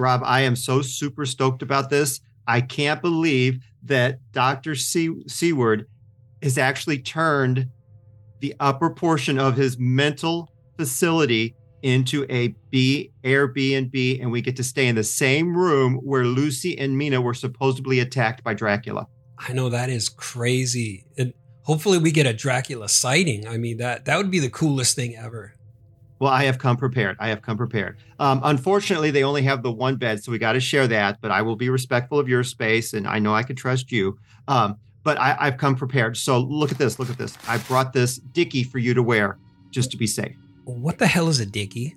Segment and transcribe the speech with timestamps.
[0.00, 2.20] Rob, I am so super stoked about this.
[2.46, 4.74] I can't believe that Dr.
[4.74, 5.86] Se- Seward
[6.42, 7.68] has actually turned
[8.40, 14.64] the upper portion of his mental facility into a B Airbnb, and we get to
[14.64, 19.06] stay in the same room where Lucy and Mina were supposedly attacked by Dracula.
[19.38, 21.06] I know that is crazy.
[21.16, 23.46] And hopefully we get a Dracula sighting.
[23.46, 25.54] I mean that that would be the coolest thing ever.
[26.20, 27.16] Well, I have come prepared.
[27.18, 27.96] I have come prepared.
[28.18, 31.18] Um, unfortunately, they only have the one bed, so we got to share that.
[31.22, 34.18] But I will be respectful of your space, and I know I can trust you.
[34.46, 36.18] Um, but I, I've come prepared.
[36.18, 36.98] So look at this.
[36.98, 37.38] Look at this.
[37.48, 39.38] I brought this dicky for you to wear
[39.70, 40.36] just to be safe.
[40.64, 41.96] What the hell is a dicky?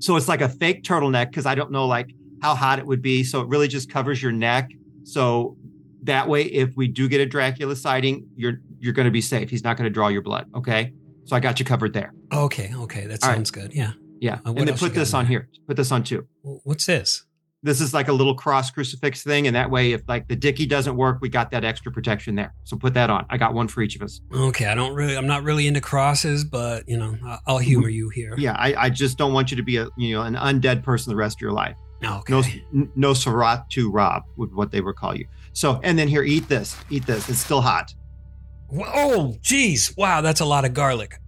[0.00, 2.10] So it's like a fake turtleneck because I don't know like
[2.42, 3.22] how hot it would be.
[3.22, 4.70] So it really just covers your neck.
[5.04, 5.56] So
[6.02, 9.48] that way, if we do get a Dracula sighting, you're you're going to be safe.
[9.48, 10.50] He's not going to draw your blood.
[10.56, 10.92] Okay.
[11.28, 12.14] So I got you covered there.
[12.32, 13.36] Okay, okay, that All right.
[13.36, 13.74] sounds good.
[13.74, 13.92] Yeah.
[14.18, 14.38] Yeah.
[14.46, 15.28] Uh, and then put this on there?
[15.28, 15.48] here.
[15.66, 16.26] Put this on too.
[16.42, 17.24] What's this?
[17.62, 19.46] This is like a little cross crucifix thing.
[19.46, 22.54] And that way, if like the dicky doesn't work, we got that extra protection there.
[22.64, 23.26] So put that on.
[23.28, 24.22] I got one for each of us.
[24.32, 28.08] Okay, I don't really, I'm not really into crosses, but you know, I'll humor you
[28.08, 28.34] here.
[28.38, 28.54] Yeah.
[28.58, 31.16] I, I just don't want you to be a, you know, an undead person the
[31.16, 31.76] rest of your life.
[32.00, 32.64] No, okay.
[32.72, 35.26] No, no Sarat to Rob would what they would call you.
[35.52, 37.28] So, and then here, eat this, eat this.
[37.28, 37.92] It's still hot.
[38.72, 39.96] Oh, geez!
[39.96, 41.20] Wow, that's a lot of garlic.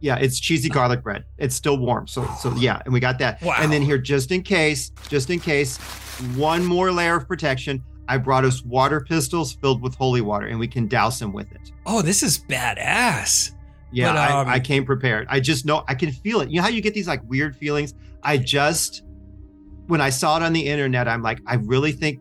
[0.00, 1.24] Yeah, it's cheesy garlic bread.
[1.38, 2.06] It's still warm.
[2.06, 3.42] So, so yeah, and we got that.
[3.42, 3.56] Wow.
[3.58, 5.78] And then here, just in case, just in case,
[6.36, 7.82] one more layer of protection.
[8.08, 11.50] I brought us water pistols filled with holy water, and we can douse them with
[11.50, 11.72] it.
[11.86, 13.50] Oh, this is badass.
[13.90, 15.26] Yeah, But, um, I, I came prepared.
[15.28, 16.50] I just know I can feel it.
[16.50, 17.94] You know how you get these like weird feelings?
[18.22, 19.02] I just,
[19.88, 22.20] when I saw it on the internet, I'm like, I really think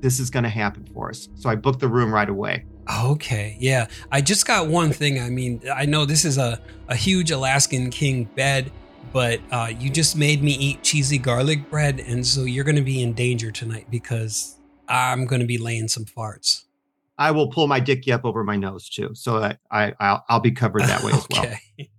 [0.00, 1.28] this is going to happen for us.
[1.36, 2.64] So I booked the room right away.
[2.88, 3.86] Okay, yeah.
[4.12, 5.20] I just got one thing.
[5.20, 8.70] I mean, I know this is a, a huge Alaskan king bed,
[9.12, 12.82] but uh, you just made me eat cheesy garlic bread, and so you're going to
[12.82, 14.56] be in danger tonight because
[14.88, 16.64] I'm going to be laying some farts.
[17.16, 20.40] I will pull my dicky up over my nose too, so that I I'll, I'll
[20.40, 21.42] be covered that way as well.
[21.44, 21.90] okay.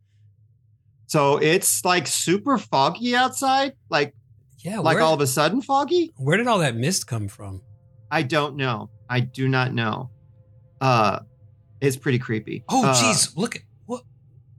[1.08, 4.14] So it's like super foggy outside, like
[4.60, 4.80] Yeah.
[4.80, 6.12] like where, all of a sudden foggy.
[6.18, 7.62] where did all that mist come from?
[8.12, 8.90] I don't know.
[9.10, 10.10] I do not know.
[10.86, 11.20] Uh,
[11.82, 12.64] it's pretty creepy.
[12.70, 13.36] Oh, Uh, jeez.
[13.36, 14.04] Look at what?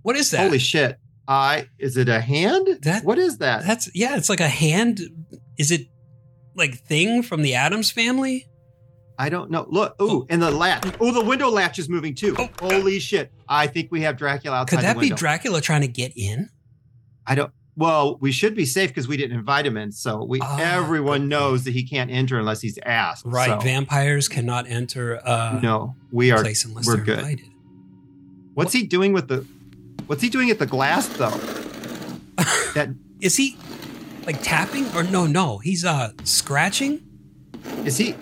[0.03, 0.41] What is that?
[0.41, 0.99] Holy shit!
[1.29, 2.67] I is it a hand?
[2.83, 3.65] That- what is that?
[3.65, 4.17] That's yeah.
[4.17, 5.01] It's like a hand.
[5.57, 5.87] Is it
[6.57, 8.49] like thing from the Addams family?
[9.19, 9.67] I don't know.
[9.69, 10.85] Look, ooh, and the latch.
[11.01, 12.35] Oh, the window latch is moving too.
[12.39, 13.33] Oh, Holy shit!
[13.49, 15.11] I think we have Dracula outside Could that be.
[15.11, 16.51] Dracula trying to get in?
[17.27, 17.53] I don't.
[17.77, 19.93] Well, we should be safe because we didn't invite him in.
[19.93, 23.27] So we Ah, everyone knows that he can't enter unless he's asked.
[23.27, 23.49] Right.
[23.51, 26.41] So, Vampires cannot enter uh, no, we are.
[26.41, 27.19] place unless we're good.
[27.19, 27.51] invited.
[28.55, 29.45] What's he doing with the?
[30.07, 31.39] What's he doing at the glass though?
[32.75, 33.57] That Is he
[34.27, 35.27] like tapping or no?
[35.27, 37.03] No, he's uh scratching.
[37.85, 38.15] is he?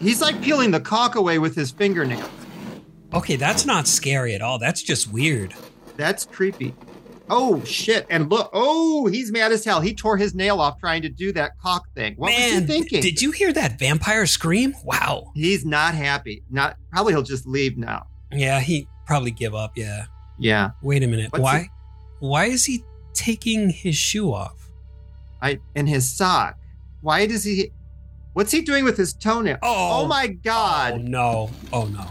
[0.00, 2.28] He's like peeling the cock away with his fingernails.
[3.12, 4.58] Okay, that's not scary at all.
[4.58, 5.54] That's just weird.
[5.96, 6.74] That's creepy.
[7.30, 8.06] Oh shit!
[8.10, 9.80] And look, oh, he's mad as hell.
[9.80, 12.14] He tore his nail off trying to do that cock thing.
[12.16, 13.02] What Man, was he thinking?
[13.02, 14.74] did you hear that vampire scream?
[14.84, 15.30] Wow.
[15.34, 16.42] He's not happy.
[16.50, 18.06] Not probably he'll just leave now.
[18.32, 19.76] Yeah, he probably give up.
[19.76, 20.06] Yeah.
[20.38, 20.70] Yeah.
[20.82, 21.32] Wait a minute.
[21.32, 21.68] What's Why?
[22.18, 22.84] Why is he
[23.14, 24.68] taking his shoe off?
[25.40, 26.58] I and his sock.
[27.00, 27.70] Why does he?
[28.32, 29.58] What's he doing with his toenail?
[29.62, 31.00] Oh, Oh my Oh God!
[31.02, 31.50] no!
[31.72, 32.06] Oh no!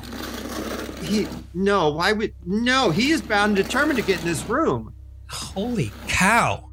[1.06, 1.89] He no.
[1.92, 2.89] Why would no?
[2.89, 4.94] He is bound and determined to get in this room.
[5.29, 6.69] Holy cow!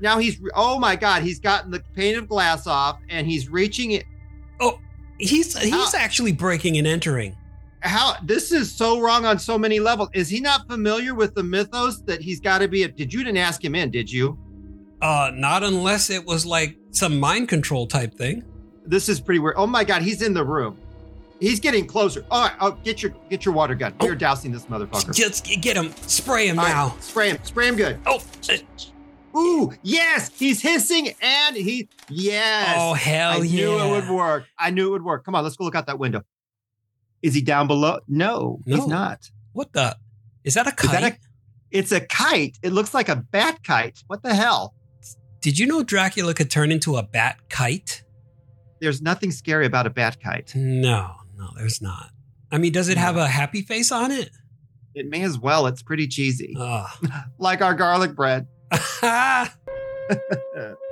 [0.00, 1.22] Now he's oh my God!
[1.22, 4.04] He's gotten the pane of glass off and he's reaching it.
[4.60, 4.78] Oh,
[5.18, 7.36] he's he's How- actually breaking and entering.
[7.80, 10.08] How this is so wrong on so many levels.
[10.12, 12.82] Is he not familiar with the mythos that he's got to be?
[12.82, 13.90] A, did you didn't ask him in?
[13.90, 14.38] Did you?
[15.00, 18.42] Uh, not unless it was like some mind control type thing.
[18.86, 19.54] This is pretty weird.
[19.56, 20.02] Oh my God!
[20.02, 20.78] He's in the room.
[21.40, 22.24] He's getting closer.
[22.30, 23.94] All right, oh, get your get your water gun.
[24.02, 25.14] You're dousing this motherfucker.
[25.14, 26.96] Just get him, spray him All right, now.
[27.00, 27.38] spray him.
[27.42, 27.98] Spray him good.
[28.06, 32.74] Oh, uh, Ooh, yes, he's hissing and he yes.
[32.78, 33.66] oh hell I yeah!
[33.66, 34.44] knew it would work.
[34.58, 35.24] I knew it would work.
[35.26, 36.22] Come on, let's go look out that window.
[37.22, 37.98] Is he down below?
[38.08, 38.76] No, No.
[38.76, 39.30] he's not.
[39.52, 39.96] What the?
[40.44, 40.90] Is that a Is kite?
[41.00, 41.18] that a-
[41.70, 42.56] It's a kite.
[42.62, 44.02] It looks like a bat kite.
[44.06, 44.74] What the hell?
[45.42, 48.04] Did you know Dracula could turn into a bat kite?
[48.80, 50.54] There's nothing scary about a bat kite.
[50.54, 52.10] No, no, there's not.
[52.50, 54.30] I mean, does it have a happy face on it?
[54.94, 55.66] It may as well.
[55.66, 56.88] It's pretty cheesy, Ugh.
[57.38, 58.46] like our garlic bread.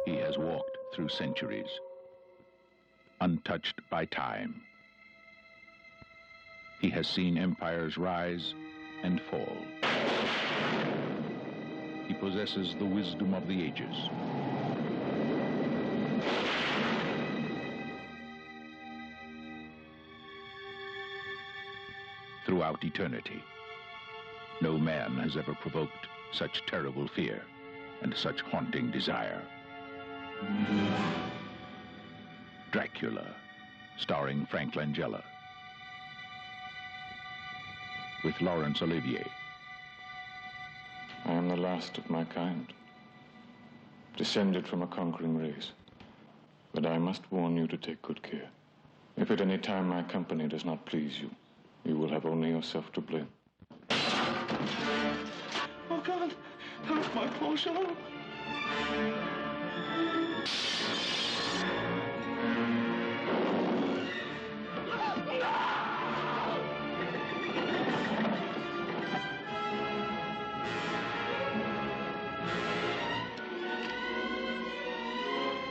[0.05, 1.69] He has walked through centuries,
[3.21, 4.61] untouched by time.
[6.81, 8.53] He has seen empires rise
[9.03, 9.57] and fall.
[12.07, 13.95] He possesses the wisdom of the ages.
[22.55, 23.43] Throughout eternity.
[24.61, 27.43] No man has ever provoked such terrible fear
[28.03, 29.43] and such haunting desire.
[32.71, 33.27] Dracula,
[33.97, 35.25] starring Frank Langella.
[38.23, 39.27] With Laurence Olivier.
[41.25, 42.73] I am the last of my kind,
[44.17, 45.73] descended from a conquering race.
[46.73, 48.49] But I must warn you to take good care.
[49.17, 51.31] If at any time my company does not please you,
[51.85, 53.29] you will have only yourself to blame.
[55.91, 56.35] Oh God,
[56.85, 57.97] help my poor Charlotte.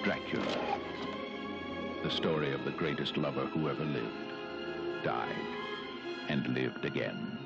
[0.04, 0.80] Dracula.
[2.04, 5.63] The story of the greatest lover who ever lived, died,
[6.34, 7.38] and lived again.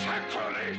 [0.00, 0.78] Sacrilege!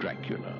[0.00, 0.54] Dracula.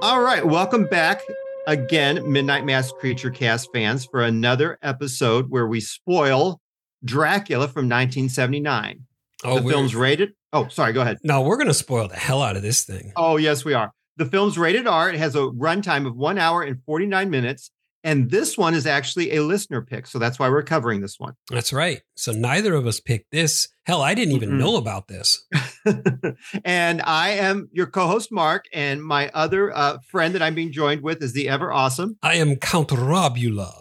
[0.00, 1.20] All right, welcome back
[1.66, 6.58] again, Midnight Mass Creature Cast fans, for another episode where we spoil
[7.04, 9.00] Dracula from 1979.
[9.44, 10.32] Oh, the film's rated.
[10.54, 11.18] Oh, sorry, go ahead.
[11.22, 13.12] No, we're gonna spoil the hell out of this thing.
[13.16, 13.92] Oh, yes, we are.
[14.16, 15.10] The film's rated R.
[15.10, 17.70] It has a runtime of one hour and 49 minutes.
[18.06, 20.06] And this one is actually a listener pick.
[20.06, 21.34] So that's why we're covering this one.
[21.50, 22.02] That's right.
[22.14, 23.66] So neither of us picked this.
[23.84, 24.58] Hell, I didn't even Mm-mm.
[24.60, 25.44] know about this.
[26.64, 28.66] and I am your co host, Mark.
[28.72, 32.16] And my other uh, friend that I'm being joined with is the ever awesome.
[32.22, 33.72] I am Count Robula.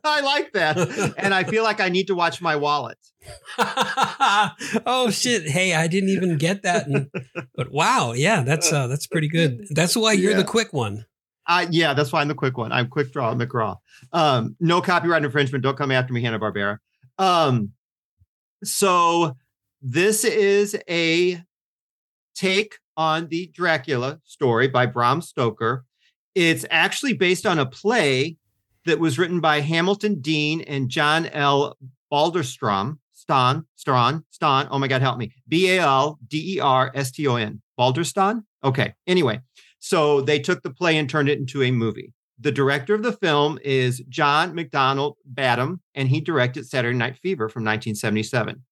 [0.04, 1.14] I like that.
[1.18, 2.96] And I feel like I need to watch my wallet.
[3.58, 5.48] oh shit!
[5.48, 6.86] Hey, I didn't even get that.
[6.86, 7.08] And,
[7.54, 9.66] but wow, yeah, that's uh, that's pretty good.
[9.70, 10.38] That's why you're Yeah.
[10.38, 11.06] the quick one.
[11.46, 12.72] Uh, yeah, that's why I'm the quick one.
[12.72, 13.76] I'm quick draw McGraw.
[14.12, 15.62] Um, no copyright infringement.
[15.62, 16.78] Don't come after me, Hanna Barbera.
[17.18, 17.72] Um,
[18.62, 19.36] so
[19.82, 21.42] this is a
[22.34, 25.84] take on the Dracula story by Bram Stoker.
[26.34, 28.36] It's actually based on a play
[28.86, 31.76] that was written by Hamilton Deane and John L.
[32.12, 32.98] Balderstrom.
[33.24, 34.68] Ston, Strawn, Ston.
[34.70, 35.32] Oh my God, help me.
[35.48, 37.62] B A L D E R S T O N.
[37.78, 38.44] Balderston?
[38.62, 38.92] Okay.
[39.06, 39.40] Anyway,
[39.84, 42.14] so they took the play and turned it into a movie.
[42.40, 47.50] The director of the film is John MacDonald Badham, and he directed Saturday Night Fever
[47.50, 48.64] from 1977.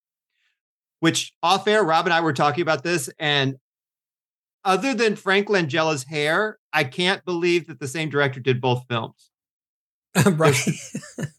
[1.01, 3.57] Which off air, Rob and I were talking about this, and
[4.65, 9.29] other than Frank Langella's hair, I can't believe that the same director did both films.
[10.25, 10.57] right?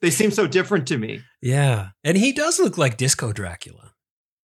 [0.01, 1.21] They seem so different to me.
[1.41, 3.93] yeah, and he does look like Disco Dracula.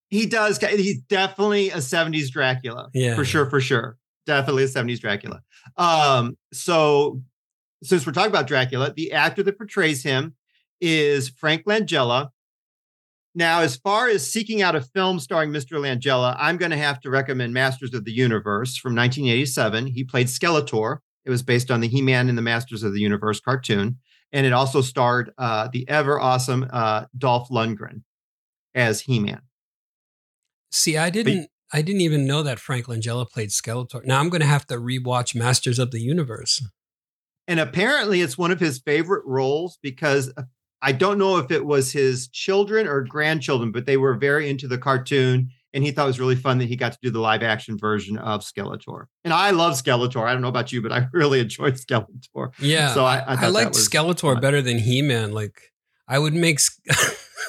[0.09, 0.57] He does.
[0.57, 2.89] He's definitely a 70s Dracula.
[2.95, 3.13] Yeah.
[3.13, 3.98] For sure, for sure.
[4.29, 5.41] Definitely a 70s Dracula.
[5.75, 7.19] Um, so
[7.81, 10.35] since we're talking about Dracula, the actor that portrays him
[10.79, 12.29] is Frank Langella.
[13.33, 15.79] Now, as far as seeking out a film starring Mr.
[15.79, 19.87] Langella, I'm going to have to recommend Masters of the Universe from 1987.
[19.87, 20.99] He played Skeletor.
[21.25, 23.97] It was based on the He Man and the Masters of the Universe cartoon.
[24.31, 28.03] And it also starred uh, the ever awesome uh, Dolph Lundgren
[28.75, 29.41] as He Man.
[30.69, 31.49] See, I didn't.
[31.71, 34.03] I didn't even know that Frank Langella played Skeletor.
[34.05, 36.63] Now I'm going to have to rewatch Masters of the Universe.
[37.47, 40.43] And apparently, it's one of his favorite roles because uh,
[40.81, 44.67] I don't know if it was his children or grandchildren, but they were very into
[44.67, 45.49] the cartoon.
[45.73, 47.77] And he thought it was really fun that he got to do the live action
[47.77, 49.05] version of Skeletor.
[49.23, 50.27] And I love Skeletor.
[50.27, 52.51] I don't know about you, but I really enjoyed Skeletor.
[52.59, 54.41] Yeah, So I- I I, liked Skeletor fun.
[54.41, 55.31] better than He Man.
[55.31, 55.71] Like
[56.09, 56.59] I would make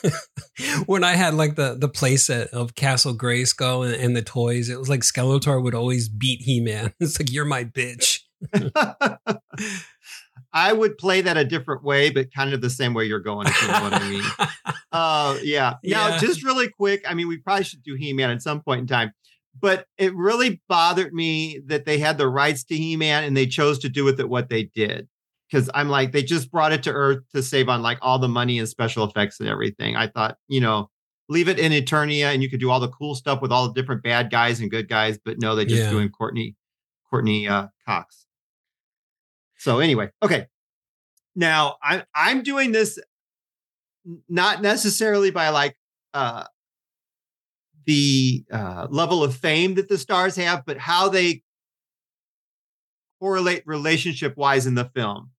[0.87, 4.69] when I had like the the playset of Castle Grayskull and, and the toys.
[4.69, 6.93] It was like Skeletor would always beat He Man.
[7.01, 8.19] It's like you're my bitch.
[10.53, 13.47] I would play that a different way, but kind of the same way you're going,
[13.47, 14.23] if you know what I mean.
[14.91, 15.75] Uh, yeah.
[15.85, 16.19] Now, Yeah.
[16.19, 17.05] just really quick.
[17.09, 19.13] I mean, we probably should do He Man at some point in time,
[19.61, 23.47] but it really bothered me that they had the rights to He Man and they
[23.47, 25.09] chose to do with it what they did.
[25.51, 28.29] Because I'm like, they just brought it to Earth to save on like all the
[28.29, 29.97] money and special effects and everything.
[29.97, 30.91] I thought, you know,
[31.29, 33.75] leave it in Eternia and you could do all the cool stuff with all the
[33.75, 35.19] different bad guys and good guys.
[35.25, 35.91] But no, they just Yeah.
[35.91, 36.57] doing Courteney,
[37.09, 38.27] Courteney uh, Cox.
[39.59, 40.47] So anyway, okay.
[41.37, 42.99] Now I'm I'm doing this
[44.29, 45.77] not necessarily by like
[46.15, 46.45] uh
[47.87, 51.43] the uh level of fame that the stars have, but how they
[53.21, 55.31] correlate relationship wise in the film.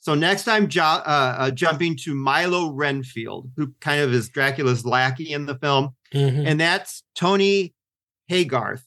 [0.00, 4.84] So next I'm jo- uh, uh, jumping to Milo Renfield, who kind of is Dracula's
[4.86, 6.46] lackey in the film Mhm.
[6.46, 7.74] and that's Tony
[8.30, 8.82] Haygarth.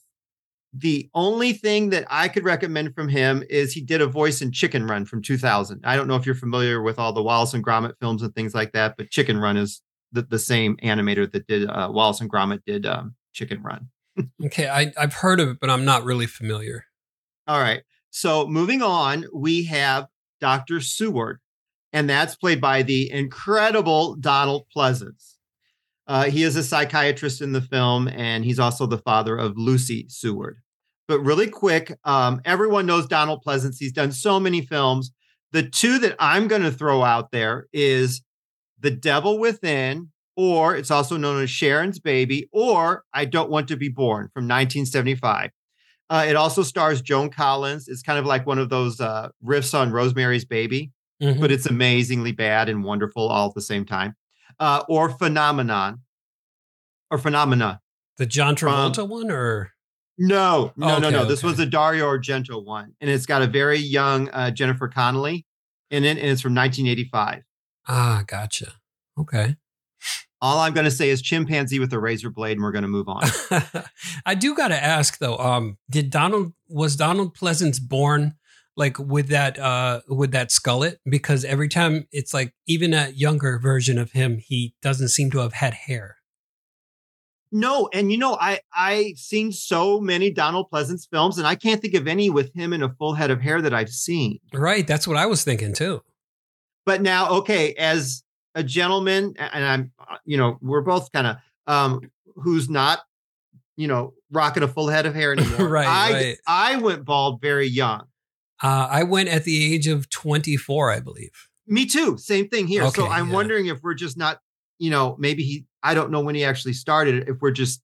[0.73, 4.53] the only thing that I could recommend from him is he did a voice in
[4.53, 5.81] Chicken Run from 2000.
[5.83, 8.53] I don't know if you're familiar with all the Wallace and Gromit films and things
[8.55, 9.81] like that, but Chicken Run is
[10.13, 13.89] the, the same animator that did uh, Wallace and Gromit did um, Chicken Run.
[14.45, 16.85] okay, I, I've heard of it, but I'm not really familiar.
[17.47, 17.81] All right.
[18.09, 20.07] So moving on, we have
[20.41, 20.81] Dr.
[20.81, 21.39] Seward,
[21.93, 25.35] and that's played by the incredible Donald Pleasence.
[26.07, 30.05] Uh, he is a psychiatrist in the film, and he's also the father of Lucy
[30.09, 30.57] Seward.
[31.07, 33.77] But really quick, um, everyone knows Donald Pleasence.
[33.79, 35.11] He's done so many films.
[35.51, 38.21] The two that I'm going to throw out there is
[38.79, 43.77] The Devil Within, or it's also known as Sharon's Baby, or I Don't Want to
[43.77, 45.51] Be Born from 1975.
[46.11, 47.87] Uh, it also stars Joan Collins.
[47.87, 50.91] It's kind of like one of those uh, riffs on Rosemary's Baby,
[51.23, 51.39] mm-hmm.
[51.39, 54.15] but it's amazingly bad and wonderful all at the same time
[54.59, 56.01] uh, or Phenomenon
[57.09, 57.81] or Phenomena.
[58.17, 59.71] The John Travolta one or?
[60.17, 61.25] No, no, okay, no, no.
[61.25, 61.47] This okay.
[61.47, 62.93] was a Dario Argento one.
[63.01, 65.45] And it's got a very young uh, Jennifer Connelly
[65.89, 66.17] in it.
[66.17, 67.43] And it's from 1985.
[67.87, 68.73] Ah, gotcha.
[69.17, 69.55] Okay.
[70.41, 72.87] All I'm going to say is chimpanzee with a razor blade, and we're going to
[72.87, 73.23] move on.
[74.25, 75.37] I do got to ask though.
[75.37, 78.35] Um, did Donald was Donald Pleasence born
[78.77, 83.59] like with that uh with that skullet because every time it's like even a younger
[83.59, 86.17] version of him he doesn't seem to have had hair
[87.51, 91.81] no and you know i I've seen so many donald Pleasence films and i can't
[91.81, 94.87] think of any with him in a full head of hair that i've seen right
[94.87, 96.01] that's what i was thinking too
[96.85, 98.23] but now okay as
[98.55, 102.01] a gentleman and i'm uh, you know we're both kind of um
[102.35, 102.99] who's not
[103.77, 106.37] you know rocking a full head of hair anymore right i right.
[106.47, 108.05] i went bald very young
[108.61, 111.31] uh, I went at the age of 24, I believe.
[111.67, 112.17] Me too.
[112.17, 112.83] Same thing here.
[112.83, 113.33] Okay, so I'm yeah.
[113.33, 114.39] wondering if we're just not,
[114.77, 117.81] you know, maybe he, I don't know when he actually started, if we're just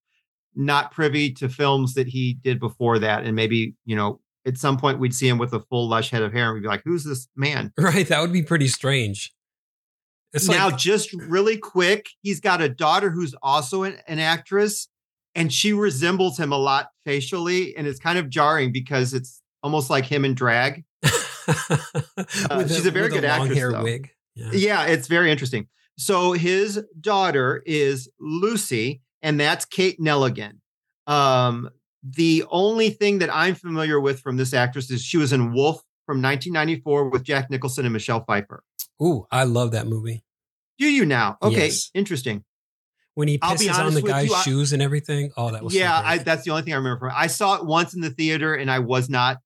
[0.56, 3.24] not privy to films that he did before that.
[3.24, 6.22] And maybe, you know, at some point we'd see him with a full lush head
[6.22, 7.72] of hair and we'd be like, who's this man?
[7.80, 8.08] Right.
[8.08, 9.34] That would be pretty strange.
[10.38, 14.88] It's now, like- just really quick, he's got a daughter who's also an, an actress
[15.36, 17.75] and she resembles him a lot facially.
[17.77, 20.84] And it's kind of jarring because it's almost like him in drag.
[21.03, 23.58] uh, she's a, a very good a actress.
[23.58, 23.84] Hair though.
[23.84, 24.10] wig.
[24.36, 24.51] Yeah.
[24.51, 25.67] yeah, it's very interesting.
[25.98, 30.60] So his daughter is Lucy, and that's Kate Nelligan.
[31.08, 31.70] Um,
[32.03, 35.82] the only thing that I'm familiar with from this actress is she was in Wolf
[36.06, 38.63] from 1994 with Jack Nicholson and Michelle Pfeiffer.
[39.01, 40.24] Ooh, I love that movie.
[40.78, 41.38] Do you now?
[41.42, 41.90] Okay, yes.
[41.94, 42.44] interesting.
[43.16, 45.32] When he pisses on the guy's you, I, shoes and everything.
[45.36, 46.00] Oh, that was yeah.
[46.02, 47.10] So I, that's the only thing I remember from.
[47.10, 47.16] It.
[47.18, 49.38] I saw it once in the theater, and I was not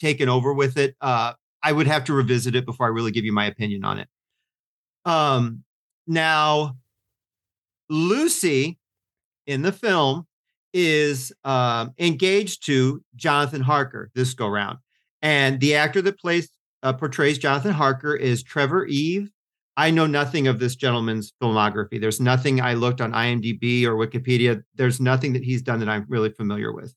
[0.00, 0.96] taken over with it.
[1.00, 3.98] Uh, I would have to revisit it before I really give you my opinion on
[3.98, 4.08] it.
[5.04, 5.64] Um,
[6.06, 6.76] now,
[7.90, 8.78] Lucy
[9.46, 10.26] in the film
[10.72, 14.78] is um, engaged to Jonathan Harker this go round,
[15.20, 16.48] and the actor that plays
[16.82, 19.30] uh, portrays Jonathan Harker is Trevor Eve.
[19.76, 22.00] I know nothing of this gentleman's filmography.
[22.00, 24.62] There's nothing I looked on IMDb or Wikipedia.
[24.74, 26.94] There's nothing that he's done that I'm really familiar with.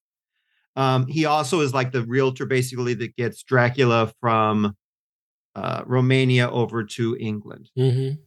[0.75, 4.77] Um, he also is like the realtor, basically, that gets Dracula from
[5.55, 7.69] uh, Romania over to England.
[7.77, 8.21] Mm-hmm.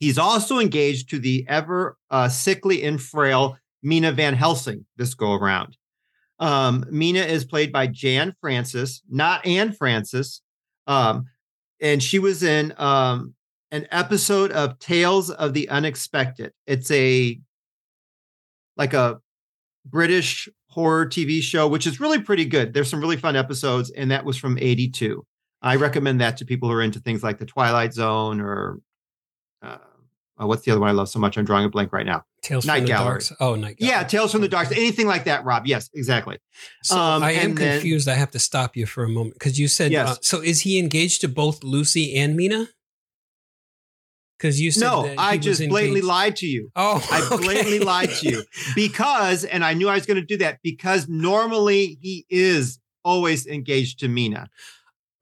[0.00, 5.34] He's also engaged to the ever uh, sickly and frail Mina Van Helsing this go
[5.34, 5.76] around.
[6.38, 10.42] Um, Mina is played by Jan Francis, not Anne Francis.
[10.88, 11.26] Um,
[11.80, 13.34] and she was in um,
[13.76, 16.52] an episode of Tales of the Unexpected.
[16.66, 17.38] It's a
[18.76, 19.20] like a
[19.84, 22.74] British horror TV show, which is really pretty good.
[22.74, 25.24] There's some really fun episodes, and that was from 82.
[25.62, 28.80] I recommend that to people who are into things like The Twilight Zone or
[29.62, 29.78] uh,
[30.40, 31.38] uh, what's the other one I love so much?
[31.38, 32.24] I'm drawing a blank right now.
[32.42, 33.22] Tales Night from the Dark.
[33.40, 33.92] Oh, Night Gallery.
[33.92, 34.70] Yeah, Tales from the Dark.
[34.70, 35.66] Anything like that, Rob.
[35.66, 36.38] Yes, exactly.
[36.82, 38.06] So um, I am confused.
[38.06, 40.08] Then, I have to stop you for a moment because you said, yes.
[40.08, 42.68] Uh, so is he engaged to both Lucy and Mina?
[44.38, 46.70] Because you said no, I just blatantly lied to you.
[46.76, 48.42] Oh, I blatantly lied to you
[48.74, 53.46] because, and I knew I was going to do that because normally he is always
[53.46, 54.50] engaged to Mina.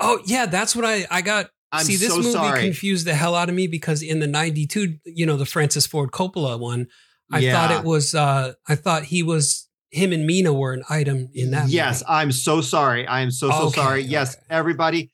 [0.01, 1.51] Oh yeah, that's what I I got.
[1.71, 2.61] I'm See, this so movie sorry.
[2.61, 6.11] confused the hell out of me because in the '92, you know, the Francis Ford
[6.11, 6.87] Coppola one,
[7.33, 7.53] I yeah.
[7.53, 8.15] thought it was.
[8.15, 11.69] uh I thought he was him and Mina were an item in that.
[11.69, 12.11] Yes, movie.
[12.11, 13.07] I'm so sorry.
[13.07, 14.03] I am so so okay, sorry.
[14.03, 14.45] Yes, okay.
[14.51, 15.13] everybody.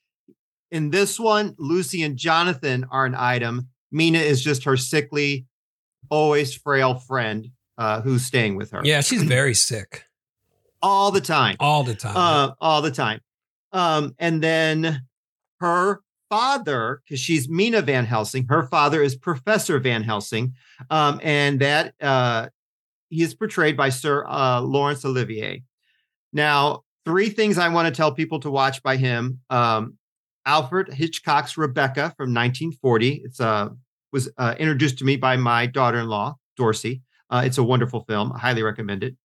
[0.70, 3.68] In this one, Lucy and Jonathan are an item.
[3.90, 5.46] Mina is just her sickly,
[6.10, 8.80] always frail friend uh, who's staying with her.
[8.84, 10.04] Yeah, she's very sick.
[10.82, 11.56] all the time.
[11.60, 12.16] All the time.
[12.16, 13.20] Uh, all the time.
[13.72, 15.02] Um, and then
[15.60, 20.54] her father, because she's Mina Van Helsing, her father is Professor Van Helsing.
[20.90, 22.48] Um, and that uh,
[23.08, 25.62] he is portrayed by Sir uh, Laurence Olivier.
[26.32, 29.40] Now, three things I want to tell people to watch by him.
[29.50, 29.98] Um,
[30.46, 33.22] Alfred Hitchcock's Rebecca from 1940.
[33.24, 33.70] It's uh,
[34.12, 37.02] was uh, introduced to me by my daughter-in-law, Dorsey.
[37.30, 38.32] Uh, it's a wonderful film.
[38.32, 39.16] I highly recommend it.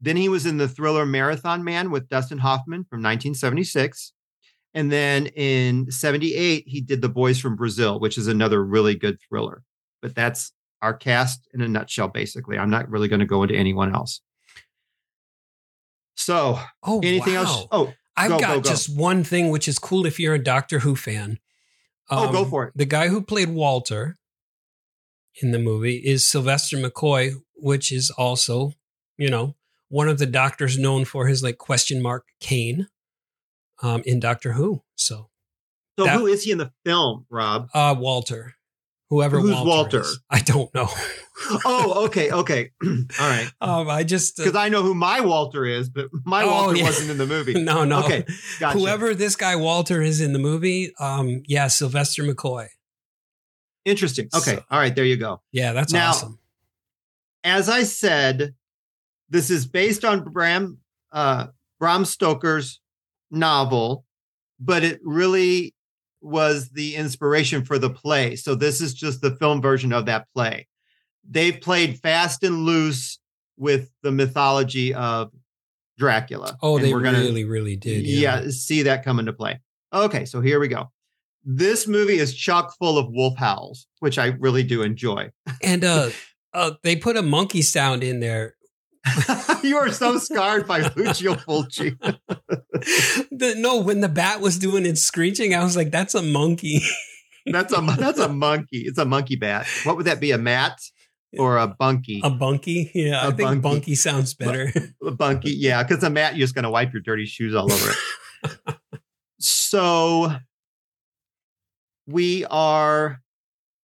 [0.00, 4.12] Then he was in the thriller Marathon Man with Dustin Hoffman from 1976.
[4.74, 9.18] And then in 78, he did The Boys from Brazil, which is another really good
[9.20, 9.62] thriller.
[10.00, 12.58] But that's our cast in a nutshell, basically.
[12.58, 14.20] I'm not really going to go into anyone else.
[16.16, 17.40] So, Oh, anything wow.
[17.42, 17.66] else?
[17.70, 18.70] Oh, I've go, got go, go.
[18.70, 21.38] just one thing, which is cool if you're a Doctor Who fan.
[22.10, 22.72] Oh, go Um, for it.
[22.76, 24.18] The guy who played Walter
[25.42, 28.72] in the movie is Sylvester McCoy, which is also,
[29.16, 29.54] you know,
[29.88, 32.88] one of the doctors known for his like question mark cane
[33.82, 34.82] um, in Doctor Who.
[34.94, 35.30] So,
[35.98, 37.68] so that- who is he in the film, Rob?
[37.72, 38.54] uh, Walter,
[39.12, 40.04] whoever Who's Walter, Walter?
[40.30, 40.88] I don't know.
[41.64, 42.70] Oh, okay, okay.
[42.84, 43.50] All right.
[43.60, 46.76] um, I just uh, Because I know who my Walter is, but my Oh, Walter
[46.76, 46.84] yeah.
[46.84, 47.54] wasn't in the movie.
[47.64, 48.04] no, no.
[48.04, 48.24] Okay,
[48.60, 48.78] gotcha.
[48.78, 52.68] Whoever this guy Walter is in the movie, um, yeah, Sylvester McCoy.
[53.84, 54.28] Interesting.
[54.32, 54.56] Okay.
[54.56, 54.94] So- All right.
[54.94, 55.42] There you go.
[55.50, 56.38] Yeah, that's Now- awesome.
[57.42, 58.54] As I said,
[59.28, 60.78] this is based on Bram
[61.10, 61.48] uh,
[61.80, 62.80] Bram Stoker's
[63.32, 64.04] novel,
[64.60, 65.74] but it really
[66.22, 68.36] was the inspiration for the play.
[68.36, 70.68] So this is just the film version of that play.
[71.28, 73.18] They've played fast and loose
[73.56, 75.30] with the mythology of
[75.98, 76.56] Dracula.
[76.62, 78.06] Oh, And they we're gonna- really, really did.
[78.06, 78.44] yeah.
[78.50, 79.60] see that come into play.
[79.92, 80.90] Okay, so here we go.
[81.44, 85.30] This movie is chock full of wolf howls, which I really do enjoy.
[85.62, 86.10] And uh,
[86.54, 88.54] uh, they put a monkey sound in there.
[89.62, 91.96] you are so scarred by Lucio Fulci.
[93.30, 96.82] The, no, when the bat was doing its screeching, I was like, "That's a monkey."
[97.46, 98.82] That's a that's a monkey.
[98.86, 99.66] It's a monkey bat.
[99.84, 100.30] What would that be?
[100.30, 100.78] A mat
[101.38, 102.20] or a bunkie?
[102.22, 102.90] a bunky.
[102.94, 103.60] Yeah, A I think bunky.
[103.60, 104.72] bunky sounds better.
[105.04, 107.90] A bunkie, yeah, because a mat you're just gonna wipe your dirty shoes all over
[108.44, 108.78] it.
[109.40, 110.32] so
[112.06, 113.20] we are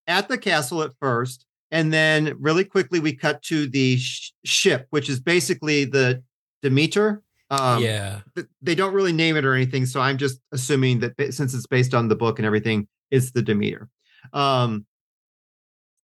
[0.06, 4.86] at the castle at first, and then really quickly we cut to the sh- ship,
[4.90, 6.22] which is basically the
[6.62, 7.22] Demeter.
[7.50, 11.14] Um, yeah, th- they don't really name it or anything, so I'm just assuming that
[11.32, 13.88] since it's based on the book and everything, it's the Demeter.
[14.32, 14.84] Um,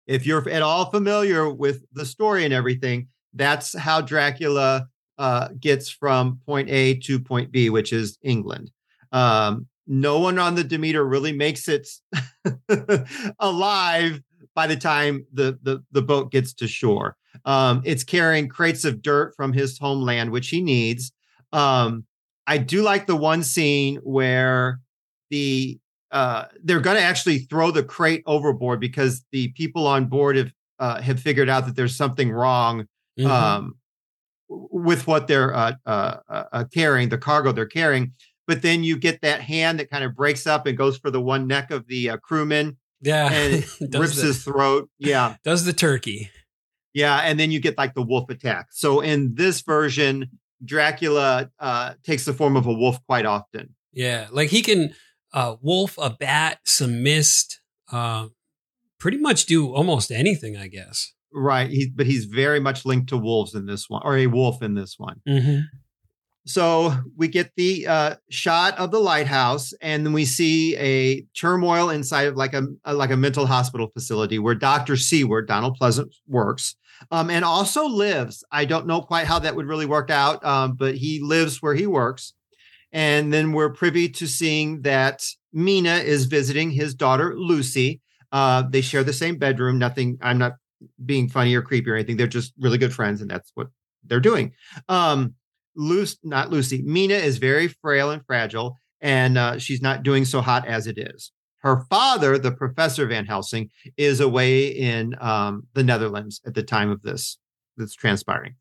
[0.08, 5.90] if you're at all familiar with the story and everything, that's how Dracula uh, gets
[5.90, 8.72] from point A to point B, which is England.
[9.12, 11.88] Um, no one on the Demeter really makes it
[13.40, 14.22] alive
[14.56, 17.16] by the time the, the the boat gets to shore.
[17.46, 21.12] Um, it's carrying crates of dirt from his homeland, which he needs.
[21.54, 22.06] Um,
[22.48, 24.80] I do like the one scene where
[25.30, 25.80] the
[26.12, 30.52] uh, they're going to actually throw the crate overboard because the people on board have
[30.80, 32.88] uh, have figured out that there's something wrong
[33.20, 33.30] Mhm.
[33.30, 33.76] um,
[34.50, 38.12] with what they're uh, uh, uh, uh, carrying, the cargo they're carrying.
[38.48, 41.22] But then you get that hand that kind of breaks up and goes for the
[41.22, 43.54] one neck of the uh, crewman yeah, and
[43.94, 44.90] rips the, his throat.
[45.00, 45.36] Yeah.
[45.44, 46.30] does the turkey.
[46.94, 48.68] Yeah, and then you get like the wolf attack.
[48.72, 50.30] So in this version,
[50.64, 53.76] Dracula uh, takes the form of a wolf quite often.
[53.94, 54.94] Yeah, like he can
[55.34, 57.62] uh, wolf a bat, some mist,
[57.92, 58.28] uh,
[59.00, 61.14] pretty much do almost anything, I guess.
[61.34, 61.70] Right.
[61.70, 64.76] He, but he's very much linked to wolves in this one, or a wolf in
[64.76, 65.22] this one.
[65.28, 65.62] Mm-hmm.
[66.46, 71.90] So we get the uh, shot of the lighthouse, and then we see a turmoil
[71.92, 76.76] inside of like a like a mental hospital facility where Doctor Seward, Donald Pleasant, works,
[77.12, 78.44] um, and also lives.
[78.52, 81.76] I don't know quite how that would really work out, um, but he lives where
[81.76, 82.34] he works.
[82.92, 85.24] And then we're privy to seeing that
[85.54, 88.02] Mina is visiting his daughter Lucy.
[88.32, 89.78] Uh, they share the same bedroom.
[89.78, 90.18] Nothing.
[90.22, 90.54] I'm not
[91.06, 92.18] being funny or creepy or anything.
[92.18, 93.68] They're just really good friends, and that's what
[94.04, 94.54] they're doing.
[94.90, 95.36] Um,
[95.76, 100.42] Lucy, not Lucy, Mina is very frail and fragile, and uh, she's not doing so
[100.42, 101.32] hot as it is.
[101.62, 106.90] Her father, the Professor Van Helsing, is away in um, the Netherlands at the time
[106.90, 107.38] of this
[107.78, 108.56] that's transpiring.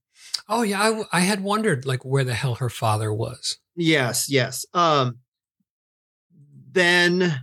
[0.49, 3.59] Oh yeah, I had wondered like where the hell her father was.
[3.75, 4.67] Yes, yes.
[4.75, 5.19] Um,
[6.73, 7.43] then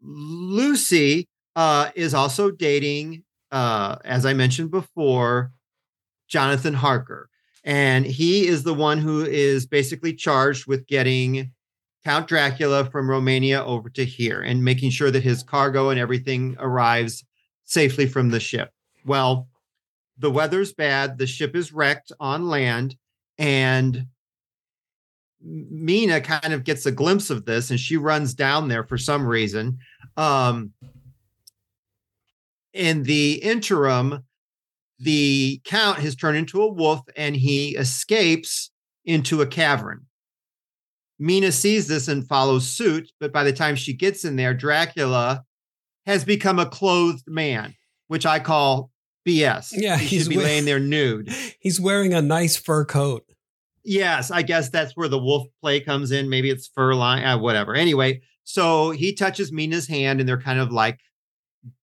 [0.00, 5.52] Lucy uh, is also dating, uh, as I mentioned before,
[6.28, 7.30] Jonathan Harker.
[7.64, 11.52] And he is the one who is basically charged with getting
[12.04, 16.56] Count Dracula from Romania over to here and making sure that his cargo and everything
[16.58, 17.24] arrives
[17.64, 18.70] safely from the ship.
[19.04, 19.48] Well,
[20.16, 22.96] the weather's bad, the ship is wrecked on land,
[23.36, 24.06] and
[25.40, 29.26] Mina kind of gets a glimpse of this and she runs down there for some
[29.26, 29.78] reason.
[30.16, 30.72] Um,
[32.72, 34.24] in the interim,
[34.98, 38.70] the count has turned into a wolf and he escapes
[39.04, 40.06] into a cavern.
[41.18, 45.44] Mina sees this and follows suit, but by the time she gets in there, Dracula
[46.06, 47.74] has become a clothed man,
[48.06, 48.90] which I call
[49.26, 49.72] BS.
[49.72, 51.28] Yeah, he he's should be laying there nude.
[51.60, 53.24] He's wearing a nice fur coat.
[53.84, 56.28] Yes, I guess that's where the wolf play comes in.
[56.28, 57.74] Maybe it's fur line, uh, whatever.
[57.74, 61.00] Anyway, so he touches Mina's hand and they're kind of like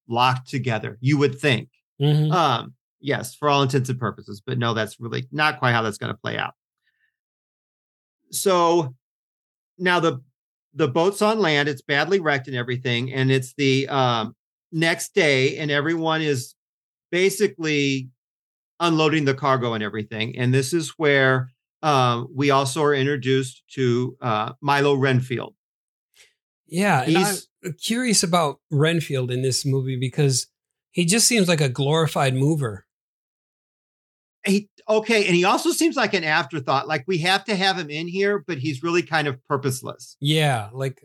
[0.07, 1.69] locked together, you would think.
[2.01, 2.31] Mhm.
[2.31, 2.73] Um,
[3.05, 6.11] yes, for all intents and purposes, but no, that's really not quite how that's going
[6.13, 6.53] to play out.
[8.31, 8.95] So
[9.77, 10.21] now the
[10.73, 14.35] the boat's on land, it's badly wrecked and everything, and it's the um,
[14.71, 16.55] next day, and everyone is
[17.11, 18.09] basically
[18.81, 20.37] unloading the cargo and everything.
[20.37, 21.49] And this is where
[21.81, 25.55] um, we also are introduced to uh, Milo Renfield.
[26.67, 30.47] Yeah, He's- I'm curious about Renfield in this movie because
[30.91, 32.84] he just seems like a glorified mover.
[34.45, 37.89] He okay and he also seems like an afterthought like we have to have him
[37.89, 41.01] in here but he's really kind of purposeless Yeah, like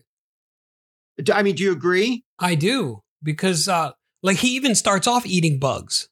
[1.32, 5.58] i mean do you agree I do because uh like he even starts off eating
[5.58, 6.08] bugs.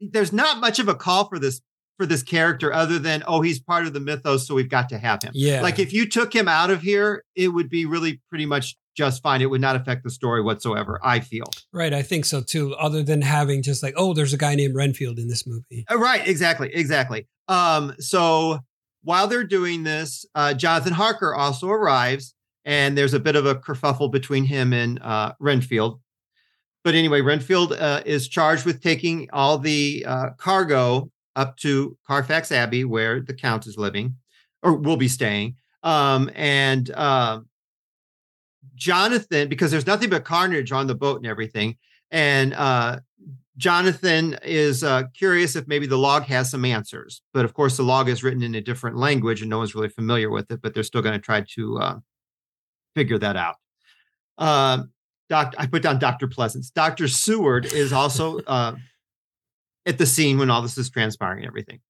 [0.00, 1.60] there's not much of a call for this
[1.96, 4.98] for this character other than oh he's part of the mythos so we've got to
[4.98, 5.62] have him Yeah.
[5.62, 9.22] like if you took him out of here it would be really pretty much just
[9.22, 12.74] fine it would not affect the story whatsoever i feel Right, I think so too.
[12.74, 15.84] Other than having just like, oh, there's a guy named Renfield in this movie.
[15.90, 18.58] Uh, right exactly exactly um so
[19.02, 22.34] while they're doing this uh jonathan harker also arrives
[22.64, 26.00] and there's a bit of a kerfuffle between him and uh renfield
[26.84, 32.50] but anyway renfield uh, is charged with taking all the uh, cargo up to carfax
[32.50, 34.16] abbey where the count is living
[34.64, 37.38] or will be staying um and uh,
[38.78, 41.76] jonathan because there's nothing but carnage on the boat and everything
[42.10, 42.98] and uh
[43.58, 47.82] Jonathan is uh, curious if maybe the log has some answers, but of course the
[47.82, 50.62] log is written in a different language and no one's really familiar with it.
[50.62, 51.98] But they're still going to try to uh,
[52.94, 53.56] figure that out.
[54.38, 54.92] Um,
[55.28, 56.72] doc, I put down Doctor Pleasence.
[56.72, 58.76] Doctor Seward is also uh,
[59.84, 61.80] at the scene when all this is transpiring and everything.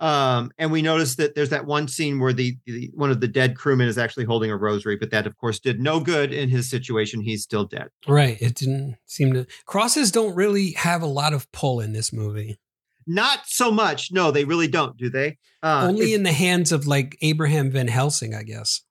[0.00, 3.26] Um, and we notice that there's that one scene where the, the one of the
[3.28, 6.48] dead crewmen is actually holding a rosary, but that of course did no good in
[6.48, 7.20] his situation.
[7.20, 7.88] He's still dead.
[8.06, 8.40] Right.
[8.40, 12.58] It didn't seem to crosses don't really have a lot of pull in this movie.
[13.06, 14.12] Not so much.
[14.12, 15.38] No, they really don't, do they?
[15.62, 18.82] Uh, Only in the hands of like Abraham Van Helsing, I guess.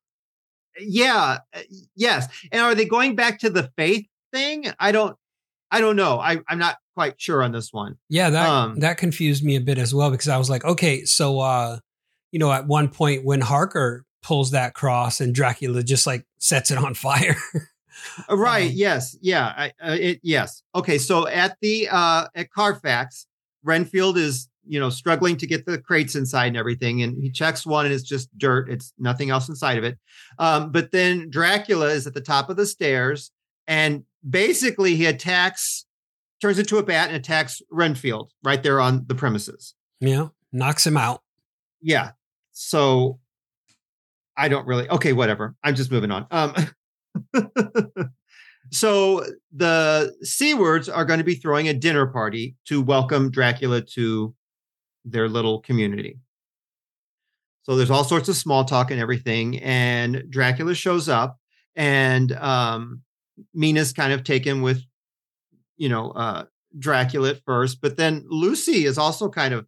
[0.80, 1.60] yeah uh,
[1.96, 5.18] yes and are they going back to the faith thing i don't
[5.72, 7.96] i don't know I, i'm not quite sure on this one.
[8.10, 11.06] Yeah, that Um, that confused me a bit as well because I was like, okay,
[11.06, 11.78] so uh,
[12.32, 16.72] you know, at one point when Harker pulls that cross and Dracula just like sets
[16.72, 17.38] it on fire.
[18.28, 20.64] Uh, right Um, yes yeah I, uh, it yes.
[20.74, 23.28] Okay so at the uh at carfax
[23.64, 27.64] renfield is you know struggling to get the crates inside and everything and he checks
[27.66, 30.00] one and it's just dirt it's nothing else inside of it.
[30.40, 33.32] Um but then dracula is at the top of the stairs
[33.68, 35.86] and basically he attacks
[36.42, 39.74] turns into a bat and attacks renfield right there on the premises.
[40.00, 41.22] Yeah, knocks him out.
[41.82, 42.12] yeah
[42.52, 43.20] so
[44.36, 46.26] i don't really okay whatever i'm just moving on.
[46.32, 46.56] Um
[48.72, 49.24] so
[49.56, 54.36] the sewards are going to be throwing a dinner party to welcome dracula to
[55.06, 56.20] their little community.
[57.64, 61.38] So there's all sorts of small talk and everything and dracula shows up
[61.76, 63.02] and um
[63.54, 64.82] mina's kind of taken with
[65.78, 66.44] you know uh
[66.78, 69.66] dracula at first but then lucy is also kind of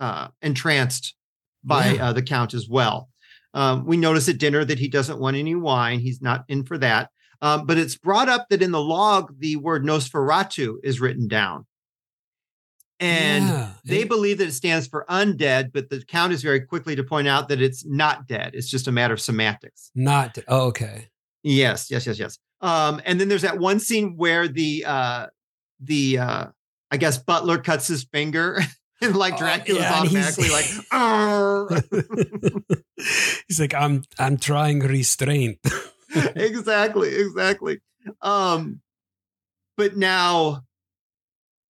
[0.00, 1.14] uh, entranced
[1.62, 2.08] by Yeah.
[2.08, 3.08] uh, the count as well.
[3.54, 6.00] Um, we notice at dinner that he doesn't want any wine.
[6.00, 7.10] He's not in for that.
[7.40, 11.66] Um, but it's brought up that in the log, the word Nosferatu is written down.
[13.00, 13.70] And Yeah.
[13.84, 17.04] they It- believe that it stands for undead, but the count is very quickly to
[17.04, 18.54] point out that it's not dead.
[18.54, 19.90] It's just a matter of semantics.
[19.94, 21.08] not oh, okay.
[21.44, 22.38] Yes, yes, yes, yes.
[22.64, 25.26] Um, and then there's that one scene where the uh
[25.80, 26.46] the uh
[26.90, 28.58] I guess butler cuts his finger
[29.02, 30.64] and like Oh, Dracula's yeah, automatically like.
[33.48, 35.58] He's like, I'm I'm trying restraint.
[36.34, 37.80] exactly, exactly.
[38.22, 38.80] Um
[39.76, 40.62] but now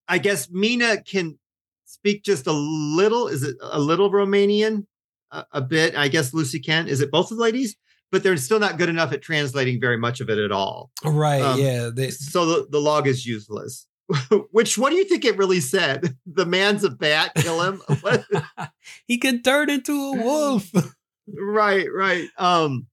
[0.07, 1.41] I guess Mina can
[1.87, 3.27] speak just a little.
[3.27, 4.87] Is it a little Romanian?
[5.33, 5.97] A, a bit.
[5.97, 6.87] I guess Lucy can.
[6.87, 7.75] Is it both of the ladies?
[8.15, 10.93] But they're still not good enough at translating very much of it at all.
[11.05, 11.43] right.
[11.43, 11.91] Um, yeah.
[11.93, 13.89] They, so the, the log is useless.
[14.53, 16.17] Which what do you think it really said?
[16.25, 17.83] The man's a bat, kill him.
[19.09, 20.71] He can turn into a wolf.
[21.37, 22.29] right, right.
[22.39, 22.87] Um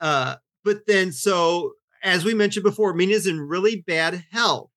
[0.00, 0.34] uh
[0.64, 4.70] but then so as we mentioned before, Mina's in really bad health.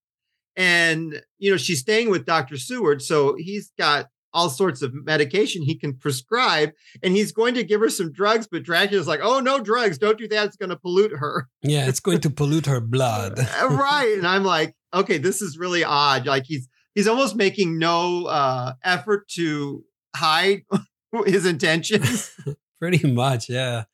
[0.56, 2.58] And you know, she's staying with Dr.
[2.58, 6.72] Seward, so he's got all sorts of medication he can prescribe,
[7.02, 8.48] and he's going to give her some drugs.
[8.52, 9.98] But Dracula's like, "Oh no, drugs!
[9.98, 10.46] Don't do that.
[10.48, 13.40] It's going to pollute her." Yeah, it's going to pollute her blood.
[13.64, 16.28] right, and I'm like, okay, this is really odd.
[16.28, 19.84] Like he's he's almost making no uh, effort to
[20.16, 20.64] hide
[21.26, 22.32] his intentions.
[22.80, 23.86] Pretty much, yeah.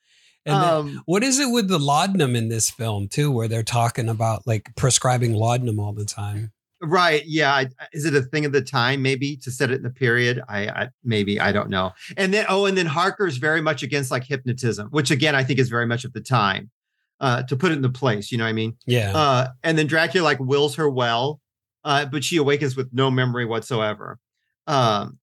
[0.43, 3.61] And then, Um, what is it with the laudanum in this film too, where they're
[3.61, 6.51] talking about like prescribing laudanum all the time?
[6.81, 7.23] Right.
[7.25, 7.53] Yeah.
[7.53, 10.41] I, is it a thing of the time, maybe to set it in the period?
[10.49, 11.91] I, I maybe I don't know.
[12.17, 15.59] And then oh, and then Harker's very much against like hypnotism, which again I think
[15.59, 16.71] is very much of the time.
[17.19, 18.75] Uh, to put it in the place, you know what I mean?
[18.87, 19.15] Yeah.
[19.15, 21.39] Uh, and then Dracula like wills her well,
[21.83, 24.17] uh, but she awakens with no memory whatsoever.
[24.65, 25.19] Um,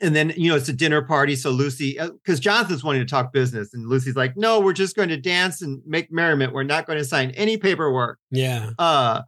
[0.00, 3.32] and then you know it's a dinner party, so Lucy, because Jonathan's wanting to talk
[3.32, 6.52] business, and Lucy's like, "No, we're just going to dance and make merriment.
[6.52, 8.70] We're not going to sign any paperwork." yeah.
[8.78, 9.22] Uh,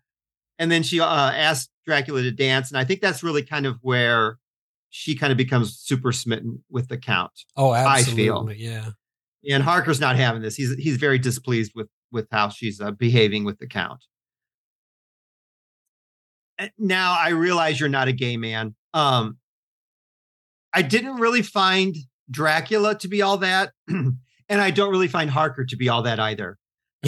[0.61, 3.79] and then she uh, asked Dracula to dance, and I think that's really kind of
[3.81, 4.39] where
[4.91, 7.33] she kind of becomes super smitten with the Count.
[7.57, 8.37] Oh, I feel.
[8.37, 8.57] absolutely.
[8.65, 8.91] Yeah.
[9.51, 10.55] And Harker's not having this.
[10.57, 14.05] He's he's very displeased with with how she's uh, behaving with the Count.
[16.79, 18.75] Now I realize you're not a gay man.
[18.93, 19.39] Um,
[20.75, 21.97] I didn't really find
[22.31, 24.19] Dracula to be all that, and
[24.51, 26.59] I don't really find Harker to be all that either.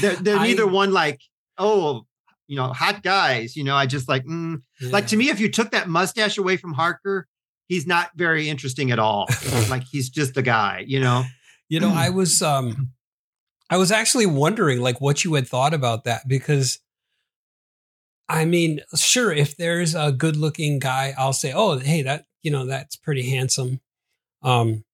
[0.00, 1.20] They're, they're I- neither one like
[1.58, 2.06] oh
[2.52, 3.56] you know hot guys.
[3.56, 4.60] You know I just like mm.
[4.82, 7.26] like to me if you took that mustache away from Harker,
[7.66, 9.26] he's not very interesting at all.
[9.70, 10.84] like he's just a guy.
[10.86, 11.24] You know.
[11.70, 12.90] You know, I was um
[13.70, 16.78] I was actually wondering like what you had thought about that because
[18.28, 22.50] I mean, sure, if there's a good looking guy, I'll say, Oh, hey, that you
[22.50, 23.80] know, that's pretty handsome.
[24.42, 24.84] Um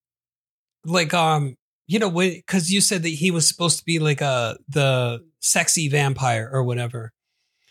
[0.84, 1.56] like um,
[1.88, 5.88] you know, because you said that he was supposed to be like a the sexy
[5.88, 7.12] vampire or whatever.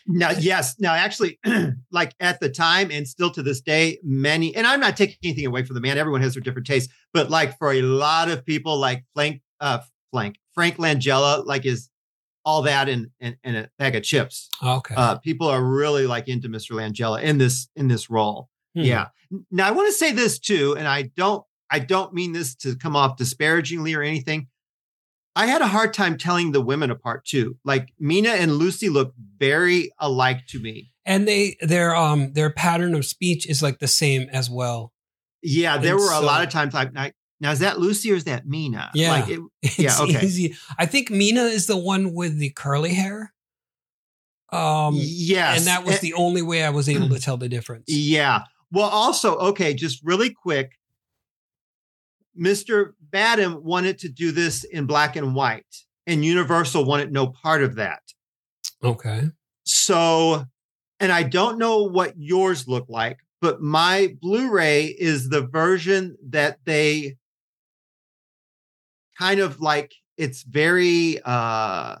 [0.08, 0.76] Now, yes.
[0.78, 1.38] Now, actually,
[1.92, 5.46] like at the time and still to this day, many, and I'm not taking anything
[5.46, 5.98] away from the man.
[5.98, 9.80] Everyone has their different tastes, but like for a lot of people, like Frank, uh,
[10.10, 11.90] Frank, Frank Langella, like is
[12.44, 14.48] all that in, in, in a bag of chips.
[14.64, 14.94] Okay.
[14.96, 16.70] Uh, people are really like into Mr.
[16.70, 18.48] Langella in this in this role.
[18.74, 18.82] Hmm.
[18.82, 19.08] Yeah.
[19.50, 22.76] Now, I want to say this too, and I don't, I don't mean this to
[22.76, 24.48] come off disparagingly or anything.
[25.38, 27.56] I had a hard time telling the women apart too.
[27.64, 30.90] Like Mina and Lucy look very alike to me.
[31.06, 34.92] And they their um their pattern of speech is like the same as well.
[35.40, 36.92] Yeah, there And were a lot of times like,
[37.40, 38.90] now is that Lucy or is that Mina?
[38.94, 39.12] Yeah.
[39.12, 39.40] Like it,
[39.78, 40.26] Yeah, okay.
[40.26, 40.56] easy.
[40.76, 43.32] I think Mina is the one with the curly hair.
[44.50, 45.58] Um yes.
[45.58, 47.84] and that was Eh, the only way I was able to tell the difference.
[47.86, 48.40] Yeah.
[48.72, 50.72] Well, also, okay, just really quick.
[52.38, 52.92] Mr.
[53.10, 55.66] Badham wanted to do this in black and white,
[56.06, 58.00] and Universal wanted no part of that.
[58.82, 59.30] Okay.
[59.64, 60.44] So,
[61.00, 66.58] and I don't know what yours look like, but my Blu-ray is the version that
[66.64, 67.16] they
[69.18, 71.96] kind of like it's very uh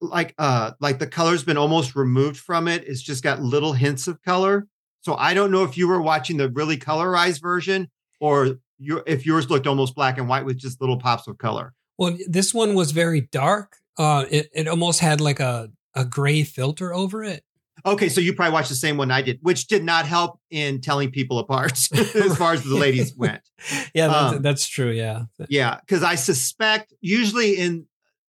[0.00, 2.84] like uh like the color's been almost removed from it.
[2.86, 4.66] It's just got little hints of color.
[5.02, 7.90] So I don't know if you were watching the really colorized version
[8.20, 11.74] or your if yours looked almost black and white with just little pops of color.
[11.98, 13.76] Well, this one was very dark.
[13.98, 17.42] Uh it, it almost had like a, a gray filter over it.
[17.86, 20.82] Okay, so you probably watched the same one I did, which did not help in
[20.82, 23.40] telling people apart as far as the ladies went.
[23.94, 24.90] Yeah, that's, Um, that's true.
[24.90, 25.24] Yeah.
[25.48, 27.86] Yeah, because I suspect usually in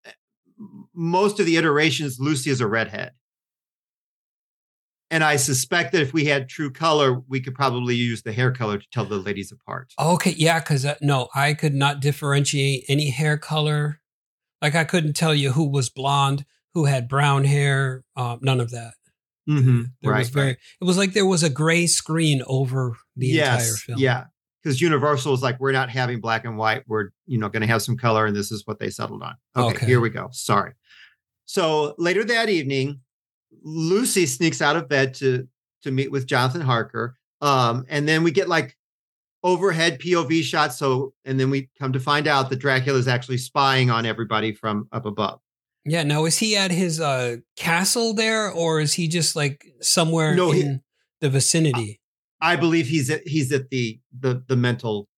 [0.07, 0.11] uh,
[0.95, 3.13] most of the iterations, Lucy is a redhead.
[5.13, 8.53] And I suspect that if we had true color, we could probably use the hair
[8.53, 9.93] color to tell the ladies apart.
[9.99, 10.35] Okay.
[10.37, 10.61] Yeah.
[10.61, 14.01] Cause uh, no, I could not differentiate any hair color.
[14.63, 16.45] Like I couldn't tell you who was blonde,
[16.75, 18.93] who had brown hair, um, none of that.
[19.49, 19.83] Mm-hmm.
[20.03, 23.59] There Right, was very, it was like there was a gray screen over the entire
[23.75, 23.99] film.
[23.99, 24.25] yeah.
[24.63, 26.85] Because Universal is like, we're not having black and white.
[26.87, 29.35] We're, you know, going to have some color, and this is what they settled on.
[29.57, 29.87] Okay, Okay.
[29.87, 30.29] here we go.
[30.33, 30.75] Sorry.
[31.47, 33.01] So later that evening,
[33.63, 35.47] Lucy sneaks out of bed to
[35.83, 38.77] to meet with Jonathan Harker, um, and then we get like
[39.43, 40.79] overhead POV shots.
[40.79, 44.53] So, and then we come to find out that Dracula is actually spying on everybody
[44.53, 45.41] from up above.
[45.87, 46.03] Yeah.
[46.03, 50.51] Now, is he at his uh, castle there or is he just like somewhere No,
[50.51, 50.83] he- in
[51.21, 52.01] the vicinity?
[52.43, 55.09] I believe he's at he's at the the the mental.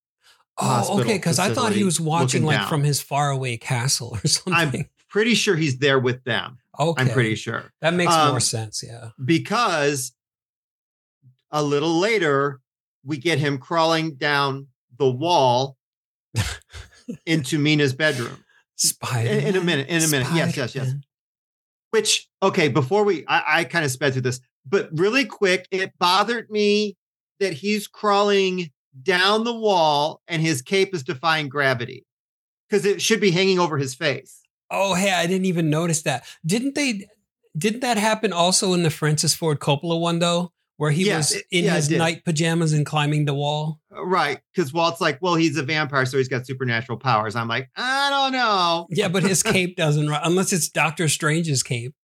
[0.58, 1.14] oh, hospital okay.
[1.14, 2.68] Because I thought he was watching like down.
[2.68, 4.52] from his faraway castle or something.
[4.54, 6.58] I'm pretty sure he's there with them.
[6.78, 7.02] Okay.
[7.02, 7.72] I'm pretty sure.
[7.80, 8.82] That makes Um, more sense.
[8.86, 9.10] Yeah.
[9.24, 10.12] because
[11.50, 12.60] a little later
[13.04, 15.76] we get him crawling down the wall
[17.26, 18.44] into Mina's bedroom.
[18.76, 19.28] Spider.
[19.30, 20.28] In, in a minute, in a minute.
[20.34, 20.92] Yes, yes, yes.
[21.90, 24.40] Which, okay, before we, I, I kind of sped through this.
[24.64, 26.96] but really quick, it bothered me
[27.38, 28.70] that he's crawling
[29.02, 32.06] down the wall and his cape is defying gravity
[32.68, 34.41] because it should be hanging over his face.
[34.72, 36.24] Oh, hey, I didn't even notice that.
[36.44, 37.06] Didn't they?
[37.56, 41.32] Didn't that happen also in the Francis Ford Coppola one though, where he Yeah, was
[41.50, 43.78] in yeah, his night pajamas and climbing the wall?
[43.94, 44.40] Uh, right.
[44.54, 47.36] Because Walt's like, well, he's a vampire, so he's got supernatural powers.
[47.36, 48.86] I'm like, I don't know.
[48.88, 51.94] Yeah, but his cape doesn't, unless it's Doctor Strange's cape.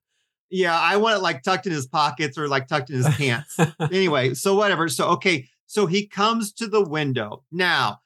[0.51, 3.57] Yeah, I want it like tucked in his pockets or like tucked in his pants.
[3.81, 4.89] anyway, so whatever.
[4.89, 5.49] So, okay.
[5.67, 7.45] So he comes to the window.
[7.53, 8.01] Now,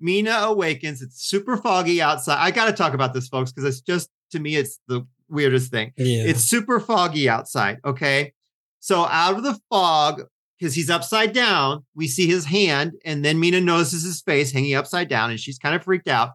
[0.00, 1.02] Mina awakens.
[1.02, 2.38] It's super foggy outside.
[2.38, 5.70] I got to talk about this, folks, because it's just, to me, it's the weirdest
[5.70, 5.92] thing.
[5.96, 7.78] Yeah, It's super foggy outside.
[7.84, 8.32] Okay.
[8.80, 10.22] So out of the fog,
[10.58, 14.74] because he's upside down, we see his hand, and then Mina notices his face hanging
[14.74, 16.32] upside down, and she's kind of freaked out.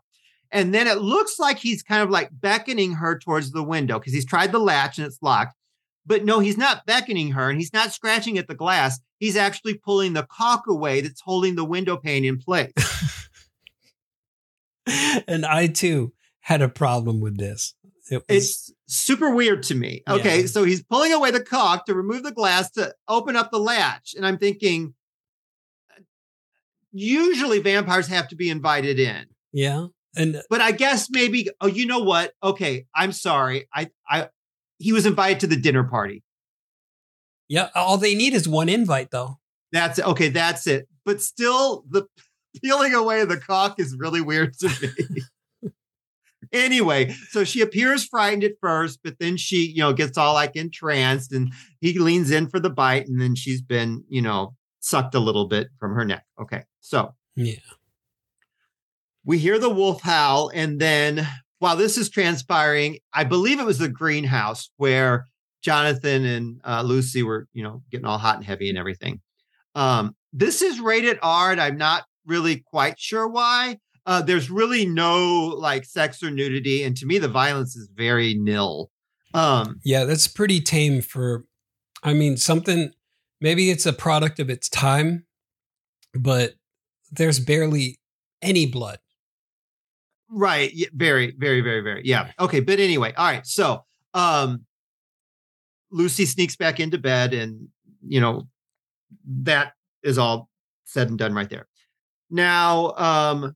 [0.52, 4.14] And then it looks like he's kind of like beckoning her towards the window because
[4.14, 5.56] he's tried the latch and it's locked.
[6.06, 9.00] But no, he's not beckoning her and he's not scratching at the glass.
[9.18, 12.72] He's actually pulling the caulk away that's holding the window pane in place.
[15.28, 17.74] and I too had a problem with this.
[18.12, 20.04] It was, It's super weird to me.
[20.10, 20.46] Okay, Yeah.
[20.48, 24.14] so he's pulling away the caulk to remove the glass to open up the latch.
[24.16, 24.94] And I'm thinking,
[26.92, 29.26] usually vampires have to be invited in.
[29.52, 32.34] yeah, and But I guess maybe, oh, you know what?
[32.44, 33.68] Okay, I'm sorry.
[33.74, 34.30] I, I,
[34.78, 36.24] he was invited to the dinner party.
[37.48, 39.40] yeah, all they need is one invite though.
[39.72, 39.98] That's.
[40.00, 40.88] Okay, that's it.
[41.04, 42.04] But still, the
[42.62, 45.72] peeling away the cock is really weird to me.
[46.54, 50.56] anyway, so she appears frightened at first, but then she, you know, gets all like
[50.56, 55.16] entranced and he leans in for the bite, and then she's been, you know, sucked
[55.16, 56.26] a little bit from her neck.
[56.42, 57.56] Okay, so Yeah,
[59.26, 61.28] we hear the wolf howl, and then
[61.60, 65.28] while this is transpiring, I believe it was the greenhouse where
[65.62, 69.22] Jonathan and uh, Lucy were, you know, getting all hot and heavy and everything.
[69.74, 73.80] Um, this is rated R, and I'm not really quite sure why.
[74.06, 78.34] Uh, there's really no like sex or nudity, and to me, the violence is very
[78.34, 78.92] nil.
[79.34, 81.46] Um, yeah, that's pretty tame for.
[82.04, 82.92] I mean, something.
[83.40, 85.26] Maybe it's a product of its time,
[86.14, 86.54] but
[87.12, 88.00] there's barely
[88.42, 89.00] any blood.
[90.30, 90.72] Right.
[90.74, 92.02] Yeah, very, very, very, very.
[92.06, 92.32] Yeah.
[92.40, 92.60] Okay.
[92.60, 93.46] But anyway, all right.
[93.46, 93.84] So
[94.14, 94.66] um
[95.92, 97.68] Lucy sneaks back into bed and
[98.06, 98.48] you know
[99.26, 100.50] that is all
[100.86, 101.68] said and done right there.
[102.34, 103.56] Now um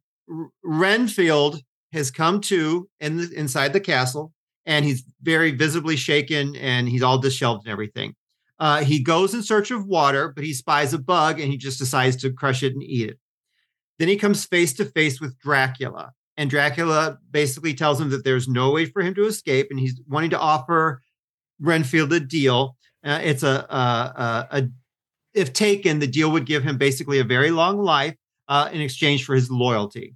[0.63, 1.61] Renfield
[1.93, 4.33] has come to in the, inside the castle
[4.65, 8.13] and he's very visibly shaken and he's all disheveled and everything.
[8.59, 11.79] Uh, he goes in search of water, but he spies a bug and he just
[11.79, 13.19] decides to crush it and eat it.
[13.99, 18.47] Then he comes face to face with Dracula and Dracula basically tells him that there's
[18.47, 21.01] no way for him to escape, and he's wanting to offer
[21.59, 22.77] Renfield a deal.
[23.03, 23.77] Uh, it's a, a,
[24.21, 24.69] a, a
[25.33, 28.15] if taken, the deal would give him basically a very long life
[28.47, 30.15] uh, in exchange for his loyalty.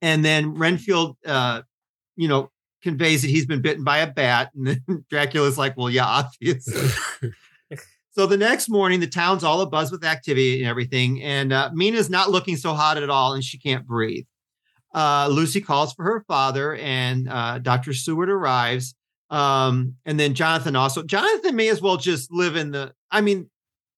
[0.00, 1.62] And then Renfield, uh,
[2.16, 2.50] you know,
[2.82, 6.90] conveys that he's been bitten by a bat, and then Dracula's like, "Well, yeah, obviously."
[8.18, 11.22] So the next morning, the town's all abuzz with activity and everything.
[11.22, 14.24] And uh, Mina's not looking so hot at all, and she can't breathe.
[14.92, 17.92] Uh, Lucy calls for her father, and uh, Dr.
[17.92, 18.96] Seward arrives.
[19.30, 21.04] Um, and then Jonathan also.
[21.04, 22.92] Jonathan may as well just live in the.
[23.12, 23.50] I mean,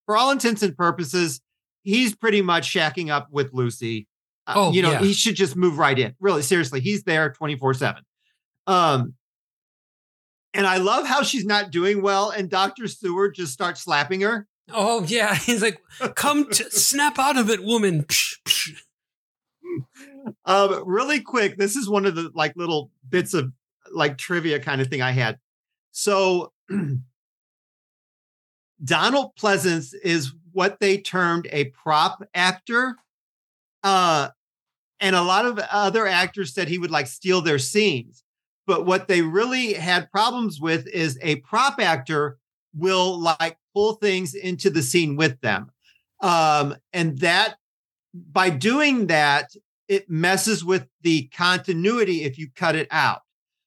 [0.04, 1.40] for all intents and purposes,
[1.82, 4.06] he's pretty much shacking up with Lucy.
[4.46, 5.00] Uh, Oh, you know, yeah.
[5.00, 6.14] he should just move right in.
[6.20, 8.02] Really, seriously, he's there twenty four seven.
[8.66, 9.14] Um,
[10.54, 12.88] and I love how she's not doing well, and Dr.
[12.88, 14.46] Seward just starts slapping her.
[14.72, 15.80] Oh yeah, he's like,
[16.16, 18.06] "Come to snap out of it, woman."
[20.44, 23.52] Um, really quick, this is one of the like little bits of
[23.92, 25.38] like trivia kind of thing I had.
[25.92, 26.52] So
[28.84, 32.96] Donald Pleasence is what they termed a prop actor.
[33.82, 34.28] Uh,
[35.00, 38.22] and a lot of other actors said he would like steal their scenes.
[38.66, 42.38] But what they really had problems with is a prop actor
[42.74, 45.70] will like pull things into the scene with them.
[46.20, 47.56] Um, and that
[48.14, 49.50] by doing that,
[49.88, 53.22] it messes with the continuity if you cut it out.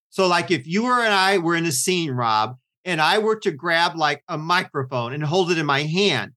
[0.09, 3.35] So, like if you or and I were in a scene, Rob, and I were
[3.37, 6.33] to grab like a microphone and hold it in my hand,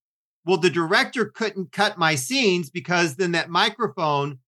[0.47, 4.39] well, the director couldn't cut my scenes because then that microphone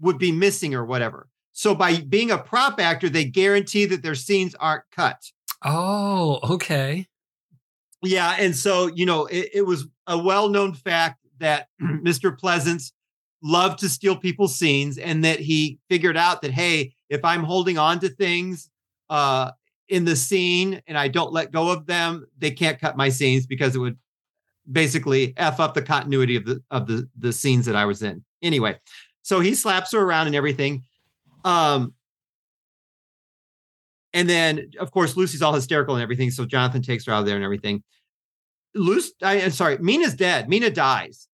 [0.00, 1.28] would be missing or whatever.
[1.52, 5.30] So, by being a prop actor, they guarantee that their scenes aren't cut.
[5.64, 7.06] Oh, okay.
[8.02, 12.36] Yeah, and so you know, it, it was a well-known fact that Mr.
[12.36, 12.92] Pleasence
[13.42, 17.78] loved to steal people's scenes, and that he figured out that hey, if I'm holding
[17.78, 18.70] on to things,
[19.10, 19.50] uh,
[19.90, 23.44] in the scene and I don't let go of them, they can't cut my scenes
[23.46, 23.98] because it would
[24.70, 28.24] basically f up the continuity of the of the the scenes that I was in.
[28.42, 28.78] Anyway,
[29.22, 30.84] so he slaps her around and everything.
[31.44, 31.94] Um
[34.12, 37.26] and then of course Lucy's all hysterical and everything, so Jonathan takes her out of
[37.26, 37.82] there and everything.
[38.74, 40.48] Lucy, I, am sorry, Mina's dead.
[40.48, 41.26] Mina dies.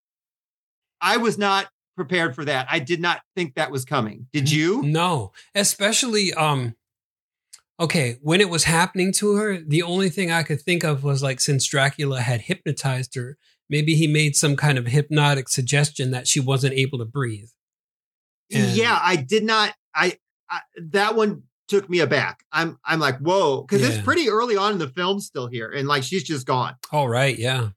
[1.01, 2.66] I was not prepared for that.
[2.70, 4.26] I did not think that was coming.
[4.32, 4.82] Did you?
[4.82, 6.74] No, especially um
[7.79, 11.22] okay, when it was happening to her, the only thing I could think of was
[11.22, 13.37] like since Dracula had hypnotized her,
[13.68, 17.51] maybe he made some kind of hypnotic suggestion that she wasn't able to breathe.
[18.53, 20.18] And yeah, I did not I,
[20.49, 20.61] I,
[20.91, 22.45] that one took me aback.
[22.53, 23.89] I'm I'm like, "Whoa," cuz yeah.
[23.89, 26.77] it's pretty early on in the film still here and like she's just gone.
[26.93, 27.70] All right, yeah.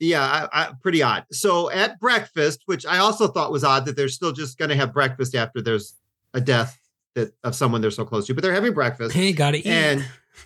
[0.00, 1.24] Yeah, I, I, pretty odd.
[1.32, 4.76] So at breakfast, which I also thought was odd that they're still just going to
[4.76, 5.96] have breakfast after there's
[6.32, 6.78] a death
[7.18, 9.14] that of someone they're so close to, but they're having breakfast.
[9.14, 9.66] Hey, got to eat.
[9.66, 10.04] And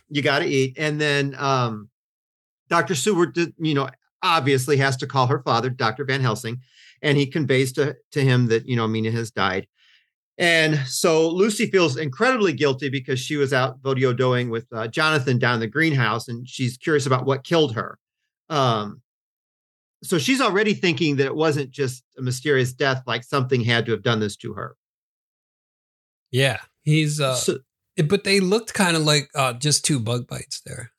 [0.08, 0.74] you got to eat.
[0.78, 1.90] And then um,
[2.68, 2.94] Dr.
[2.94, 3.88] Seward, you know,
[4.22, 6.04] obviously has to call her father, Dr.
[6.04, 6.60] Van Helsing,
[7.02, 9.66] and he conveys to, to him that, you know, Mina has died.
[10.38, 15.38] And so Lucy feels incredibly guilty because she was out vodeo doing with uh, Jonathan
[15.38, 17.98] down in the greenhouse, and she's curious about what killed her.
[18.48, 19.02] Um,
[20.02, 23.92] so she's already thinking that it wasn't just a mysterious death, like something had to
[23.92, 24.76] have done this to her.
[26.32, 27.20] Yeah, he's.
[27.20, 27.58] uh so,
[28.08, 30.90] But they looked kind of like uh just two bug bites there.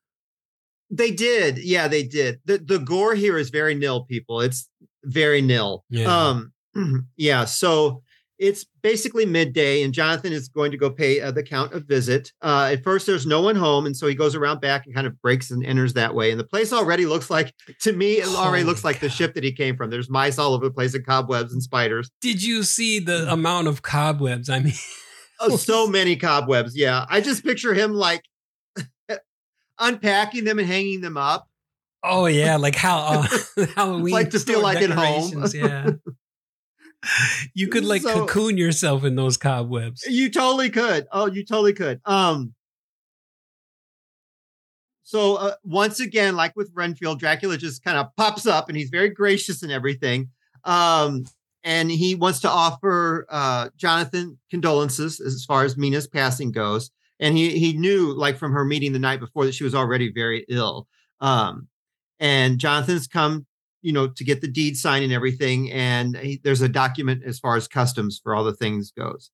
[0.89, 2.39] They did, yeah, they did.
[2.45, 4.41] the The gore here is very nil, people.
[4.41, 4.69] It's
[5.03, 5.84] very nil.
[5.89, 6.05] Yeah.
[6.05, 6.53] Um,
[7.17, 7.45] yeah.
[7.45, 8.03] So
[8.39, 12.31] it's basically midday, and Jonathan is going to go pay uh, the count a visit.
[12.41, 15.07] Uh, at first, there's no one home, and so he goes around back and kind
[15.07, 16.29] of breaks and enters that way.
[16.31, 19.07] And the place already looks like, to me, it already looks like God.
[19.07, 19.89] the ship that he came from.
[19.89, 22.11] There's mice all over the place, and cobwebs and spiders.
[22.21, 24.49] Did you see the amount of cobwebs?
[24.49, 24.73] I mean,
[25.52, 26.76] oh, so many cobwebs.
[26.76, 28.24] Yeah, I just picture him like
[29.80, 31.48] unpacking them and hanging them up.
[32.04, 33.28] Oh yeah, like how uh,
[33.76, 35.46] Halloween, like to feel like at home.
[35.54, 35.91] yeah
[37.54, 40.06] you could like so, cocoon yourself in those cobwebs.
[40.06, 41.08] You totally could.
[41.12, 42.02] Oh, you totally could.
[42.06, 42.54] Um.
[45.04, 48.89] So uh, once again, like with Renfield, Dracula just kind of pops up, and he's
[48.89, 50.30] very gracious and everything.
[50.64, 51.26] Um,
[51.64, 56.91] and he wants to offer uh, Jonathan condolences as far as Mina's passing goes.
[57.20, 60.11] And he he knew, like from her meeting the night before, that she was already
[60.11, 60.88] very ill.
[61.22, 61.68] Um,
[62.20, 63.45] and Jonathan's come
[63.84, 65.70] you know, to get the deed signed and everything.
[65.72, 69.30] And he, there's a document as far as customs for all the things goes.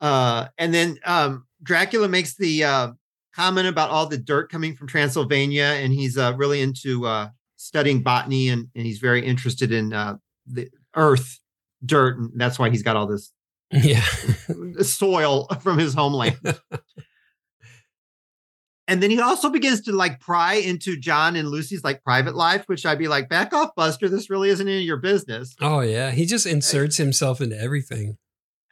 [0.00, 2.92] Uh, and then um, Dracula makes the uh,
[3.34, 8.02] comment about all the dirt coming from Transylvania, and he's uh, really into uh, studying
[8.02, 10.16] botany, and, and he's very interested in uh,
[10.46, 11.40] the earth,
[11.84, 13.32] dirt, and that's why he's got all this
[13.72, 14.04] yeah
[14.80, 16.38] soil from his homeland.
[18.88, 22.64] and then he also begins to like pry into John and Lucy's like private life,
[22.66, 24.08] which I'd be like, back off, Buster.
[24.08, 25.54] This really isn't any of your business.
[25.60, 28.18] Oh yeah, he just inserts himself into everything.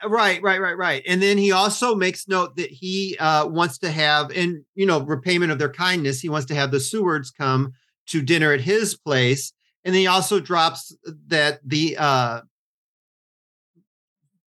[0.05, 1.03] Right, right, right, right.
[1.09, 5.01] And then he also makes note that he uh, wants to have, in you know,
[5.01, 7.73] repayment of their kindness, he wants to have the Sewards come
[8.09, 9.53] to dinner at his place.
[9.89, 10.95] And then he also drops
[11.29, 12.41] that the uh,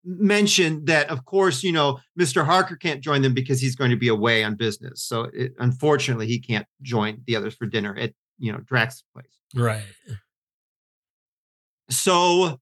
[0.05, 2.45] mentioned that, of course, you know, Mr.
[2.45, 5.03] Harker can't join them because he's going to be away on business.
[5.03, 9.39] So it, unfortunately, he can't join the others for dinner at, you know, Drax's place.
[9.55, 9.87] Right.
[11.89, 12.61] So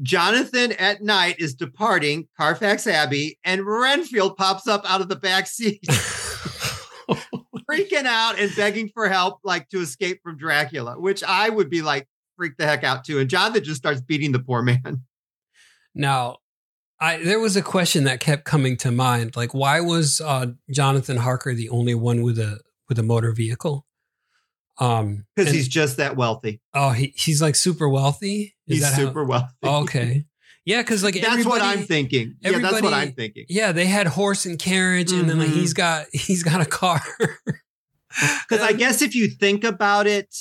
[0.00, 5.48] Jonathan at night is departing Carfax Abbey and Renfield pops up out of the back
[5.48, 5.84] seat.
[7.76, 11.82] freaking out and begging for help, like to escape from Dracula, which I would be
[11.82, 13.18] like freak the heck out too.
[13.18, 15.02] And Jonathan just starts beating the poor man.
[15.98, 16.40] Now,
[17.00, 21.16] I there was a question that kept coming to mind, like why was uh, Jonathan
[21.16, 23.86] Harker the only one with a with a motor vehicle?
[24.78, 26.60] Um, because he's just that wealthy.
[26.74, 28.56] Oh, he, he's like super wealthy.
[28.66, 29.54] Is he's super how, wealthy.
[29.62, 30.26] Oh, okay.
[30.66, 32.38] Yeah, because like that's what I'm thinking.
[32.40, 33.46] Yeah, that's what I'm thinking.
[33.48, 35.20] Yeah, they had horse and carriage, mm-hmm.
[35.20, 35.76] and then like he's mm-hmm.
[35.76, 37.00] got he's got a car.
[38.48, 40.34] Because I guess if you think about it,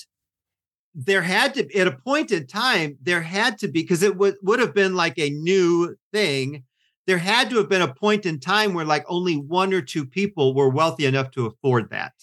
[0.95, 4.36] there had to at a point in time there had to be because it would
[4.41, 6.63] would have been like a new thing.
[7.05, 10.05] There had to have been a point in time where like only one or two
[10.05, 12.13] people were wealthy enough to afford that.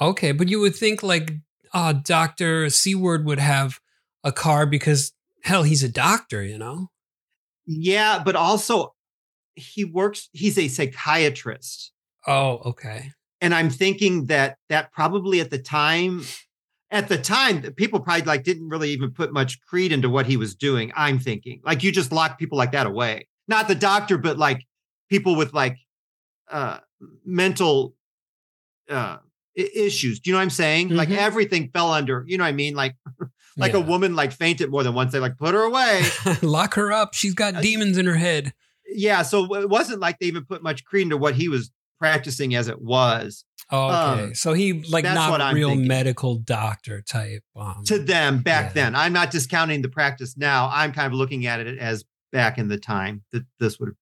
[0.00, 1.32] Okay but you would think like
[1.72, 3.78] uh dr seward would have
[4.24, 5.12] a car because
[5.44, 6.90] hell he's a doctor you know?
[7.64, 8.94] Yeah but also
[9.54, 11.92] he works he's a psychiatrist.
[12.26, 16.22] Oh okay and i'm thinking that that probably at the time
[16.90, 20.36] at the time people probably like didn't really even put much creed into what he
[20.36, 24.16] was doing i'm thinking like you just lock people like that away not the doctor
[24.18, 24.62] but like
[25.10, 25.76] people with like
[26.50, 26.78] uh
[27.24, 27.94] mental
[28.88, 29.16] uh,
[29.54, 30.20] issues.
[30.20, 30.90] Do you know what I'm saying?
[30.90, 31.16] Like Mhm.
[31.16, 32.24] everything fell under.
[32.28, 32.74] You know what I mean?
[32.74, 32.94] Like
[33.56, 35.12] like a woman like fainted more than once.
[35.12, 36.04] They like put her away.
[36.42, 37.14] Lock her up.
[37.14, 38.52] She's got Uh, demons in her head.
[38.86, 39.22] yeah.
[39.22, 42.68] So it wasn't like they even put much creed into what he was practicing as
[42.68, 44.22] it was okay.
[44.24, 45.88] um, so he like not what I'm real thinking.
[45.88, 47.42] medical doctor type.
[47.56, 48.82] Um, to them back Yeah.
[48.82, 48.94] then.
[48.94, 50.68] I'm not discounting the practice now.
[50.72, 53.96] I'm kind of looking at it as back in the time that this would have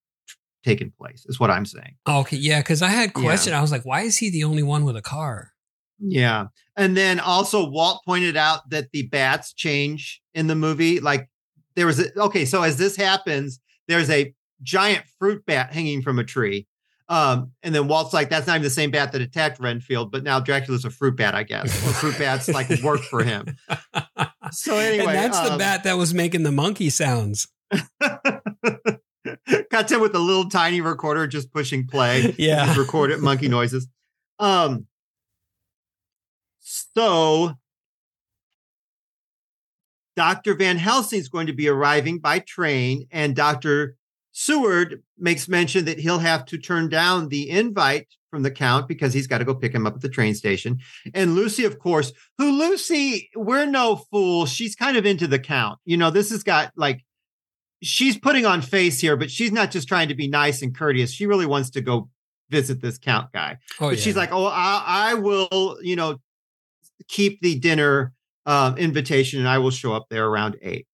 [0.65, 1.25] taken place.
[1.29, 1.97] Is what I'm saying.
[2.09, 3.23] okay, yeah, because I had Yeah.
[3.23, 3.53] question.
[3.53, 5.53] I was like, why is he the only one with a car?
[6.01, 6.47] Yeah.
[6.77, 11.01] And then also Walt pointed out that the bats change in the movie.
[11.01, 11.29] Like
[11.77, 16.19] there was a, okay, so as this happens, there's a giant fruit bat hanging from
[16.19, 16.67] a tree.
[17.09, 20.23] Um, and then Walt's like, that's not even the same bat that attacked Renfield, but
[20.23, 21.87] now Dracula's a fruit bat, I guess.
[21.87, 23.57] Or fruit bats like work for him.
[24.53, 27.49] So anyway, and that's the um, bat that was making the monkey sounds.
[29.71, 32.35] Got him with a little tiny recorder just pushing play.
[32.39, 32.77] Yeah.
[32.79, 33.87] Recorded monkey noises.
[34.39, 34.87] Um
[36.61, 37.55] so
[40.17, 40.55] Dr.
[40.55, 43.97] Van Helsing is going to be arriving by train, and Dr.
[44.37, 49.15] Seward makes mention that he'll have to turn down the invite from the Count because
[49.15, 50.81] he's got to go pick him up at the train station.
[51.15, 54.45] And Lucy, of course, who Lucy, we're no fool.
[54.47, 55.79] She's kind of into the Count.
[55.85, 57.05] You know, this has got like,
[57.81, 61.13] she's putting on face here, but she's not just trying to be nice and courteous.
[61.13, 62.09] She really wants to go
[62.51, 63.59] visit this Count guy.
[63.81, 64.83] Oh, But she's like, oh, I,
[65.13, 66.17] I will, you know,
[67.07, 68.13] keep the dinner
[68.47, 70.89] um, invitation and I will show up there around eight.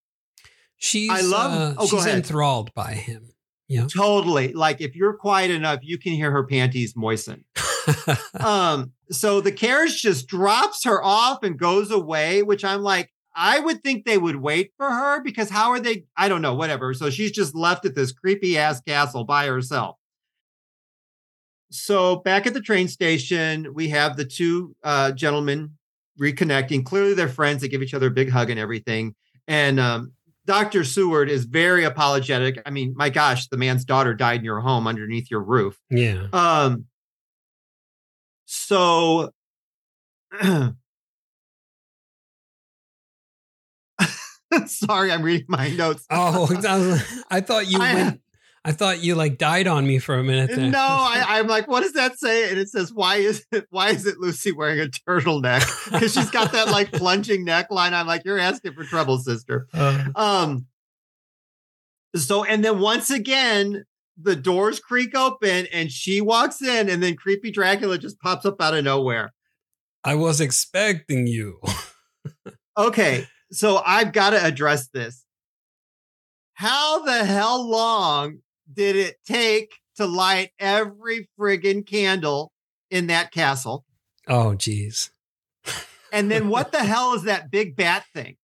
[0.76, 3.29] she's I love- uh, oh, she's enthralled by him.
[3.70, 3.86] Yeah.
[3.86, 4.52] Totally.
[4.52, 7.44] Like if you're quiet enough, you can hear her panties moisten.
[8.40, 13.60] um, so the carriage just drops her off and goes away, which I'm like, I
[13.60, 16.04] would think they would wait for her because how are they?
[16.16, 16.92] I don't know, whatever.
[16.94, 19.96] So she's just left at this creepy ass castle by herself.
[21.70, 25.76] So back at the train station, we have the two uh, gentlemen
[26.20, 26.84] reconnecting.
[26.84, 27.62] Clearly, they're friends.
[27.62, 29.14] They give each other a big hug and everything.
[29.46, 30.12] And um,
[30.50, 30.82] Dr.
[30.82, 32.60] Seward is very apologetic.
[32.66, 35.78] I mean, my gosh, the man's daughter died in your home underneath your roof.
[35.90, 36.26] yeah.
[36.32, 36.86] Um,
[38.46, 39.30] so
[44.66, 46.04] sorry, I'm reading my notes.
[46.10, 46.48] Oh,
[47.30, 48.20] I, thought you I- went.
[48.64, 50.50] I thought you like died on me for a minute.
[50.54, 50.68] There.
[50.70, 52.50] no, I, I'm like, what does that say?
[52.50, 55.66] And it says, why is it why is it Lucy wearing a turtleneck?
[55.90, 57.92] Because she's got that like plunging neckline.
[57.92, 59.66] I'm like, you're asking for trouble, sister.
[59.72, 60.66] Uh, Um
[62.14, 63.84] so and then once again,
[64.20, 68.60] the doors creak open and she walks in, and then creepy Dracula just pops up
[68.60, 69.32] out of nowhere.
[70.04, 71.60] I was expecting you.
[72.78, 75.24] Okay, so I've got to address this.
[76.54, 78.38] How the hell long
[78.72, 82.52] did it take to light every friggin' candle
[82.90, 83.84] in that castle?
[84.26, 85.10] Oh, geez.
[86.12, 88.36] And then what the hell is that big bat thing?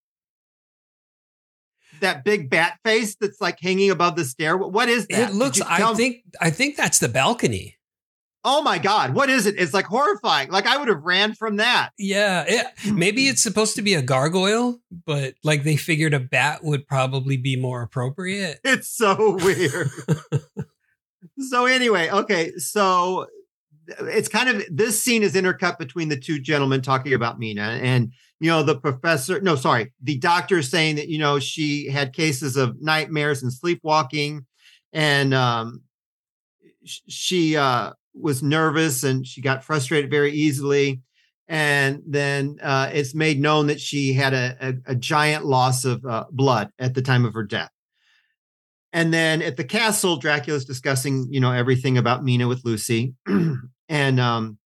[2.01, 4.57] That big bat face that's like hanging above the stair.
[4.57, 5.31] What is that?
[5.31, 5.61] It looks.
[5.61, 6.23] I think.
[6.41, 7.76] I think that's the balcony.
[8.49, 9.57] Oh my god, what is it?
[9.59, 10.53] It's like horrifying.
[10.53, 11.91] Like I would have ran from that.
[11.99, 12.45] Yeah.
[12.47, 16.87] It, maybe it's supposed to be a gargoyle, but like they figured a bat would
[16.87, 18.61] probably be more appropriate.
[18.63, 19.91] It's so weird.
[21.41, 23.27] so anyway, okay, so
[23.89, 28.13] it's kind of this scene is intercut between the two gentlemen talking about Mina and
[28.39, 32.13] you know the professor no sorry the doctor is saying that you know she had
[32.13, 34.45] cases of nightmares and sleepwalking
[34.93, 35.83] and um
[36.85, 41.03] she uh was nervous and she got frustrated very easily
[41.49, 46.05] and then uh, it's made known that she had a, a, a giant loss of
[46.05, 47.71] uh, blood at the time of her death
[48.97, 53.15] and then at the castle, Dracula's discussing, you know, everything about Mina with Lucy.
[53.89, 54.59] and um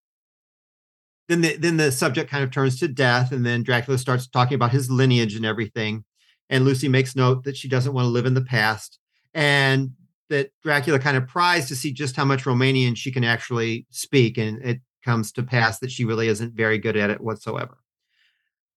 [1.29, 4.55] then the then the subject kind of turns to death, and then Dracula starts talking
[4.55, 6.05] about his lineage and everything.
[6.49, 9.01] And Lucy makes note that she doesn't want to live in the past.
[9.35, 9.91] And
[10.31, 14.39] that Dracula kind of pries to see just how much Romanian she can actually speak.
[14.39, 17.79] And it comes to pass that she really isn't very good at it whatsoever.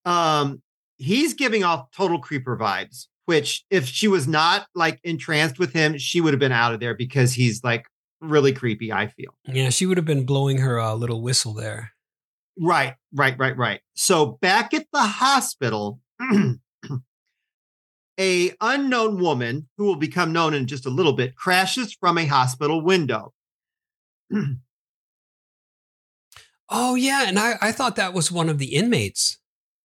[0.05, 0.61] Um,
[0.97, 5.97] he's giving off total creeper vibes, which if she was not like entranced with him,
[5.97, 7.85] she would have been out of there because he's like
[8.19, 9.35] really creepy, I feel.
[9.45, 11.91] Yeah, she would have been blowing her uh, little whistle there.
[12.59, 13.81] Right, right, right, right.
[13.95, 15.99] So back at the hospital,
[18.19, 22.25] a unknown woman who will become known in just a little bit crashes from a
[22.25, 23.33] hospital window.
[26.75, 29.37] Oh yeah, and I, I thought that was one of the inmates.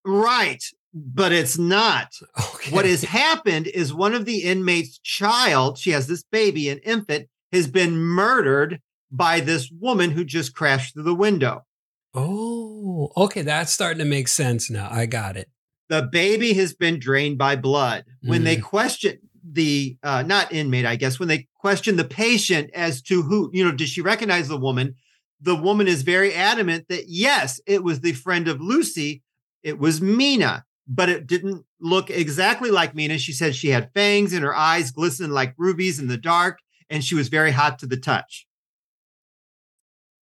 [0.07, 0.65] Right,
[0.95, 2.15] but it's not.
[2.55, 2.75] Okay.
[2.75, 7.29] What has happened is one of the inmates' child, she has this baby, an infant,
[7.53, 11.67] has been murdered by this woman who just crashed through the window.
[12.15, 13.43] Oh, okay.
[13.43, 14.89] That's starting to make sense now.
[14.91, 15.51] I got it.
[15.89, 18.05] The baby has been drained by blood.
[18.23, 18.45] When Mm.
[18.45, 19.19] they question
[19.51, 23.65] the uh, not inmate, I guess, when they question the patient as to who, you
[23.65, 24.95] know, does she recognize the woman?
[25.41, 29.23] The woman is very adamant that yes, it was the friend of Lucy.
[29.63, 33.17] It was Mina, but it didn't look exactly like Mina.
[33.19, 36.59] She said she had fangs and her eyes glistened like rubies in the dark,
[36.91, 38.47] and she was very hot to the touch.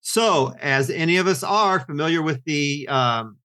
[0.00, 3.38] So, as any of us are familiar with the um,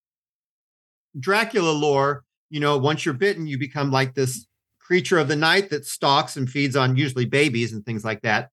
[1.20, 4.45] Dracula lore, you know, once you're bitten, you become like this
[4.80, 8.49] creature of the night that stalks and feeds on usually babies and things like that.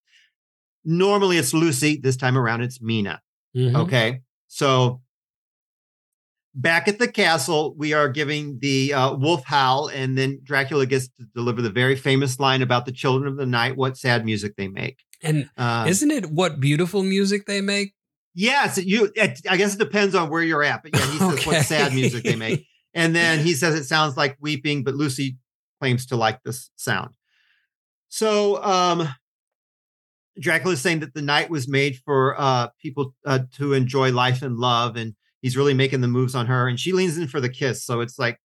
[0.84, 1.98] Normally it's Lucy.
[2.02, 3.20] This time around, it's Mina.
[3.56, 3.74] Mhm.
[3.76, 4.20] Okay.
[4.46, 5.00] So
[6.54, 11.09] back at the castle, we are giving the uh, wolf howl, and then Dracula gets
[11.09, 14.56] to deliver the very famous line about the children of the night, what sad music
[14.56, 14.98] they make.
[15.22, 17.94] And Uh, isn't it what beautiful music they make?
[18.39, 19.11] Yes, you.
[19.14, 21.45] it- I guess it depends on where you're at, but yeah, he says Okay.
[21.47, 22.64] what sad music they make.
[22.95, 25.36] And then he says it sounds like weeping, but Lucy
[25.80, 27.11] claims to like this sound.
[28.09, 29.09] So um
[30.41, 34.43] Dracula is saying that the night was made for uh people uh, to enjoy life
[34.43, 37.41] and love, and he's really making the moves on her, and she leans in for
[37.41, 37.84] the kiss.
[37.84, 38.39] So it's like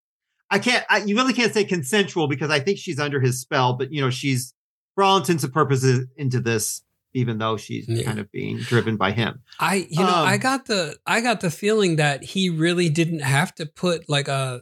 [0.50, 3.74] I can't I, you really can't say consensual because I think she's under his spell,
[3.74, 4.54] but you know, she's
[4.96, 6.84] for all intents and purposes into this,
[7.14, 8.04] even though she's Yeah.
[8.04, 9.42] kind of being driven by him.
[9.60, 13.20] I you know Um, I got the I got the feeling that he really didn't
[13.22, 14.62] have to put like a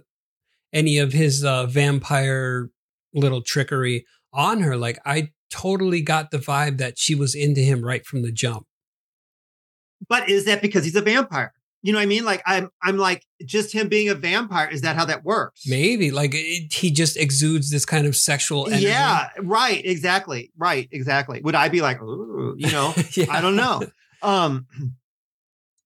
[0.73, 2.69] any of his uh, vampire
[3.13, 4.77] little trickery on her.
[4.77, 8.65] Like I totally got the vibe that she was into him right from the jump.
[10.07, 11.53] But is that because he's a vampire?
[11.83, 12.23] You know what I mean?
[12.25, 14.69] Like I'm I'm like just him being a vampire.
[14.69, 15.67] Is that how that works?
[15.67, 18.83] Maybe like it, he just exudes this kind of sexual energy.
[18.83, 19.83] Yeah, right.
[19.83, 20.51] Exactly.
[20.57, 20.87] Right.
[20.91, 21.41] Exactly.
[21.41, 23.25] Would I be like, Ooh, you know, Yeah.
[23.29, 23.81] I don't know.
[24.21, 24.67] Um,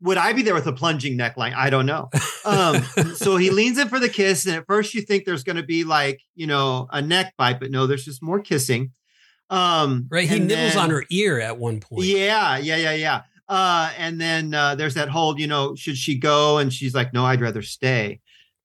[0.01, 1.55] would I be there with a plunging neckline?
[1.55, 2.09] I don't know.
[2.43, 2.83] Um,
[3.15, 5.63] so he leans in for the kiss, and at first you think there's going to
[5.63, 8.91] be like, you know, a neck bite, but no, there's just more kissing.
[9.49, 12.05] Um, Right, he nibbles then- on her ear at one point.
[12.05, 13.21] Yeah, yeah, yeah, yeah.
[13.47, 16.57] Uh, and then uh, there's that whole, you know, should she go?
[16.57, 18.21] And she's like, no, I'd rather stay.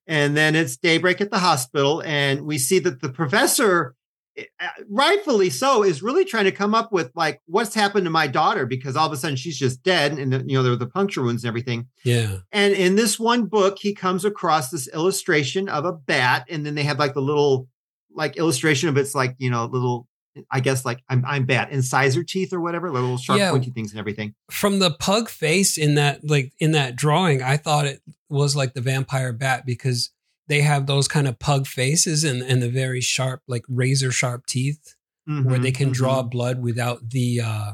[0.07, 3.95] And then it's daybreak at the hospital, and we see that the professor,
[4.37, 4.45] eh,
[4.89, 8.67] rightfully so, is really trying to come up with like what's happened to my daughter
[8.67, 11.23] because all of a sudden she's just dead, and you know there were the puncture
[11.23, 11.87] wounds and everything.
[12.05, 12.39] Yeah.
[12.51, 16.75] And in this one book, he comes across this illustration of a bat, and then
[16.75, 17.69] they have like the little
[18.13, 20.09] like illustration of it's like you know little.
[20.51, 23.51] I guess like I'm I'm bat incisor teeth or whatever, little sharp Yeah.
[23.51, 24.35] pointy things and everything.
[24.51, 28.75] From the pug face in that like in that drawing, I thought it was like
[28.75, 30.11] the vampire bat because
[30.49, 34.47] they have those kind of pug faces and, and the very sharp, like razor sharp
[34.47, 34.95] teeth
[35.27, 35.95] where they Mhm, can mhm.
[35.95, 37.73] draw blood without the uh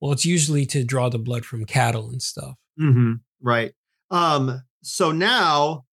[0.00, 2.54] well, it's usually to draw the blood from cattle and stuff.
[2.78, 3.72] hmm Right.
[4.10, 5.84] Um, so now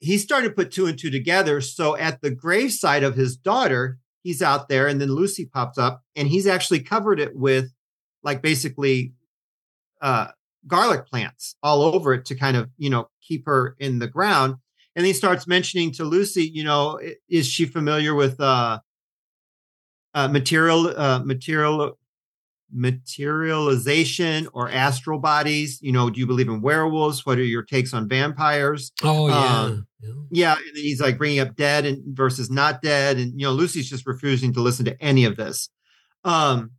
[0.00, 1.60] he's started to put two and two together.
[1.60, 6.02] So at the graveside of his daughter, he's out there, and then Lucy pops up,
[6.16, 7.72] and he's actually covered it with
[8.22, 9.14] like basically
[10.02, 10.28] uh
[10.66, 14.56] garlic plants all over it to kind of, you know, keep her in the ground.
[14.96, 18.80] And he starts mentioning to Lucy, you know, is she familiar with uh
[20.14, 21.98] uh material uh material
[22.72, 25.78] materialization or astral bodies?
[25.82, 27.24] You know, do you believe in werewolves?
[27.26, 28.92] What are your takes on vampires?
[29.02, 29.60] Oh yeah.
[29.62, 30.10] Um, yeah.
[30.30, 33.52] Yeah, and then he's like bringing up dead and versus not dead, and you know,
[33.52, 35.68] Lucy's just refusing to listen to any of this.
[36.24, 36.72] Um,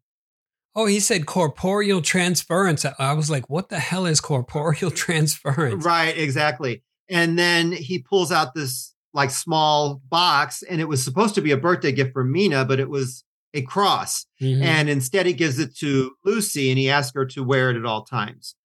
[0.74, 2.86] Oh, he said corporeal transference.
[2.86, 5.84] I- I was like, what the hell is corporeal transference?
[5.84, 6.82] right, exactly.
[7.10, 11.52] And then he pulls out this like small box, and it was supposed to be
[11.52, 14.26] a birthday gift for Mina, but it was a cross.
[14.42, 14.62] Mhm.
[14.64, 17.86] and instead he gives it to Lucy and he asks her to wear it at
[17.86, 18.56] all times.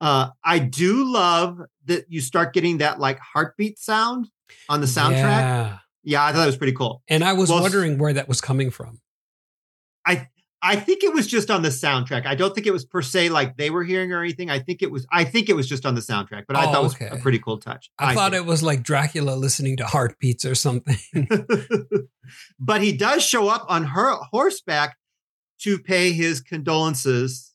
[0.00, 4.28] Uh, I do love that you start getting that like heartbeat sound
[4.68, 5.12] on the soundtrack.
[5.12, 6.24] Yeah, Yeah.
[6.24, 7.02] I thought that was pretty cool.
[7.08, 9.00] And I was Well, wondering where that was coming from.
[10.06, 10.28] I
[10.76, 12.26] think it was just on the soundtrack.
[12.26, 14.50] I don't think it was per se like they were hearing or anything.
[14.50, 15.06] I think it was.
[15.12, 17.22] I think it was just on the soundtrack, but I Oh, thought it was a
[17.22, 17.90] pretty cool touch.
[17.98, 20.96] I, thought it was like Dracula listening to heartbeats or something.
[22.58, 24.96] but he does show up on her horseback
[25.60, 27.52] to pay his condolences,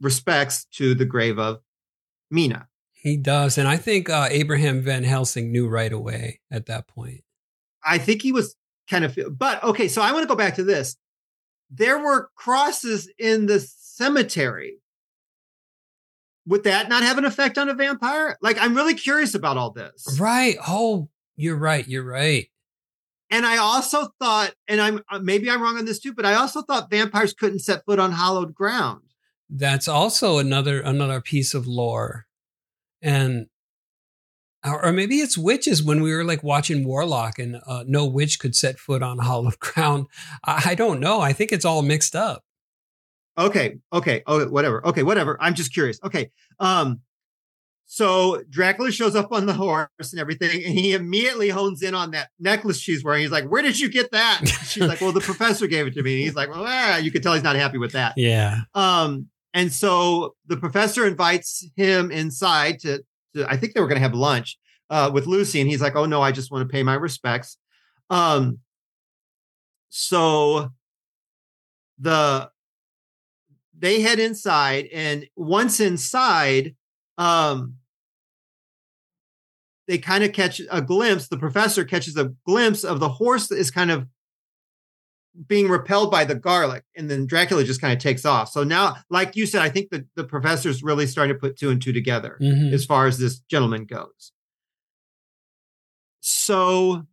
[0.00, 1.60] respects to the grave of
[2.30, 2.68] Mina.
[2.92, 3.58] he does.
[3.58, 7.22] And I think uh, Abraham Van Helsing knew right away at that point.
[7.84, 8.54] I think he was
[8.88, 9.88] kind of, but okay.
[9.88, 10.96] So I want to go back to this.
[11.70, 14.78] There were crosses in the cemetery.
[16.46, 18.36] Would that not have an effect on a vampire?
[18.42, 20.18] Like, I'm really curious about all this.
[20.18, 20.56] Right.
[20.66, 21.86] Oh, you're right.
[21.86, 22.48] You're right.
[23.30, 26.34] And I also thought, and I'm uh, maybe I'm wrong on this too, but I
[26.34, 29.02] also thought vampires couldn't set foot on hallowed ground.
[29.48, 32.26] that's also another another piece of lore,
[33.00, 33.46] and
[34.64, 38.38] or, or maybe it's witches when we were like watching Warlock and uh, no witch
[38.38, 40.06] could set foot on hollow ground.
[40.44, 41.20] I, I don't know.
[41.20, 42.44] I think it's all mixed up.
[43.38, 44.86] Okay, okay, oh, whatever.
[44.86, 45.38] Okay, whatever.
[45.40, 45.98] I'm just curious.
[46.04, 47.00] Okay, um,
[47.86, 52.10] so Dracula shows up on the horse and everything, and he immediately hones in on
[52.10, 53.22] that necklace she's wearing.
[53.22, 56.02] He's like, "Where did you get that?" She's like, "Well, the professor gave it to
[56.02, 56.98] me." And he's like, "Well, ah.
[56.98, 58.60] you can tell he's not happy with that." Yeah.
[58.74, 63.02] Um, and so the professor invites him inside to
[63.46, 64.58] I think they were going to have lunch
[64.88, 67.56] uh, with Lucy, and he's like, "Oh no, I just want to pay my respects."
[68.08, 68.58] Um,
[69.88, 70.70] so
[71.98, 72.50] the
[73.78, 76.74] they head inside, and once inside,
[77.18, 77.76] um,
[79.88, 81.28] they kind of catch a glimpse.
[81.28, 84.06] The professor catches a glimpse of the horse that is kind of
[85.46, 88.50] being repelled by the garlic, and then Dracula just kind of takes off.
[88.50, 91.70] So now, like you said, I think the, the professor's really starting to put two
[91.70, 92.72] and two together Mhm.
[92.72, 94.32] as far as this gentleman goes.
[96.20, 97.06] So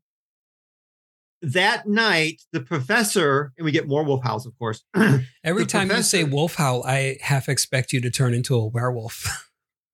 [1.42, 4.84] that night, the professor, and we get more wolf howls, of course.
[5.44, 9.46] Every time you say wolf howl, I half expect you to turn into a werewolf.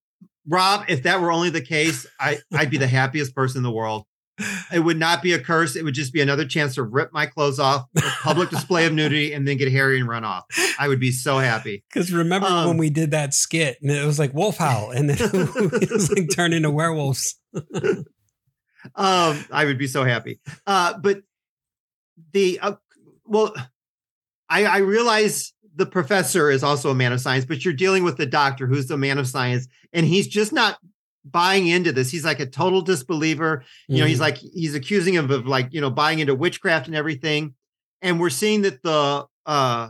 [0.48, 3.72] Rob, if that were only the case, I, I'd be the happiest person in the
[3.72, 4.06] world.
[4.74, 5.76] It would not be a curse.
[5.76, 8.94] It would just be another chance to rip my clothes off, a public display of
[8.94, 10.46] nudity, and then get hairy and run off.
[10.80, 11.84] I would be so happy.
[11.94, 15.10] Because remember Um, when we did that skit and it was like wolf howl, and
[15.10, 17.36] then it was like turned into werewolves.
[18.96, 20.42] Um, I would be so happy.
[20.68, 21.22] Uh, but
[22.34, 22.74] the uh,
[23.26, 23.54] well,
[24.50, 28.18] I, I realize the professor is also a man of science, but you're dealing with
[28.18, 30.80] the doctor who's the man of science, and he's just not
[31.26, 32.12] buying into this.
[32.12, 33.64] He's like a total disbeliever.
[33.88, 34.22] You know, he's Mhm.
[34.22, 37.56] like he's accusing him of like you know buying into witchcraft and everything.
[38.02, 39.90] And we're seeing that the uh,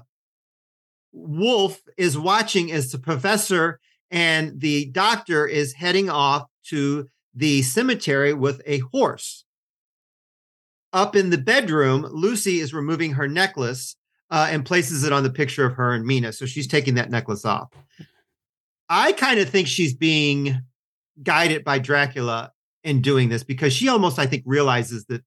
[1.12, 3.80] wolf is watching as the professor
[4.12, 9.46] and the doctor is heading off to the cemetery with a horse.
[10.92, 13.96] Up in the bedroom, Lucy is removing her necklace
[14.30, 16.32] uh, and places it on the picture of her and Mina.
[16.34, 17.70] So she's taking that necklace off.
[18.90, 20.62] I kind of think she's being
[21.22, 22.52] guided by Dracula
[22.84, 25.24] in doing this because she almost, I think, realizes that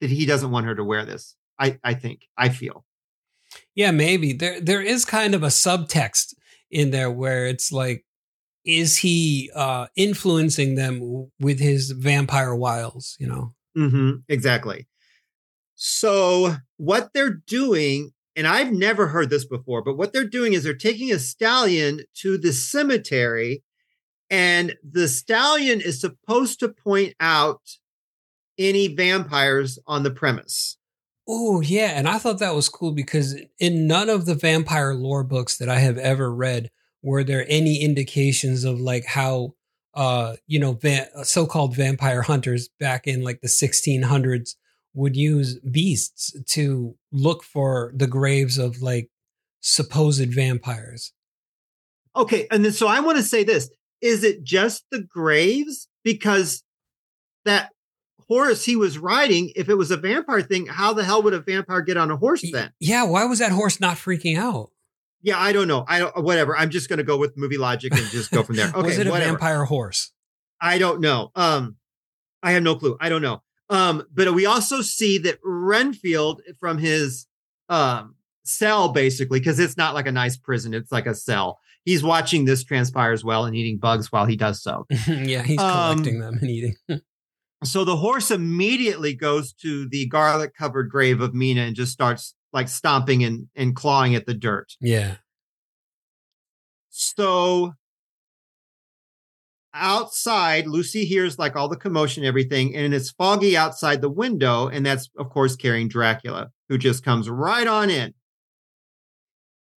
[0.00, 1.36] that he doesn't want her to wear this.
[1.58, 2.84] I, I think, I feel.
[3.74, 6.34] Yeah, maybe there there is kind of a subtext
[6.70, 8.04] in there where it's like,
[8.64, 13.16] is he uh, influencing them with his vampire wiles?
[13.20, 13.54] You know.
[13.76, 14.86] Mm-hmm, exactly.
[15.74, 20.62] So what they're doing, and I've never heard this before, but what they're doing is
[20.62, 23.62] they're taking a stallion to the cemetery,
[24.32, 27.60] and the stallion is supposed to point out
[28.58, 30.78] any vampires on the premise.
[31.28, 35.22] Oh yeah, and I thought that was cool because in none of the vampire lore
[35.22, 36.70] books that I have ever read
[37.02, 39.54] were there any indications of like how
[39.94, 44.54] uh you know va- so-called vampire hunters back in like the 1600s
[44.94, 49.10] would use beasts to look for the graves of like
[49.60, 51.12] supposed vampires.
[52.16, 53.70] Okay, and then so I want to say this:
[54.02, 55.88] is it just the graves?
[56.04, 56.64] Because
[57.44, 57.70] that
[58.28, 61.40] horse he was riding, if it was a vampire thing, how the hell would a
[61.40, 62.72] vampire get on a horse then?
[62.80, 64.70] Yeah, why was that horse not freaking out?
[65.22, 65.84] Yeah, I don't know.
[65.86, 66.24] I don't.
[66.24, 66.56] Whatever.
[66.56, 68.68] I'm just going to go with movie logic and just go from there.
[68.74, 69.30] Okay, was it a whatever.
[69.30, 70.12] vampire horse?
[70.60, 71.30] I don't know.
[71.36, 71.76] Um,
[72.42, 72.96] I have no clue.
[73.00, 73.42] I don't know.
[73.70, 77.26] Um, but we also see that Renfield from his
[77.68, 81.60] um cell, basically, because it's not like a nice prison; it's like a cell.
[81.84, 84.86] He's watching this transpire as well and eating bugs while he does so.
[85.08, 86.74] yeah, he's Um, collecting them and eating.
[87.64, 92.34] So the horse immediately goes to the garlic covered grave of Mina and just starts
[92.52, 94.72] like stomping and, and clawing at the dirt.
[94.80, 95.18] yeah.
[96.90, 97.74] So
[99.74, 104.68] outside, Lucy hears like all the commotion, and everything, and it's foggy outside the window.
[104.68, 108.12] And that's, of course, carrying Dracula, who just comes right on in.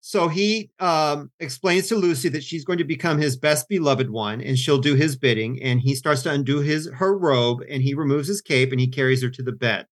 [0.07, 4.43] So he um, explains to Lucy that she's going to become his best beloved one,
[4.43, 5.63] and she'll do his bidding.
[5.63, 8.87] And he starts to undo his her robe, and he removes his cape, and he
[8.87, 9.87] carries her to the bed.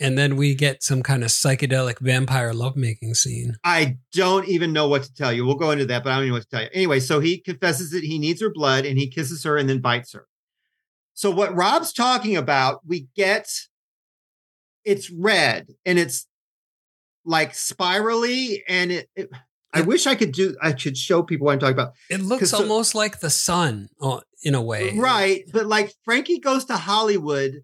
[0.00, 3.58] And then we get some kind of psychedelic vampire lovemaking scene.
[3.62, 5.46] I don't even know what to tell you.
[5.46, 6.70] We'll go into that, but I don't even know what to tell you.
[6.72, 9.78] Anyway, so he confesses that he needs her blood and he kisses her and then
[9.78, 10.26] bites her.
[11.14, 13.48] So what Rob's talking about, we get
[14.84, 16.26] it's red and it's
[17.24, 19.30] like spirally and it, it
[19.72, 21.92] I wish I could do I could show people what I'm talking about.
[22.08, 24.92] It looks so- almost like the sun uh, in a way.
[24.96, 27.62] Right, but like Frankie goes to Hollywood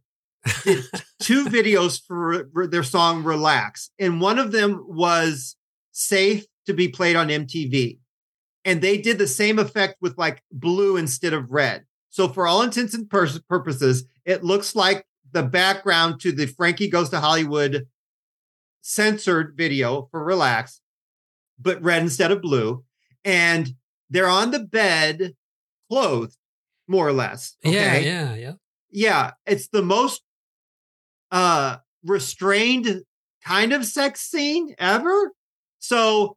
[0.64, 0.84] did
[1.20, 5.56] two videos for for their song Relax and one of them was
[5.92, 7.98] safe to be played on MTV.
[8.64, 11.84] and they did the same effect with like blue instead of red.
[12.10, 16.88] So for all intents and pur- purposes, it looks like the background to the Frankie
[16.88, 17.86] Goes to Hollywood
[18.86, 20.80] censored video for Relax,
[21.58, 22.84] but red instead of blue.
[23.24, 23.74] And
[24.08, 25.34] they're on the bed,
[25.90, 26.36] clothed,
[26.86, 27.56] more or less.
[27.64, 28.52] Yeah, yeah, yeah.
[28.90, 30.22] yeah, it's the most
[31.32, 33.02] uh restrained
[33.44, 35.32] kind of sex scene ever.
[35.80, 36.36] So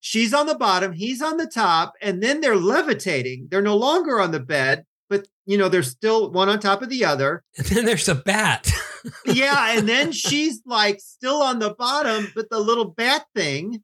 [0.00, 3.46] she's on the bottom, he's on the top, and then they're levitating.
[3.48, 6.88] They're no longer on the bed, but you know, they're still one on top of
[6.88, 7.44] the other.
[7.56, 8.72] And then there's a bat.
[9.24, 13.82] Yeah, and then she's like still on the bottom, but the little bat thing,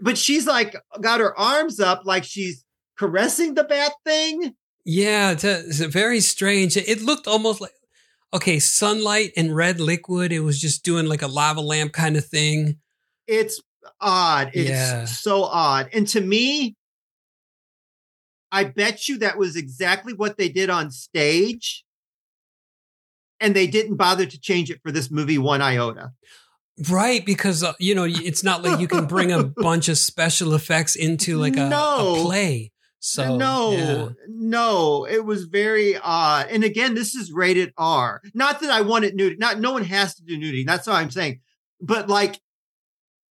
[0.00, 2.64] but she's like got her arms up like she's
[2.98, 4.54] caressing the bat thing.
[4.84, 6.76] yeah, it's, a, it's a very strange.
[6.76, 7.72] It looked almost like
[8.32, 10.30] okay, sunlight and red liquid.
[10.32, 12.78] It was just doing like a lava lamp kind of thing.
[13.26, 13.60] It's
[14.00, 14.50] odd.
[14.54, 15.04] It's Yeah.
[15.06, 15.88] so odd.
[15.92, 16.76] And to me,
[18.52, 21.84] I bet you that was exactly what they did on stage.
[23.40, 26.12] And they didn't bother to change it for this movie one iota.
[26.88, 30.54] Right, because uh, you know it's not like you can bring a bunch of special
[30.54, 32.22] effects into like a, a No.
[32.24, 32.72] play.
[33.00, 34.08] So no, yeah.
[34.28, 36.48] no, it was very odd.
[36.50, 38.20] And again, this is rated R.
[38.34, 39.36] Not that I wanted nudity.
[39.38, 40.64] Not no one has to do nudity.
[40.64, 41.40] That's what I'm saying.
[41.80, 42.38] But like,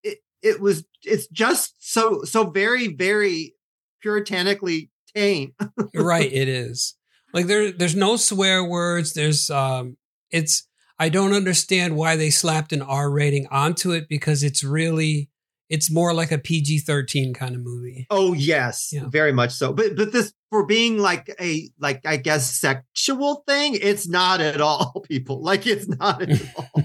[0.03, 0.86] it it was.
[1.03, 3.53] It's just so so very very
[4.01, 5.53] puritanically tame.
[5.93, 6.95] right it is
[7.34, 9.97] like there there's no swear words there's um
[10.32, 10.67] it's
[10.99, 15.30] i don't understand why they slapped an r rating onto it because it's really
[15.69, 19.03] it's more like a pg-13 kind of movie Oh yes, Yeah.
[19.07, 19.71] very much so.
[19.71, 24.61] But but this for being like a like I guess sexual thing, it's not at
[24.61, 25.43] all, people.
[25.43, 26.84] Like it's not at all.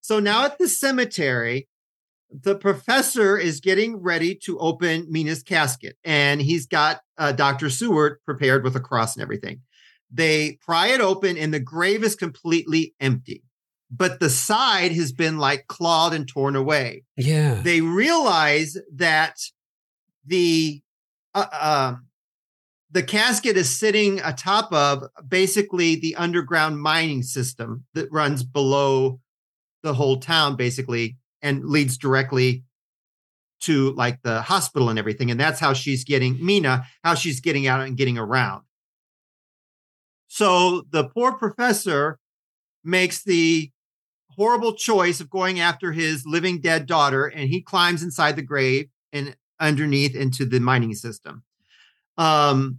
[0.00, 1.66] so now at the cemetery,
[2.30, 7.68] the professor is getting ready to open Mina's casket, and he's got uh, Dr.
[7.68, 9.60] Seward prepared with a cross and everything.
[10.10, 13.42] They pry it open, and the grave is completely empty.
[13.90, 17.04] But the side has been like clawed and torn away.
[17.16, 17.60] Yeah.
[17.62, 19.38] They realize that
[20.26, 20.82] the
[21.34, 21.46] uh,
[21.92, 22.06] um,
[22.90, 29.20] the casket is sitting atop of basically the underground mining system that runs below
[29.82, 32.64] the whole town basically and leads directly
[33.60, 35.30] to like the hospital and everything.
[35.30, 38.62] And that's how she's getting mina how she's getting out and getting around
[40.28, 42.18] so the poor professor
[42.84, 43.70] makes the
[44.30, 48.88] horrible choice of going after his living dead daughter and he climbs inside the grave
[49.12, 51.42] and underneath into the mining system.
[52.16, 52.78] Um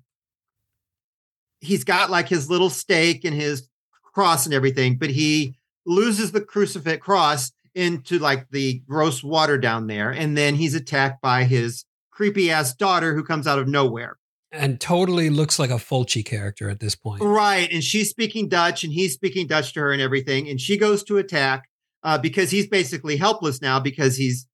[1.59, 3.67] he's got like his little stake and his
[4.13, 5.53] cross and everything but he
[5.85, 11.21] loses the crucifix cross into like the gross water down there and then he's attacked
[11.21, 14.17] by his creepy ass daughter who comes out of nowhere
[14.51, 17.71] and totally looks like a fulci character at this point Right.
[17.71, 20.49] And she's speaking Dutch and he's speaking Dutch to her and everything.
[20.49, 21.69] And she goes to attack
[22.03, 24.47] uh, because he's basically helpless now because he's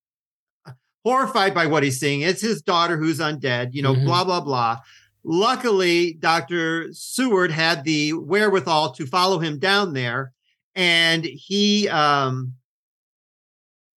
[1.05, 2.21] horrified by what he's seeing.
[2.21, 4.05] It's his daughter who's undead, you know, Mhm.
[4.05, 4.79] blah, blah, blah.
[5.23, 6.87] Luckily, Dr.
[6.91, 10.33] Seward had the wherewithal to follow him down there
[10.75, 12.55] and he um,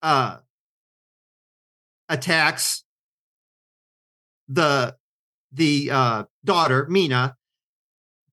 [0.02, 0.36] uh,
[2.08, 2.84] attacks
[4.48, 4.94] the
[5.52, 7.36] the uh, daughter Mina,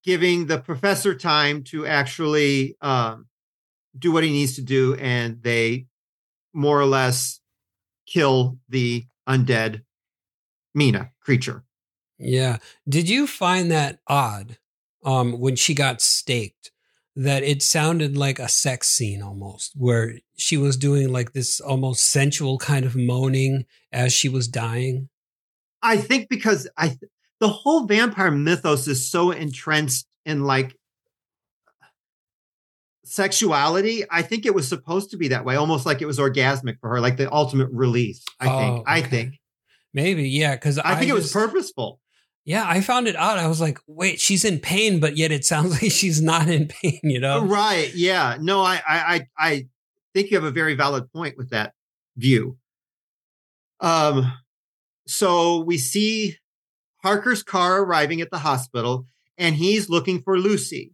[0.03, 3.27] giving the professor time to actually um,
[3.97, 5.87] do what he needs to do, and they
[6.53, 7.39] more or less
[8.05, 9.81] kill the undead
[10.73, 11.63] Mina creature.
[12.17, 12.57] Yeah.
[12.87, 14.57] Did you find that odd
[15.03, 16.71] um, when she got staked?
[17.17, 22.11] That it sounded like a sex scene almost, where she was doing like this almost
[22.11, 25.07] sensual kind of moaning as she was dying.
[25.85, 26.97] I think because I
[27.39, 30.75] the whole vampire mythos is so entrenched in like
[33.03, 34.03] sexuality.
[34.09, 36.89] I think it was supposed to be that way, almost like it was orgasmic for
[36.89, 38.23] her, like the ultimate release.
[38.39, 38.83] I Oh, think.
[38.87, 39.39] I think.
[39.93, 42.01] Maybe, yeah, because I think it was purposeful.
[42.43, 43.39] Yeah, I found it odd.
[43.39, 46.67] I was like, wait, she's in pain, but yet it sounds like she's not in
[46.67, 46.99] pain.
[47.03, 47.45] You know?
[47.45, 47.91] Right.
[47.95, 48.37] Yeah.
[48.39, 49.67] No, I, I, I, I
[50.13, 51.73] think you have a very valid point with that
[52.17, 52.57] view.
[53.79, 54.31] Um,
[55.07, 56.37] so we see
[57.03, 59.05] Harker's car arriving at the hospital
[59.37, 60.93] and he's looking for Lucy.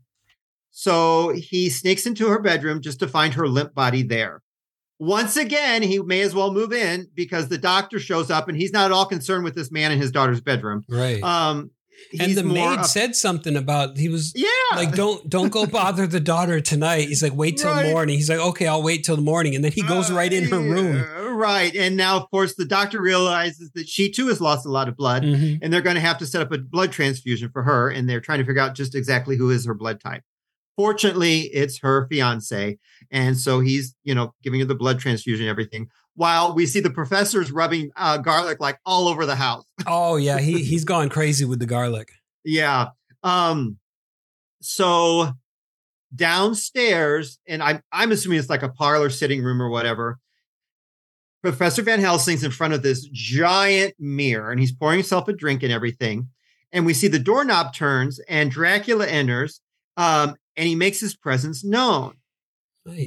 [0.72, 4.42] So he sneaks into her bedroom just to find her limp body there.
[5.00, 8.72] Once again, he may as well move in because the doctor shows up and he's
[8.72, 10.84] not at all concerned with this man in his daughter's bedroom.
[10.88, 11.22] Right.
[11.24, 11.72] Um,
[12.20, 16.06] and the maid up- said something about he was yeah, like don't don't go bother
[16.08, 17.90] the daughter tonight he's like wait till Right.
[17.92, 20.32] morning he's like okay i'll wait till the morning and then he goes Uh, right
[20.34, 21.74] in her room yeah, Right.
[21.76, 24.96] And now, of course, the doctor realizes that she too has lost a lot of
[24.98, 25.60] blood Mhm.
[25.62, 27.90] and they're going to have to set up a blood transfusion for her.
[27.90, 30.22] And they're trying to figure out just exactly who is her blood type.
[30.78, 32.78] Fortunately, it's her fiance.
[33.12, 35.88] And so he's, you know, giving her the blood transfusion and everything.
[36.22, 39.66] While we see the professors rubbing uh, garlic like all over the house.
[39.88, 42.12] oh yeah he he's gone crazy with the garlic
[42.46, 42.90] Yeah.
[43.24, 43.80] Um,
[44.62, 45.32] so
[46.14, 50.20] downstairs, and I'm I'm assuming it's like a parlor sitting room or whatever.
[51.42, 55.64] Professor Van Helsing's in front of this giant mirror and he's pouring himself a drink
[55.64, 56.30] and everything.
[56.72, 59.60] And we see the doorknob turns and Dracula enters
[59.98, 62.14] um, and he makes his presence known.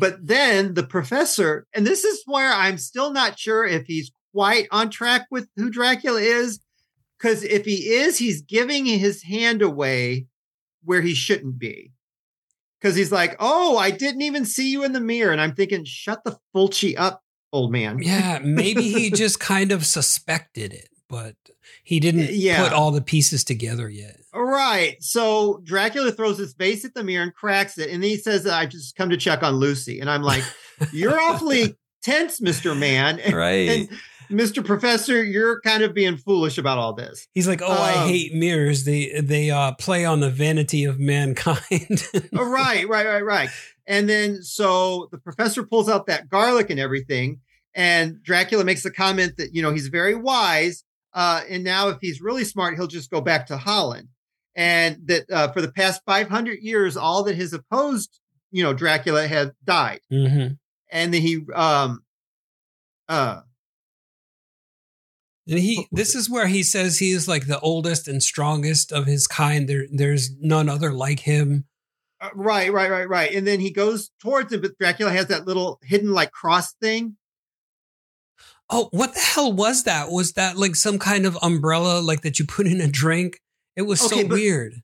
[0.01, 4.69] But then the professor, and this is where I'm still not sure if he's quite
[4.71, 6.61] on track with who Dracula is.
[7.19, 10.27] Because if he is, he's giving his hand away
[10.85, 11.93] where he shouldn't be.
[12.81, 15.33] Because he's like, oh, I didn't even see you in the mirror.
[15.33, 17.23] And I'm thinking, shut the Fulci up,
[17.53, 17.99] old man.
[18.03, 21.37] yeah maybe he just kind of suspected it but
[21.85, 22.65] he didn't Yeah.
[22.65, 24.97] put all the pieces together yet All right.
[25.01, 27.91] So Dracula throws his face at the mirror and cracks it.
[27.91, 30.01] And then he says, I just come to check on Lucy.
[30.01, 30.43] And I'm like,
[30.93, 32.77] you're awfully tense, Mr.
[32.77, 33.21] Man.
[33.25, 33.89] And, right and
[34.41, 34.65] Mr.
[34.65, 37.29] Professor, you're kind of being foolish about all this.
[37.35, 40.99] he's like oh i Um, hate mirrors they they uh play on the vanity of
[40.99, 43.51] mankind Oh, right, right, right, right.
[43.87, 47.41] And then so the professor pulls out that garlic and everything.
[47.75, 50.85] And Dracula makes a comment that, you know, he's very wise.
[51.13, 54.09] Uh, and now if he's really smart, he'll just go back to Holland.
[54.57, 58.21] And that uh, for the past 500 years, all that has opposed,
[58.53, 60.01] you know, Dracula had died.
[60.11, 60.47] hmm
[60.91, 62.05] And then he, um,
[63.09, 63.41] uh,
[65.47, 69.07] And he this is where he says he is like the oldest and strongest of
[69.07, 69.69] his kind.
[69.69, 71.67] There there's none other like him.
[72.21, 73.35] uh, right, right, right, right.
[73.35, 77.17] And then he goes towards him, but Dracula has that little hidden like cross thing.
[78.71, 80.11] Oh, what the hell was that?
[80.11, 83.41] Was that like some kind of umbrella like that you put in a drink?
[83.77, 84.75] It was Okay, so but- weird.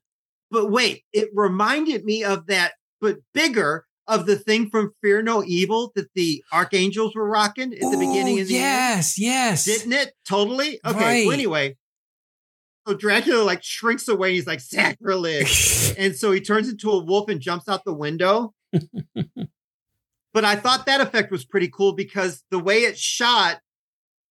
[0.49, 5.43] But wait, it reminded me of that, but bigger of the thing from Fear No
[5.45, 9.63] Evil that the archangels were rocking at the beginning Ooh, and the yes, yes.
[9.63, 10.13] Didn't it?
[10.27, 10.81] Totally.
[10.85, 10.99] Okay.
[10.99, 11.25] Right.
[11.25, 11.77] Well, anyway,
[12.85, 14.33] so Dracula like shrinks away.
[14.33, 14.59] He's like
[15.05, 18.53] sacrilege, and so he turns into a wolf and jumps out the window.
[20.33, 23.59] but I thought that effect was pretty cool because the way it's shot,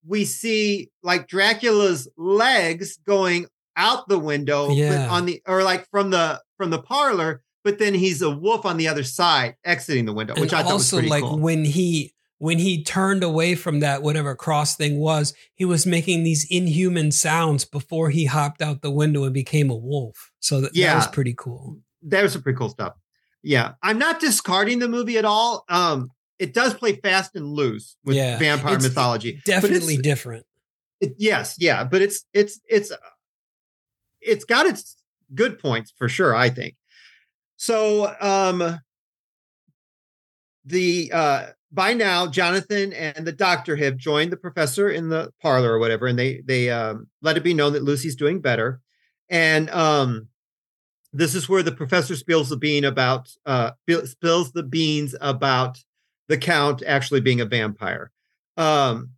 [0.06, 3.46] we see like Dracula's legs going
[3.80, 5.08] out the window, Yeah.
[5.10, 8.76] on the or like from the from the parlor, but then he's a wolf on
[8.76, 11.38] the other side exiting the window, which and I thought was pretty like cool.
[11.38, 16.22] when he when he turned away from that whatever cross thing was, he was making
[16.24, 20.30] these inhuman sounds before he hopped out the window and became a wolf.
[20.40, 20.96] So that, that Yeah.
[20.96, 21.78] was pretty cool.
[22.02, 22.94] that was some pretty cool stuff.
[23.42, 25.64] Yeah, I'm not discarding the movie at all.
[25.68, 28.38] Um, it does play fast and loose with Yeah.
[28.38, 29.40] vampire mythology.
[29.44, 30.46] Definitely different.
[31.00, 32.90] it- yes, yeah, but it's it's it's
[34.20, 34.96] it's got its
[35.34, 36.34] good points for sure.
[36.34, 36.76] I think
[37.56, 38.14] so.
[38.20, 38.80] Um,
[40.64, 45.72] the uh, by now, Jonathan and the doctor have joined the professor in the parlor
[45.72, 48.80] or whatever, and they they um, let it be known that Lucy's doing better,
[49.28, 50.28] and um,
[51.12, 53.72] this is where the professor spills the bean about uh,
[54.04, 55.78] spills the beans about
[56.28, 58.10] the count actually being a vampire.
[58.56, 59.10] Um,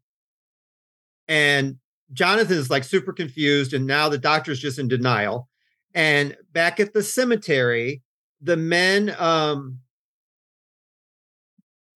[1.28, 1.78] and
[2.12, 5.48] Jonathan is like super confused, and now the doctor's just in denial.
[5.94, 8.02] And back at the cemetery,
[8.40, 9.78] the men um,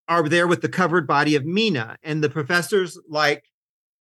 [0.09, 3.45] are there with the covered body of Mina, and the professor's like,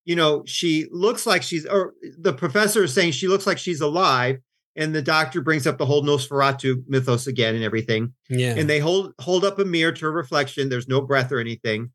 [0.06, 3.82] you know, she looks like she's, or the professor is saying she looks like she's
[3.82, 4.38] alive,
[4.76, 8.54] and the doctor brings up the whole Nosferatu mythos again and everything, Yeah.
[8.56, 10.70] and they hold hold up a mirror to her reflection.
[10.70, 11.92] There's no breath or anything.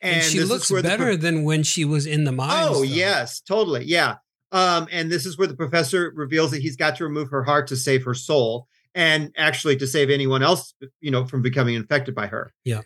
[0.00, 2.70] And, she looks where the pro- better than when she was in the mines.
[2.70, 2.82] Oh though.
[2.82, 3.84] yes, totally.
[3.84, 4.16] Yeah.
[4.52, 7.68] Um, and this is where the professor reveals that he's got to remove her heart
[7.68, 12.14] to save her soul, and actually to save anyone else, you know, from becoming infected
[12.14, 12.52] by her.
[12.64, 12.80] Yeah.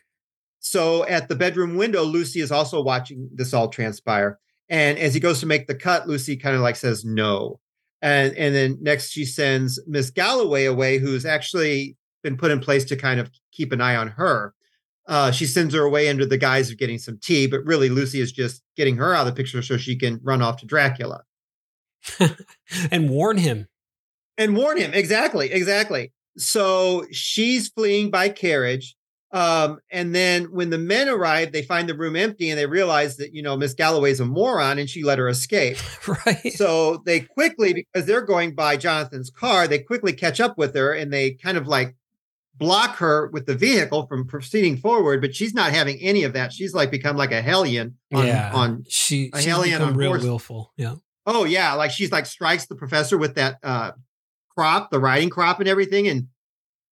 [0.60, 4.38] So at the bedroom window, Lucy is also watching this all transpire.
[4.68, 7.60] And as he goes to make the cut, Lucy kind of like says no.
[8.00, 12.84] And and then next she sends Miss Galloway away, who's actually been put in place
[12.86, 14.54] to kind of keep an eye on her.
[15.07, 18.20] Uh, she sends her away under the guise of getting some tea, but really Lucy
[18.20, 21.24] is just getting her out of the picture so she can run off to Dracula
[22.90, 23.68] and warn him.
[24.38, 24.92] and warn him.
[24.94, 26.12] Exactly, exactly.
[26.36, 28.96] So she's fleeing by carriage.
[29.30, 33.16] Um, and then when the men arrive, they find the room empty and they realize
[33.16, 35.76] that, you know, Miss Galloway's a moron and she let her escape.
[36.26, 36.52] right.
[36.52, 40.92] So they quickly, because they're going by Jonathan's car, they quickly catch up with her
[40.92, 41.96] and they kind of like
[42.57, 45.20] block her with the vehicle from proceeding forward.
[45.20, 46.52] But she's not having any of that.
[46.52, 48.52] She's like become like a hellion on, yeah.
[48.52, 50.22] on she a she's hellion on real horse.
[50.22, 50.72] willful.
[50.76, 50.96] Yeah.
[51.26, 53.92] Oh yeah, like she's like strikes the professor with that uh
[54.57, 56.09] crop, the riding crop and everything.
[56.09, 56.28] And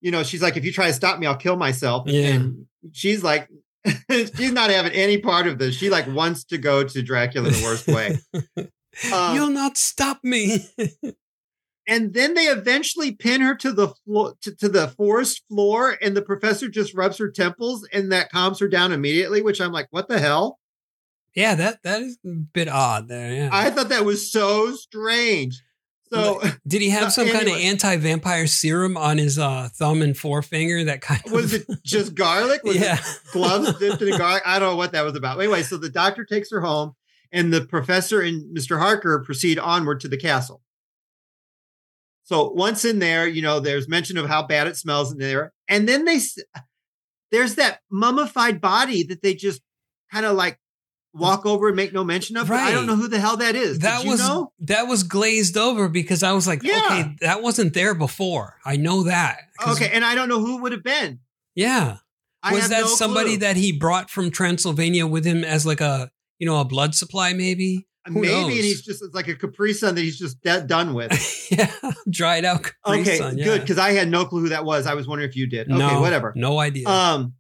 [0.00, 2.08] you know, she's like, if you try to stop me, I'll kill myself.
[2.08, 2.28] Yeah.
[2.28, 3.48] And she's like,
[4.10, 5.76] she's not having any part of this.
[5.76, 8.18] She like wants to go to Dracula the worst way.
[9.12, 10.68] Um, You'll not stop me.
[11.87, 16.16] and then they eventually pin her to the floor to, to the forest floor, and
[16.16, 19.43] the professor just rubs her temples, and that calms her down immediately.
[19.43, 20.59] Which I'm like, what the hell?
[21.35, 23.33] yeah, that that is a bit odd there.
[23.33, 23.49] Yeah.
[23.53, 25.62] I thought that was so strange.
[26.12, 30.85] So Did he have some kind of anti-vampire serum on his uh, thumb and forefinger?
[30.85, 32.62] That kind of was it just garlic?
[32.64, 32.99] Was yeah.
[32.99, 34.43] it gloves dipped in garlic?
[34.45, 35.41] I don't know what that was about.
[35.41, 36.95] Anyway, so the doctor takes her home,
[37.33, 38.78] and the professor and Mr.
[38.78, 40.61] Harker proceed onward to the castle.
[42.24, 45.52] So once in there, you know, there's mention of how bad it smells in there,
[45.68, 46.20] and then they
[47.30, 49.60] there's that mummified body that they just
[50.12, 50.58] kind of like
[51.14, 52.48] walk over and make no mention of.
[52.48, 53.80] but I don't know who the hell that is.
[53.80, 54.52] that Did you was know?
[54.60, 56.80] that was glazed over because I was like, Yeah.
[56.86, 58.56] okay, that wasn't there before.
[58.64, 59.38] I know that.
[59.66, 61.20] Okay, and I don't know who it would have been.
[61.54, 61.98] Yeah.
[62.42, 63.38] I was that no somebody clue.
[63.38, 67.32] that he brought from Transylvania with him as like a you know a blood supply
[67.34, 67.86] maybe?
[68.07, 68.44] Who maybe knows?
[68.46, 71.12] and he's just it's like a Capri Sun that he's just de- done with.
[71.53, 71.70] yeah,
[72.11, 72.62] dried out.
[72.84, 73.44] Capri Okay, Sun, yeah.
[73.44, 74.86] good because I had no clue who that was.
[74.86, 75.70] I was wondering if you did.
[75.70, 76.32] Okay, no, whatever.
[76.34, 76.88] No idea.
[76.88, 77.34] Um,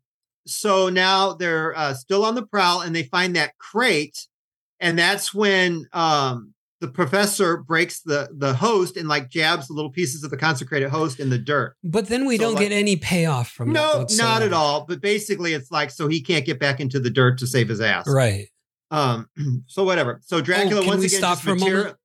[0.46, 4.26] so now they're uh, still on the prowl and they find that crate,
[4.80, 9.90] and that's when um the professor breaks the the host and like jabs the little
[9.90, 11.76] pieces of the consecrated host in the dirt.
[11.84, 14.84] but then we so, don't like- get any payoff from that No, not at all.
[14.86, 17.80] But basically, it's like so he can't get back into the dirt to save his
[17.80, 18.06] ass.
[18.08, 18.46] Right.
[18.92, 19.28] Um.
[19.66, 20.20] So whatever.
[20.24, 21.72] So Dracula can once we again stop for a moment?
[21.72, 21.96] material-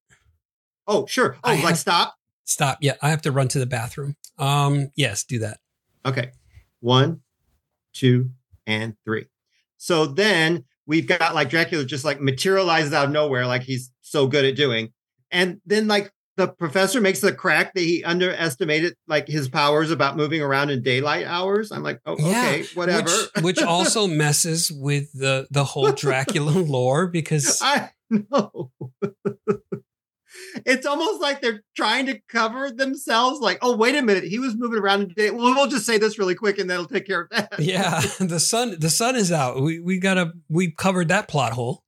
[0.88, 1.36] Oh sure.
[1.44, 2.16] Oh, I like have- stop.
[2.46, 2.78] Stop.
[2.82, 4.16] Yeah, I have to run to the bathroom.
[4.40, 4.88] Um.
[4.96, 5.60] Yes, do that.
[6.06, 6.32] Okay.
[6.80, 7.22] One,
[7.94, 8.32] two,
[8.66, 9.26] and three.
[9.78, 14.28] So then we've got like Dracula just like materializes out of nowhere, like he's so
[14.28, 14.94] good at doing.
[15.30, 20.16] And then like the professor makes the crack that he underestimated like his powers about
[20.16, 21.72] moving around in daylight hours.
[21.72, 23.10] I'm like, oh, Yeah, okay, whatever.
[23.36, 28.72] Which, which also messes with the the whole Dracula lore because I know.
[30.66, 33.40] it's almost like they're trying to cover themselves.
[33.40, 35.32] Like, oh, wait a minute, he was moving around in day.
[35.32, 37.60] Well, we'll just say this really quick, and that'll take care of that.
[37.60, 39.60] yeah, the sun the sun is out.
[39.62, 41.84] We we gotta we covered that plot hole.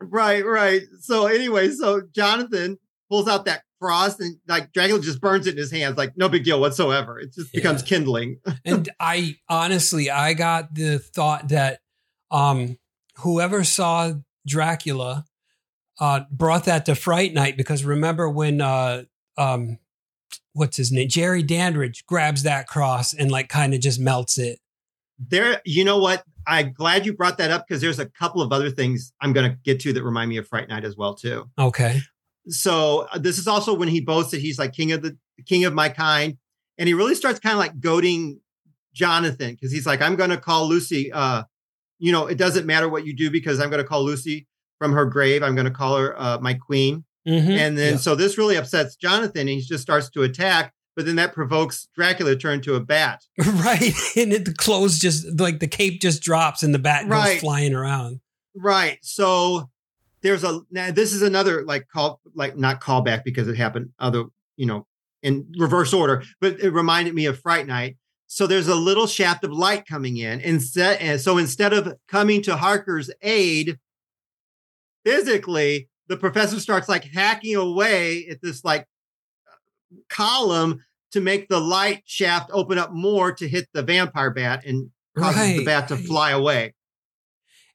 [0.00, 0.82] Right, right.
[1.00, 2.78] So anyway, so Jonathan
[3.10, 6.28] pulls out that cross and like Dracula just burns it in his hands, like no
[6.28, 7.18] big deal whatsoever.
[7.18, 8.40] It just becomes kindling.
[8.64, 11.80] and I honestly, I got the thought that
[12.30, 12.78] um,
[13.18, 14.12] whoever saw
[14.46, 15.24] Dracula
[15.98, 19.04] uh, brought that to Fright Night because remember when uh,
[19.36, 19.78] um,
[20.52, 24.58] what's his name, Jerry Dandridge grabs that cross and like kind of just melts it.
[25.18, 26.24] There, you know what?
[26.46, 29.50] I'm glad you brought that up because there's a couple of other things I'm going
[29.50, 31.50] to get to that remind me of Fright Night as well too.
[31.58, 32.00] Okay,
[32.48, 35.64] So uh, this is also when he boasts that he's like king of the king
[35.64, 36.36] of my kind,
[36.78, 38.40] and he really starts kind of like goading
[38.94, 41.12] Jonathan because he's like, I'm going to call Lucy.
[41.12, 41.44] Uh,
[41.98, 44.46] you know, it doesn't matter what you do because I'm going to call Lucy
[44.78, 45.42] from her grave.
[45.42, 47.04] I'm going to call her uh, my queen.
[47.28, 47.50] Mhm.
[47.58, 47.98] And then Yeah.
[47.98, 49.40] so this really upsets Jonathan.
[49.42, 52.80] And he just starts to attack, but then that provokes Dracula to turn to a
[52.80, 53.22] bat.
[53.38, 57.32] right, and it, the clothes just like the cape just drops and the bat Right.
[57.34, 58.20] goes flying around.
[58.56, 58.98] Right.
[59.02, 59.68] So
[60.22, 64.24] there's a now this is another like call like not callback because it happened other,
[64.56, 64.86] you know,
[65.22, 67.96] in reverse order, but it reminded me of Fright Night.
[68.26, 70.40] So there's a little shaft of light coming in.
[70.40, 73.78] Instead, and so instead of coming to Harker's aid
[75.04, 78.86] physically, the professor starts like hacking away at this like
[80.08, 84.90] column to make the light shaft open up more to hit the vampire bat and
[85.16, 86.74] causes the bat to fly away.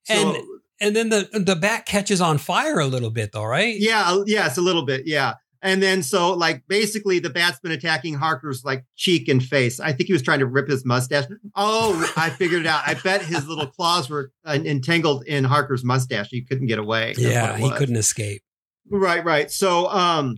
[0.07, 0.37] And
[0.79, 3.75] and then the the bat catches on fire a little bit though, right?
[3.77, 5.03] Yeah, yes, a little bit.
[5.05, 5.35] Yeah.
[5.61, 9.79] And then so like basically the bat's been attacking Harker's like cheek and face.
[9.79, 11.25] I think he was trying to rip his mustache.
[11.55, 12.83] Oh, I figured it out.
[12.85, 16.27] I bet his little claws were uh, entangled in Harker's mustache.
[16.29, 17.13] He couldn't get away.
[17.15, 18.43] That's yeah, he couldn't escape.
[18.91, 19.49] Right, right.
[19.49, 20.37] So um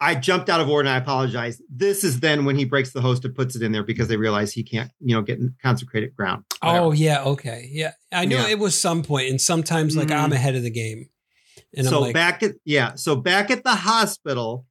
[0.00, 1.60] I jumped out of order and I apologize.
[1.70, 4.16] This is then when he breaks the host and puts it in there because they
[4.18, 6.44] realize he can't, you know, get in consecrated ground.
[6.62, 7.92] Oh yeah, okay, yeah.
[8.12, 8.48] I knew Yeah.
[8.48, 10.18] it was some point, and sometimes like Mhm.
[10.18, 11.08] I'm ahead of the game,
[11.74, 14.66] and so I'm like, back at yeah, so back at the hospital,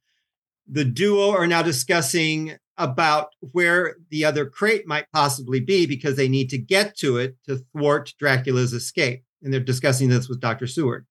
[0.68, 6.28] the duo are now discussing about where the other crate might possibly be because they
[6.28, 9.22] need to get to it to thwart Dracula's escape.
[9.42, 10.66] And they're discussing this with Dr.
[10.66, 11.06] Seward,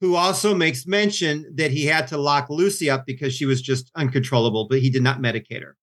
[0.00, 3.90] who also makes mention that he had to lock Lucy up because she was just
[3.96, 5.76] uncontrollable, but he did not medicate her.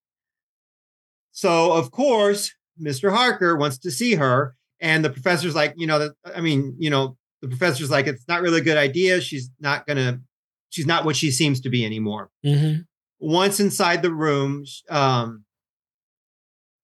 [1.32, 3.12] So, of course, Mr.
[3.12, 4.56] Harker wants to see her.
[4.80, 8.42] And the professor's like, you know, I mean, you know, the professor's like, it's not
[8.42, 9.20] really a good idea.
[9.20, 10.22] She's not going to,
[10.70, 12.30] she's not what she seems to be anymore.
[12.46, 12.82] Mm-hmm.
[13.20, 15.44] Once inside the room, um,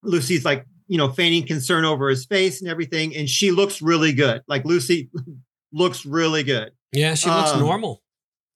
[0.03, 3.15] Lucy's like, you know, feigning concern over his face and everything.
[3.15, 4.41] And she looks really good.
[4.47, 5.09] Like Lucy
[5.71, 6.71] looks really good.
[6.91, 8.03] Yeah, she looks Um, normal.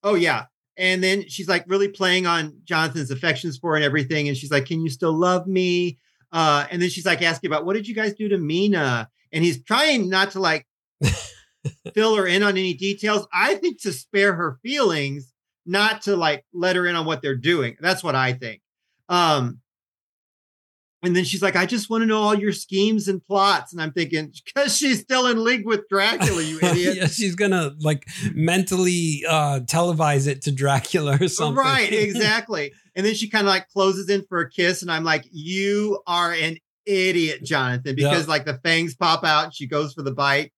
[0.04, 0.46] Oh, yeah.
[0.78, 4.28] And then she's like really playing on Jonathan's affections for her and everything.
[4.28, 6.00] And she's like, Can you still love me?
[6.32, 9.10] Uh, and then she's like asking about what did you guys do to Mina?
[9.32, 10.68] And he's trying not to like
[11.94, 13.26] fill her in on any details.
[13.34, 15.32] I think to spare her feelings,
[15.66, 17.78] not to like let her in on what they're doing.
[17.80, 18.62] That's what I think.
[19.08, 19.62] Um,
[21.04, 23.74] and then she's like, I just want to know all your schemes and plots.
[23.74, 26.96] And I'm thinking, because she's still in league with Dracula, you idiot.
[26.98, 31.64] yeah, she's gonna like mentally uh televise it to Dracula or something.
[31.64, 32.74] Right, exactly.
[32.96, 36.02] and then she kind of like closes in for a kiss, and I'm like, "You
[36.08, 38.28] are an idiot, Jonathan," because Yep.
[38.28, 40.52] like the fangs pop out, and she goes for the bite.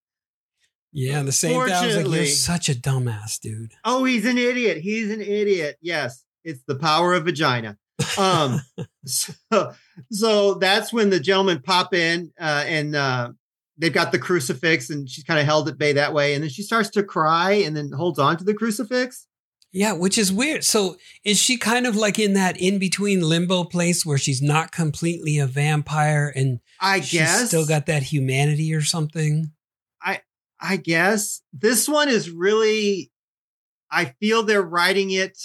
[0.93, 2.05] yeah, the same thing.
[2.05, 3.73] Like, you're such a dumbass, dude.
[3.83, 4.77] Oh, he's an idiot.
[4.79, 5.77] He's an idiot.
[5.81, 7.77] Yes, it's the power of vagina.
[8.17, 8.61] Um,
[9.05, 9.33] so,
[10.11, 13.31] so that's when the gentlemen pop in, uh, and uh,
[13.77, 16.49] they've got the crucifix, and she's kind of held at bay that way, and then
[16.49, 19.27] she starts to cry, and then holds on to the crucifix.
[19.71, 20.63] Yeah, which is weird.
[20.63, 24.71] So is she kind of like in that in between limbo place where she's not
[24.71, 29.51] completely a vampire and I she's guess still got that humanity or something?
[30.01, 30.21] I
[30.59, 33.11] I guess this one is really
[33.91, 35.37] I feel they're writing it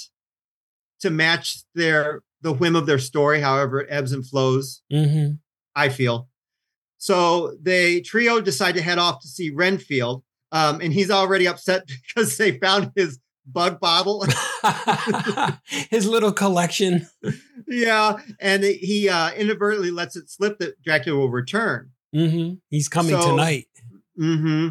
[1.00, 5.34] to match their the whim of their story, however it ebbs and flows, Mm-hmm.
[5.74, 6.28] I feel.
[6.98, 10.22] So they trio decide to head off to see Renfield.
[10.52, 14.24] Um, and he's already upset because they found his bug bottle.
[15.90, 17.08] His little collection.
[17.66, 18.16] yeah.
[18.38, 21.90] And he uh, inadvertently lets it slip that Dracula will return.
[22.14, 22.54] Mm-hmm.
[22.70, 23.66] He's coming So- tonight.
[24.16, 24.68] hmm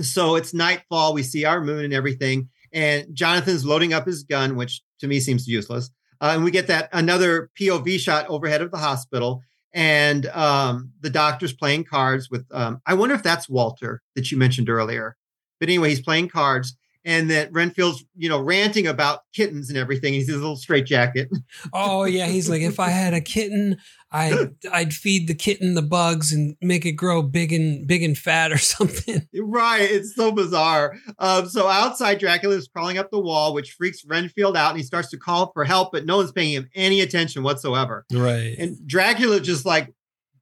[0.00, 1.12] So it's nightfall.
[1.12, 5.20] We see our moon and everything, and Jonathan's loading up his gun, which to me
[5.20, 5.90] seems useless.
[6.20, 9.42] Uh, and we get that another POV shot overhead of the hospital,
[9.72, 12.46] and um, the doctor's playing cards with.
[12.50, 15.16] Um, I wonder if that's Walter that you mentioned earlier.
[15.60, 20.12] But anyway, he's playing cards, and that Renfield's you know ranting about kittens and everything.
[20.12, 21.28] He's in his little straight jacket.
[21.72, 23.78] Oh yeah, he's like, if I had a kitten,
[24.10, 28.16] I'd I'd feed the kitten the bugs and make it grow big and big and
[28.16, 29.26] fat or something.
[29.34, 29.82] Right.
[29.82, 30.96] It's so bizarre.
[31.18, 34.84] Um, so outside, Dracula is crawling up the wall, which freaks Renfield out, and he
[34.84, 38.04] starts to call for help, but no one's paying him any attention whatsoever.
[38.12, 38.54] Right.
[38.58, 39.92] And Dracula just like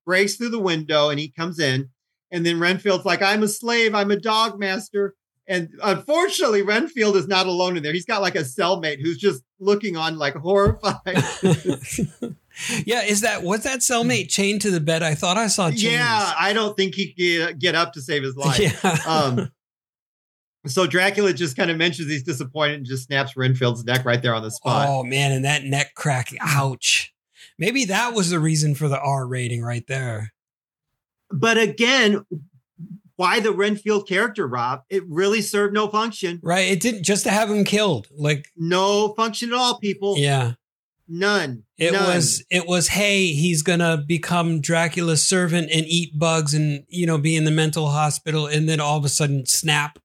[0.04, 1.90] breaks through the window and he comes in.
[2.30, 5.14] And then Renfield's like, I'm a slave, I'm a dog master.
[5.48, 7.92] And unfortunately, Renfield is not alone in there.
[7.92, 11.00] He's got like a cellmate who's just looking on like horrified.
[12.84, 15.02] yeah, is that was that cellmate chained to the bed?
[15.02, 15.84] I thought I saw chains.
[15.84, 18.58] yeah, I don't think he could get, up to save his life.
[18.58, 18.96] Yeah.
[19.06, 19.52] Um,
[20.66, 24.34] so Dracula just kind of mentions he's disappointed and just snaps Renfield's neck right there
[24.34, 24.88] on the spot.
[24.88, 26.30] oh man, and that neck crack.
[26.40, 27.12] Ouch.
[27.58, 30.32] Maybe that was the reason for the R rating right there.
[31.30, 32.24] But again,
[33.16, 34.82] why the Renfield character, Rob?
[34.90, 36.40] It really served no function.
[36.42, 36.70] Right.
[36.70, 38.08] It didn't just to have him killed.
[38.16, 40.16] Like, No function at all, people.
[40.18, 40.52] yeah.
[41.08, 41.62] None.
[41.78, 42.14] It None.
[42.16, 47.16] was it was hey, he's gonna become Dracula's servant and eat bugs and you know
[47.16, 50.00] be in the mental hospital and then all of a sudden snap.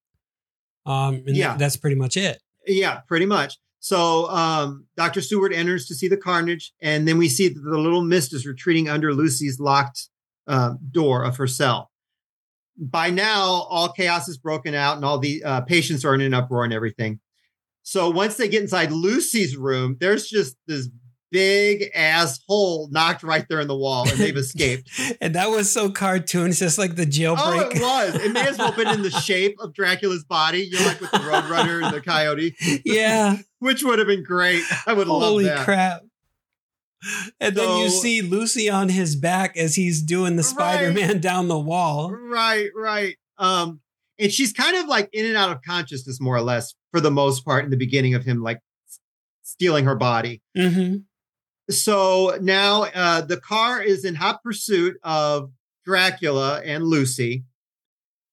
[0.85, 1.49] Um and Yeah.
[1.49, 2.39] that- that's pretty much it.
[2.67, 3.57] Yeah, pretty much.
[3.79, 5.21] So um, Dr.
[5.21, 8.45] Seward enters to see the carnage, and then we see that the little mist is
[8.45, 10.07] retreating under Lucy's locked
[10.47, 11.89] uh, door of her cell.
[12.77, 16.33] By now, all chaos is broken out, and all the uh, patients are in an
[16.33, 17.19] uproar and everything.
[17.83, 20.89] So once they get inside Lucy's room, there's just this
[21.31, 24.89] big ass hole knocked right there in the wall, and they've escaped.
[25.19, 26.49] And that was so cartoon.
[26.49, 27.37] It's just like the jailbreak.
[27.37, 28.15] Oh, it was.
[28.15, 30.99] It may as well have been in the shape of Dracula's body, you know, like
[30.99, 33.37] with the Roadrunner and the Coyote, yeah.
[33.59, 34.63] which would have been great.
[34.87, 35.57] I would love Holy that.
[35.57, 36.01] Holy crap.
[37.39, 41.59] And then you see Lucy on his back as he's doing the Spider-Man down the
[41.59, 42.11] wall.
[42.11, 43.17] Right, right.
[43.37, 43.81] Um,
[44.19, 47.09] and she's kind of like in and out of consciousness, more or less, for the
[47.09, 48.59] most part, in the beginning of him like
[49.41, 50.41] stealing her body.
[50.55, 50.97] hmm
[51.69, 55.51] So now uh, the car is in hot pursuit of
[55.85, 57.45] Dracula and Lucy,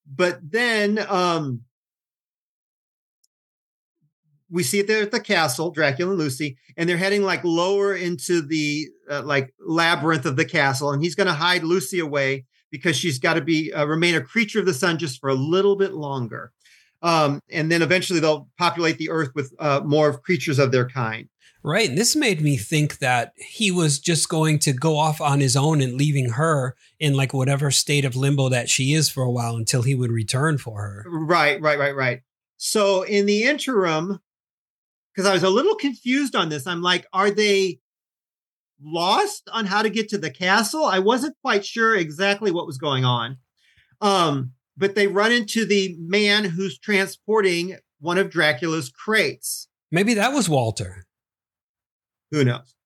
[0.07, 1.63] but then um,
[4.51, 7.95] we see it there at the castle, Dracula and Lucy, and they're heading like lower
[7.95, 12.47] into the uh, like labyrinth of the castle, and he's going to hide Lucy away
[12.71, 15.35] because she's got to be uh, remain a creature of the sun just for a
[15.35, 16.53] little bit longer.
[17.01, 20.89] Um, and then eventually they'll populate the earth with uh, more of creatures of their
[20.89, 21.29] kind.
[21.63, 21.89] Right.
[21.89, 25.57] And this made me think that he was just going to go off on his
[25.57, 29.31] own and leaving her in like whatever state of limbo that she is for a
[29.31, 31.05] while until he would return for her.
[31.07, 32.23] Right, right, right, right.
[32.57, 34.21] So in the interim,
[35.19, 37.81] because I was a little confused on this, I'm like, are they
[38.81, 40.85] lost on how to get to the castle?
[40.85, 43.39] I wasn't quite sure exactly what was going on.
[44.01, 49.67] Um, but they run into the man who's transporting one of Dracula's crates.
[49.91, 51.05] Maybe that was Walter.
[52.31, 52.77] Who knows?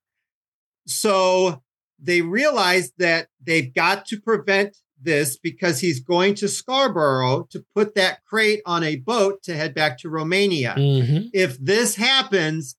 [0.86, 1.62] So
[1.98, 7.94] they realize that they've got to prevent this because he's going to Scarborough to put
[7.94, 10.74] that crate on a boat to head back to Romania.
[10.76, 11.28] Mm-hmm.
[11.32, 12.76] If this happens,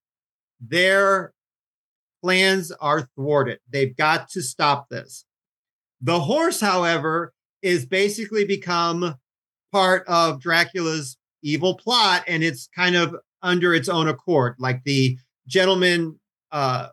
[0.60, 1.34] their
[2.22, 3.60] plans are thwarted.
[3.70, 5.26] They've got to stop this.
[6.02, 9.16] The horse, however, is basically become
[9.72, 14.56] part of Dracula's evil plot and it's kind of under its own accord.
[14.60, 15.18] Like the
[15.48, 16.20] gentleman
[16.52, 16.90] uh,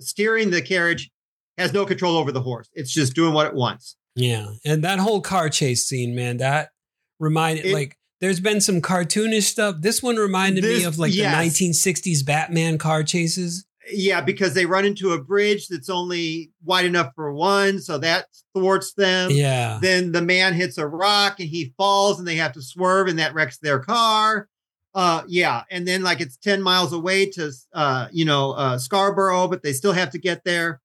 [0.00, 1.10] steering the carriage
[1.58, 2.70] has no control over the horse.
[2.72, 3.96] It's just doing what it wants.
[4.18, 4.48] Yeah.
[4.64, 6.70] And that whole car chase scene, man, that
[7.18, 9.76] reminded It- like there's been some cartoonish stuff.
[9.80, 11.32] This one reminded me of like yes.
[11.32, 13.64] the 1960s Batman car chases.
[13.90, 18.26] Yeah, because they run into a bridge that's only wide enough for one, so that
[18.54, 19.30] thwarts them.
[19.30, 19.78] Yeah.
[19.80, 23.18] Then the man hits a rock and he falls, and they have to swerve, and
[23.18, 24.48] that wrecks their car.
[24.94, 29.48] Uh, yeah, and then like it's ten miles away to uh, you know, uh, Scarborough,
[29.48, 30.80] but they still have to get there.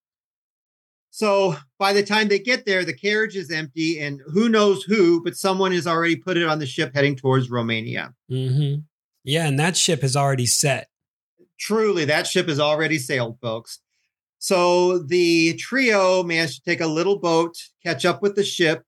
[1.16, 5.24] So by the time they get there, the carriage is empty, and who knows who,
[5.24, 8.16] but someone has already put it on the ship heading towards Romania.
[8.32, 8.82] Mm-hmm.
[9.24, 9.46] Yeah.
[9.46, 10.88] And that ship has already set.
[11.60, 13.80] truly that ship has already sailed folks
[14.40, 18.84] so the trio managed to take a little boat catch up with the ship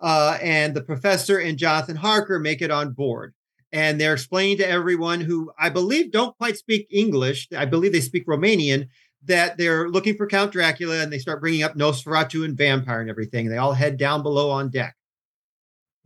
[0.00, 3.34] uh, and the professor and jonathan harker make it on board
[3.72, 8.00] and they're explaining to everyone who i believe don't quite speak english i believe they
[8.00, 8.88] speak romanian
[9.24, 13.10] that they're looking for count dracula and they start bringing up nosferatu and vampire and
[13.10, 14.96] everything they all head down below on deck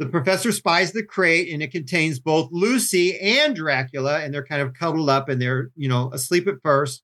[0.03, 4.63] the professor spies the crate and it contains both Lucy and Dracula, and they're kind
[4.63, 7.03] of cuddled up and they're, you know, asleep at first.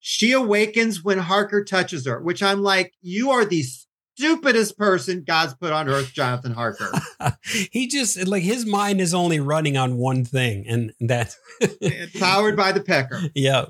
[0.00, 5.54] She awakens when Harker touches her, which I'm like, you are the stupidest person God's
[5.54, 6.90] put on earth, Jonathan Harker.
[7.70, 11.36] he just like his mind is only running on one thing, and that
[12.18, 13.20] Powered by the pecker.
[13.34, 13.66] yeah.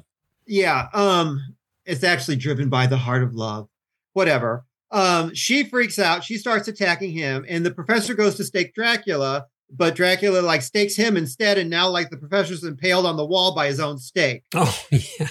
[0.46, 0.88] Yeah.
[0.94, 3.68] Um, it's actually driven by the heart of love.
[4.12, 4.64] Whatever.
[4.90, 6.24] Um, she freaks out.
[6.24, 10.96] She starts attacking him, and the professor goes to stake Dracula, but Dracula like stakes
[10.96, 14.42] him instead, and now like the professor's impaled on the wall by his own stake.
[14.54, 15.28] Oh yeah.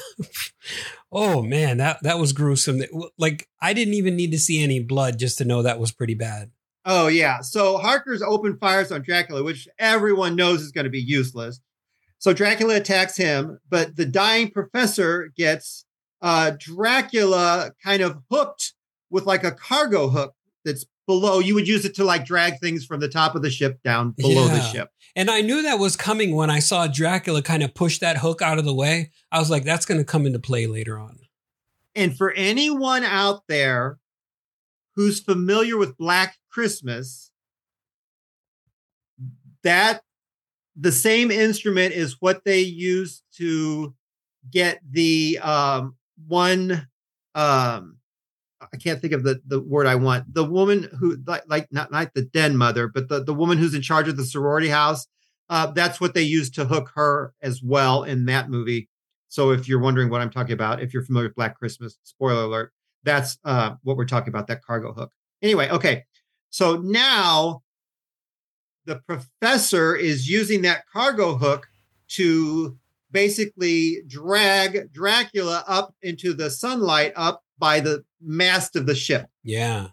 [1.12, 2.82] Oh man, that that was gruesome.
[3.18, 6.14] Like I didn't even need to see any blood just to know that was pretty
[6.14, 6.52] bad.
[6.86, 7.42] Oh yeah.
[7.42, 11.60] So Harker's open fires on Dracula, which everyone knows is going to be useless.
[12.20, 15.86] So Dracula attacks him, but the dying professor gets
[16.22, 18.74] uh, Dracula kind of hooked
[19.10, 20.36] with like a cargo hook
[20.66, 21.40] that's below.
[21.40, 24.12] You would use it to like drag things from the top of the ship down
[24.12, 24.90] below the ship.
[25.16, 28.42] And I knew that was coming when I saw Dracula kind of push that hook
[28.42, 29.12] out of the way.
[29.32, 31.20] I was like, that's going to come into play later on.
[31.96, 33.98] And for anyone out there
[34.96, 37.32] who's familiar with Black Christmas,
[39.64, 40.04] that
[40.76, 43.96] the same instrument is what they use to
[44.52, 45.96] get the um,
[46.28, 46.88] one
[47.36, 47.98] um,
[48.62, 50.34] I can't think of the, the word I want.
[50.34, 53.74] The woman who like, like not not the den mother, but the, the woman who's
[53.74, 55.08] in charge of the sorority house.
[55.50, 58.88] Uh, that's what they use to hook her as well in that movie.
[59.30, 62.44] So if you're wondering what I'm talking about, if you're familiar with Black Christmas, spoiler
[62.44, 62.72] alert,
[63.04, 65.12] that's uh, what we're talking about, that cargo hook.
[65.42, 66.04] Anyway, okay.
[66.52, 67.64] So now
[68.86, 71.68] the professor is using that cargo hook
[72.10, 72.78] to
[73.12, 79.28] basically drag Dracula up into the sunlight up by the mast of the ship.
[79.44, 79.90] Yeah.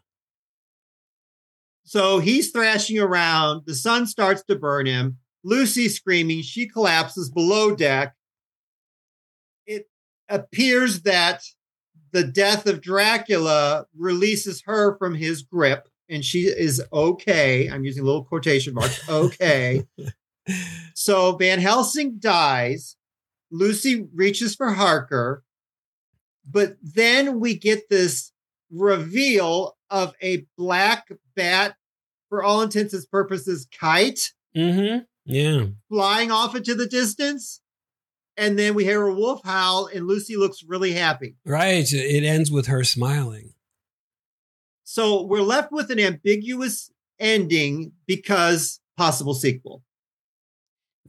[1.85, 3.63] So he's thrashing around.
[3.67, 5.19] The sun starts to burn him.
[5.45, 6.43] Lucy screaming.
[6.43, 8.15] She collapses below deck.
[9.67, 9.89] It
[10.29, 11.45] appears that
[12.11, 17.69] the death of Dracula releases her from his grip, and she is okay.
[17.69, 19.01] I'm using little quotation marks.
[19.09, 19.85] Okay.
[20.95, 22.97] so Van Helsing dies.
[23.51, 25.43] Lucy reaches for Harker.
[26.49, 28.33] But then we get this
[28.71, 31.77] reveal of a black bat,
[32.29, 35.05] for all intents and purposes, kite Mm-hmm.
[35.27, 35.67] Yeah.
[35.89, 37.61] flying off into the distance.
[38.39, 41.37] and then we hear a wolf howl, and Lucy looks really happy.
[41.45, 41.91] Right.
[41.93, 43.55] It ends with her smiling.
[44.85, 49.83] So we're left with an ambiguous ending because possible sequel.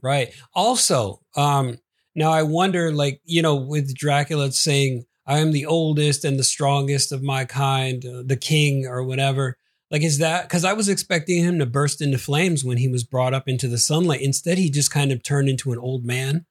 [0.02, 0.32] Right.
[0.54, 1.78] Also, um,
[2.18, 6.44] now I wonder, like, you know, with Dracula saying, I am the oldest and the
[6.44, 9.56] strongest of my kind, uh, the king or whatever.
[9.90, 13.04] Like, is that because I was expecting him to burst into flames when he was
[13.04, 14.20] brought up into the sunlight?
[14.20, 16.44] Instead, he just kind of turned into an old man.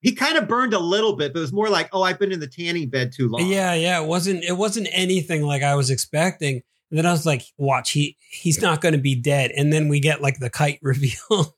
[0.00, 2.32] He kind of burned a little bit, but it was more like, oh, I've been
[2.32, 3.46] in the tanning bed too long.
[3.46, 4.00] Yeah, yeah.
[4.00, 6.62] It wasn't it wasn't anything like I was expecting.
[6.90, 9.50] And then I was like, watch, he he's not gonna be dead.
[9.50, 11.56] And then we get like the kite reveal.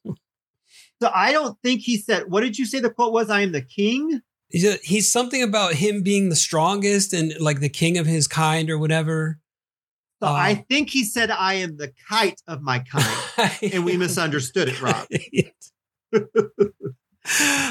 [1.03, 3.31] So I don't think he said, what did you say the quote was?
[3.31, 4.21] I am the king?
[4.51, 8.27] he's, a- he's something about him being the strongest and like the king of his
[8.29, 9.39] kind or whatever.
[10.23, 13.53] So Uh, I think he said, I am the kite of my kind.
[13.73, 15.07] and we misunderstood it, Rob.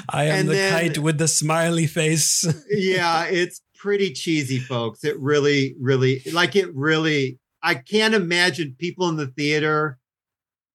[0.09, 2.45] I am And the then- kite with the smiley face.
[2.69, 5.03] yeah, it's pretty cheesy, folks.
[5.03, 9.97] It really, really, like it really, I can't imagine people in the theater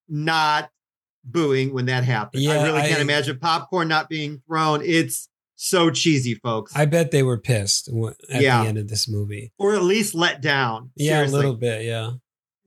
[0.08, 0.70] not
[1.24, 2.42] booing when that happened.
[2.42, 4.80] Yeah, I really can't imagine popcorn not being thrown.
[4.84, 6.74] It's so cheesy, folks.
[6.76, 7.88] I bet they were pissed
[8.30, 8.62] at Yeah.
[8.62, 9.52] the end of this movie.
[9.58, 10.90] or at least let down.
[10.96, 11.34] Yeah, Seriously.
[11.34, 11.84] a little bit.
[11.84, 12.10] Yeah.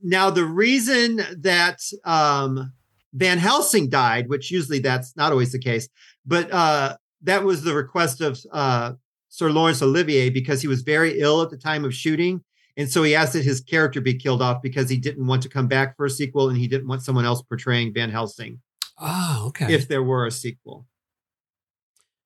[0.01, 2.71] Now, the reason that um,
[3.13, 5.87] Van Helsing died, which usually that's not always the case,
[6.25, 8.93] but uh, that was the request of uh,
[9.29, 12.41] Sir Laurence Olivier because he was very ill at the time of shooting.
[12.77, 15.49] And so he asked that his character be killed off because he didn't want to
[15.49, 18.61] come back for a sequel and he didn't want someone else portraying Van Helsing
[18.99, 19.73] Oh, okay.
[19.73, 20.85] if there were a sequel.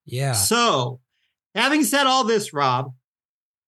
[0.04, 0.32] yeah.
[0.32, 1.00] So,
[1.54, 2.92] having said all this, Rob,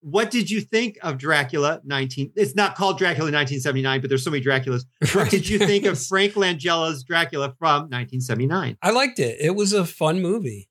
[0.01, 2.33] what did you think of Dracula 19?
[2.37, 4.83] It's not called Dracula 1979, but there's so many Draculas.
[5.15, 8.77] What did you think of Frank Langella's Dracula from 1979?
[8.83, 9.39] I liked it.
[9.41, 10.69] It was a fun movie.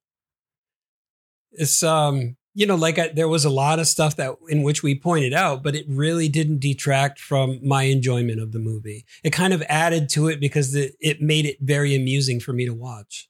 [1.53, 4.83] It's um, you know, like I, there was a lot of stuff that in which
[4.83, 9.05] we pointed out, but it really didn't detract from my enjoyment of the movie.
[9.23, 12.65] It kind of added to it because it, it made it very amusing for me
[12.65, 13.29] to watch.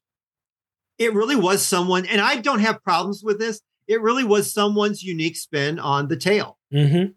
[0.98, 3.62] It really was someone, and I don't have problems with this.
[3.88, 6.58] It really was someone's unique spin on the tale.
[6.74, 7.12] Mm-hmm.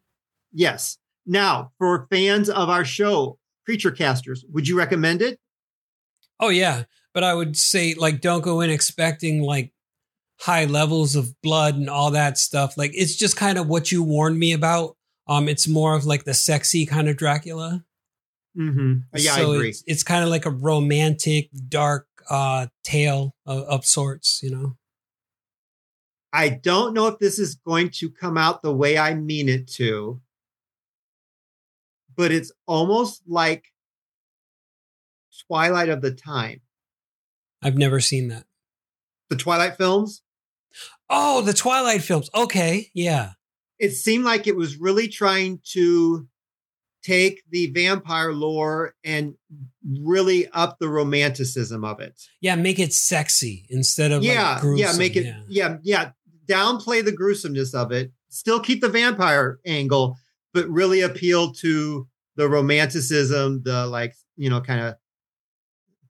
[0.52, 0.98] Yes.
[1.26, 5.38] Now, for fans of our show, Creature Casters, would you recommend it?
[6.38, 9.72] Oh yeah, but I would say like don't go in expecting like
[10.38, 12.76] high levels of blood and all that stuff.
[12.76, 14.96] Like it's just kind of what you warned me about.
[15.28, 17.84] Um, it's more of like the sexy kind of Dracula.
[18.56, 18.94] Mm-hmm.
[19.14, 19.68] Yeah, so I agree.
[19.70, 24.76] It's, it's kind of like a romantic, dark uh tale of, of sorts, you know.
[26.32, 29.68] I don't know if this is going to come out the way I mean it
[29.74, 30.20] to,
[32.14, 33.64] but it's almost like
[35.46, 36.60] Twilight of the Time.
[37.62, 38.44] I've never seen that.
[39.30, 40.22] The Twilight films,
[41.08, 42.28] Oh, the Twilight films.
[42.34, 43.32] Okay, yeah.
[43.78, 46.26] it seemed like it was really trying to
[47.02, 49.34] take the vampire lore and
[49.88, 52.20] really up the romanticism of it.
[52.40, 54.78] Yeah, make it sexy instead of yeah, like gruesome.
[54.78, 55.40] yeah, make it yeah.
[55.48, 56.10] yeah, yeah,
[56.46, 58.10] downplay the gruesomeness of it.
[58.28, 60.16] Still keep the vampire angle,
[60.52, 64.96] but really appeal to the romanticism, the like, you know, kind of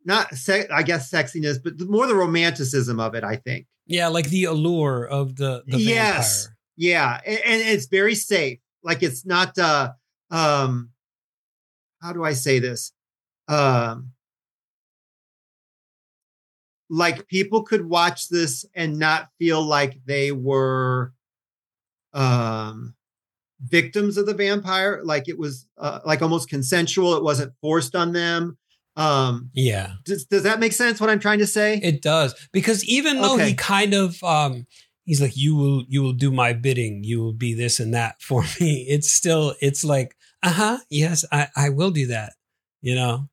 [0.05, 3.67] not se- I guess sexiness, but more the romanticism of it, I think.
[3.87, 6.47] Yeah, like the allure of the the Yes.
[6.47, 6.57] vampire.
[6.77, 8.59] Yeah, and, it's very safe.
[8.83, 9.93] Like it's not uh
[10.31, 10.91] um
[12.03, 12.93] how do I say this?
[13.49, 14.13] Um
[16.89, 21.13] like people could watch this and not feel like they were
[22.13, 22.95] um
[23.61, 28.13] victims of the vampire like it was uh, like almost consensual it wasn't forced on
[28.13, 28.57] them
[28.97, 29.93] um Yeah.
[30.05, 33.35] does, does that make sense what i'm trying to say It does because even though
[33.35, 33.49] Okay.
[33.51, 34.67] he kind of um
[35.05, 38.21] he's like you will you will do my bidding you will be this and that
[38.23, 42.35] for me it's still it's like uh-huh yes I I will do that
[42.81, 43.29] you know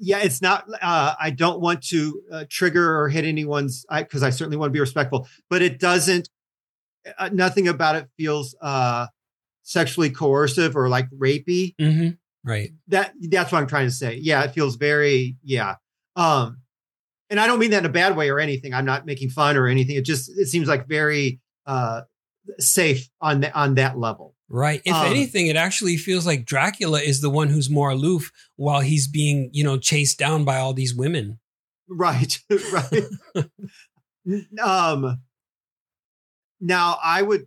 [0.00, 4.30] yeah it's not uh i don't want to uh, trigger or hit anyone's because I,
[4.30, 6.28] certainly want to be respectful but it doesn't
[7.18, 9.06] uh, nothing about it feels uh
[9.62, 12.10] sexually coercive or like rapey mm-hmm.
[12.44, 12.70] Right.
[12.88, 14.18] That that's what i'm trying to say.
[14.20, 15.76] Yeah it feels very yeah.
[16.16, 16.58] Um
[17.30, 18.74] and i don't mean that in a bad way or anything.
[18.74, 19.96] I'm not making fun or anything.
[19.96, 22.02] It just it seems like very uh
[22.58, 24.34] safe on the, on that level.
[24.50, 24.82] Right.
[24.84, 28.80] If Um, anything it actually feels like Dracula is the one who's more aloof while
[28.82, 31.40] he's being you know chased down by all these women.
[31.88, 32.38] Right,
[32.72, 33.04] right.
[34.62, 35.20] um
[36.60, 37.46] now I would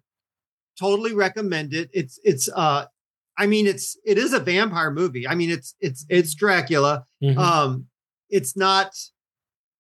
[0.80, 1.90] totally recommend it.
[1.94, 2.86] It's it's uh
[3.38, 5.28] I mean it's it is a vampire movie.
[5.28, 7.04] I mean it's it's it's Dracula.
[7.24, 7.38] Mhm.
[7.38, 7.86] Um
[8.30, 8.92] it's not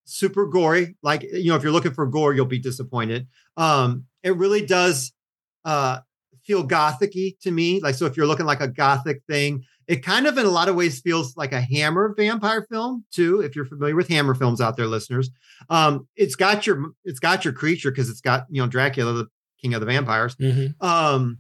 [0.06, 0.96] super gory.
[1.04, 3.28] Like you know, if you're looking for gore, you'll be disappointed.
[3.58, 5.12] Um, it really does
[5.66, 6.00] uh,
[6.46, 7.80] feel gothicy to me.
[7.82, 10.70] Like so, if you're looking like a gothic thing, it kind of in a lot
[10.70, 13.42] of ways feels like a Hammer vampire film too.
[13.42, 15.30] If you're familiar with Hammer films out there, listeners,
[15.70, 19.28] um, it's got your it's got your creature because it's got you know Dracula, the
[19.62, 20.36] king of the vampires.
[20.36, 20.82] Mhm.
[20.82, 21.40] Um,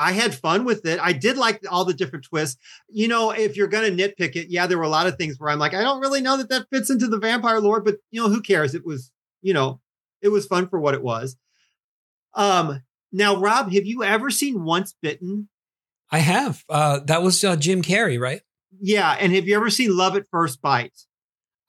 [0.00, 1.00] I had fun with it.
[1.02, 2.56] I did like all the different twists.
[2.88, 5.38] You know, if you're going to nitpick it, yeah, there were a lot of things
[5.38, 7.96] where I'm like, I don't really know that that fits into the vampire lore, but
[8.12, 8.74] you know, who cares?
[8.76, 9.10] It was,
[9.42, 9.80] you know,
[10.22, 11.36] it was fun for what it was.
[12.34, 15.48] Um, now, Rob, have you ever seen Once Bitten?
[16.10, 16.64] I have.
[16.68, 18.42] Uh, that was uh, Jim Carrey, right?
[18.80, 20.94] Yeah, and have you ever seen Love at First Bite?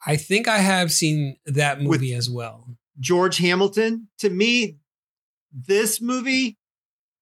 [0.05, 2.67] I think I have seen that With- movie as well.
[2.99, 4.09] George Hamilton.
[4.19, 4.77] To me,
[5.51, 6.57] this movie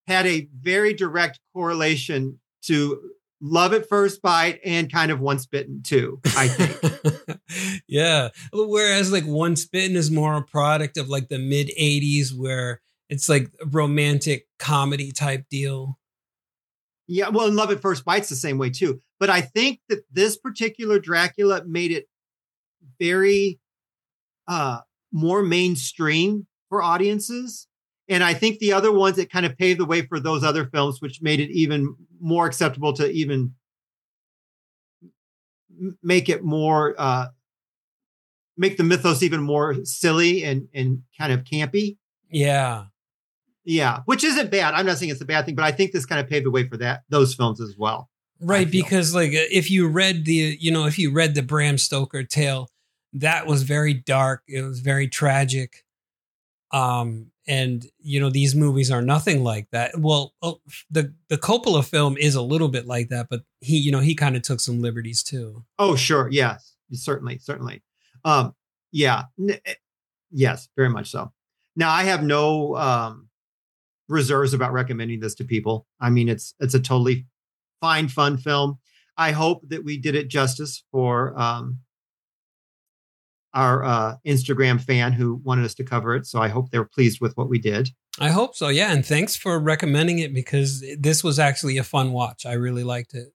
[0.07, 5.83] had a very direct correlation to Love at First Bite and kind of Once Bitten
[5.83, 6.19] too.
[6.35, 7.39] I think.
[7.87, 8.29] yeah.
[8.51, 13.29] Whereas like Once Bitten is more a product of like the mid 80s where it's
[13.29, 15.99] like a romantic comedy type deal.
[17.07, 19.01] yeah, well, and Love at First Bite's the same way too.
[19.19, 22.07] But I think that this particular Dracula made it
[22.99, 23.59] very
[24.47, 24.79] uh
[25.11, 27.66] more mainstream for audiences.
[28.09, 30.65] And I think the other ones that kind of paved the way for those other
[30.65, 33.53] films, which made it even more acceptable to even
[36.01, 37.27] make it more uh
[38.57, 41.97] make the mythos even more silly and and kind of campy.
[42.29, 42.85] Yeah.
[43.63, 44.73] Yeah, which isn't bad.
[44.73, 46.51] I'm not saying it's a bad thing, but I think this kind of paved the
[46.51, 48.09] way for that those films as well.
[48.39, 48.69] Right.
[48.69, 52.23] Because like uh, if you read the, you know, if you read the Bram Stoker
[52.23, 52.69] tale,
[53.13, 54.43] that was very dark.
[54.47, 55.83] It was very tragic.
[56.71, 59.97] Um, and you know, these movies are nothing like that.
[59.97, 60.59] Well, oh,
[60.91, 64.15] the, the Coppola film is a little bit like that, but he, you know, he
[64.15, 65.63] kind of took some liberties too.
[65.79, 66.29] Oh, sure.
[66.29, 66.75] Yes.
[66.91, 67.39] Certainly.
[67.39, 67.83] Certainly.
[68.25, 68.53] Um,
[68.91, 69.23] yeah.
[69.39, 69.73] N- eh,
[70.31, 71.31] yes, very much so.
[71.75, 73.29] Now I have no um
[74.09, 75.85] reserves about recommending this to people.
[75.99, 77.27] I mean, it's it's a totally
[77.81, 78.79] fine, fun film.
[79.17, 81.79] I hope that we did it justice for um
[83.57, 86.25] our uh Instagram fan who wanted us to cover it.
[86.25, 87.89] So I hope they're pleased with what we did.
[88.19, 88.67] I hope so.
[88.69, 88.91] Yeah.
[88.93, 92.45] And thanks for recommending it because this was actually a fun watch.
[92.45, 93.29] I really liked it.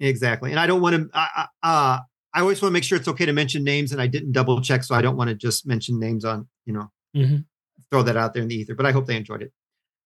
[0.00, 0.50] Exactly.
[0.50, 1.98] And I don't want to I, I- uh
[2.34, 4.60] I always want to make sure it's okay to mention names and I didn't double
[4.60, 7.44] check so I don't want to just mention names on, you know, Mhm.
[7.90, 9.52] throw that out there in the ether, but I hope they enjoyed it.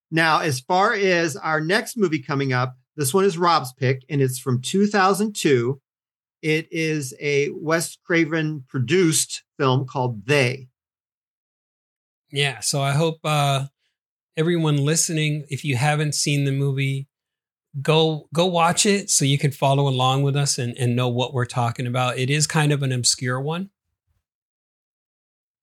[0.09, 4.21] Now, as far as our next movie coming up, this one is Rob's pick and
[4.21, 5.79] it's from 2002.
[6.43, 10.67] It is a Wes Craven produced film called They.
[12.31, 13.67] Yeah, so I hope uh,
[14.35, 17.07] everyone listening, if you haven't seen the movie,
[17.81, 21.33] go go watch it so you can follow along with us and, and know what
[21.33, 22.17] we're talking about.
[22.17, 23.69] It is kind of an obscure one.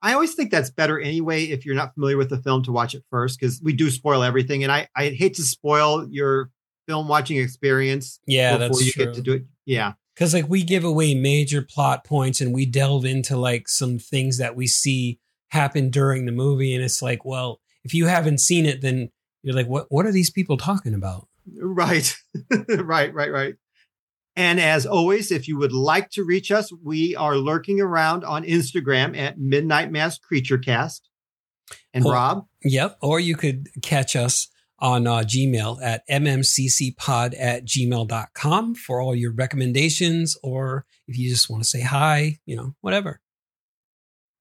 [0.00, 2.94] I always think that's better anyway if you're not familiar with the film to watch
[2.94, 6.50] it first because we do spoil everything and I I hate to spoil your
[6.88, 9.04] film watching experience Yeah, before that's you true.
[9.04, 9.44] get to do it.
[9.66, 9.92] Yeah.
[10.14, 14.38] Because like we give away major plot points and we delve into like some things
[14.38, 15.18] that we see
[15.48, 19.10] happen during the movie, and it's like, well, if you haven't seen it, then
[19.42, 21.26] you're like, what what are these people talking about?
[21.58, 22.14] Right.
[22.68, 23.54] right, right, right.
[24.36, 28.44] And as always, if you would like to reach us, we are lurking around on
[28.44, 31.08] Instagram at Midnight Mass Creature Cast.
[31.92, 32.98] And Well- Rob, Yep.
[33.02, 34.48] Or you could catch us
[34.80, 41.50] on uh, Gmail at mmccpod at gmail.com for all your recommendations, or if you just
[41.50, 43.20] want to say hi, you know, whatever.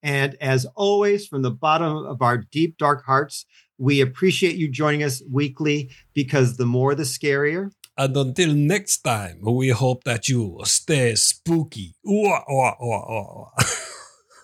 [0.02, 3.46] and as always, from the bottom of our deep, dark hearts,
[3.78, 7.72] we appreciate you joining us weekly because the more the scarier.
[7.98, 11.96] And until next time, we hope that you stay spooky.
[12.04, 13.50] Wah, wah, wah.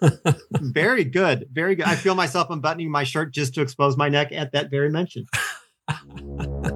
[0.60, 1.46] very good.
[1.54, 1.86] Very good.
[1.86, 5.26] I feel myself unbuttoning my shirt just to expose my neck at that very mention.
[5.88, 6.04] Ha ha
[6.40, 6.75] ha ha.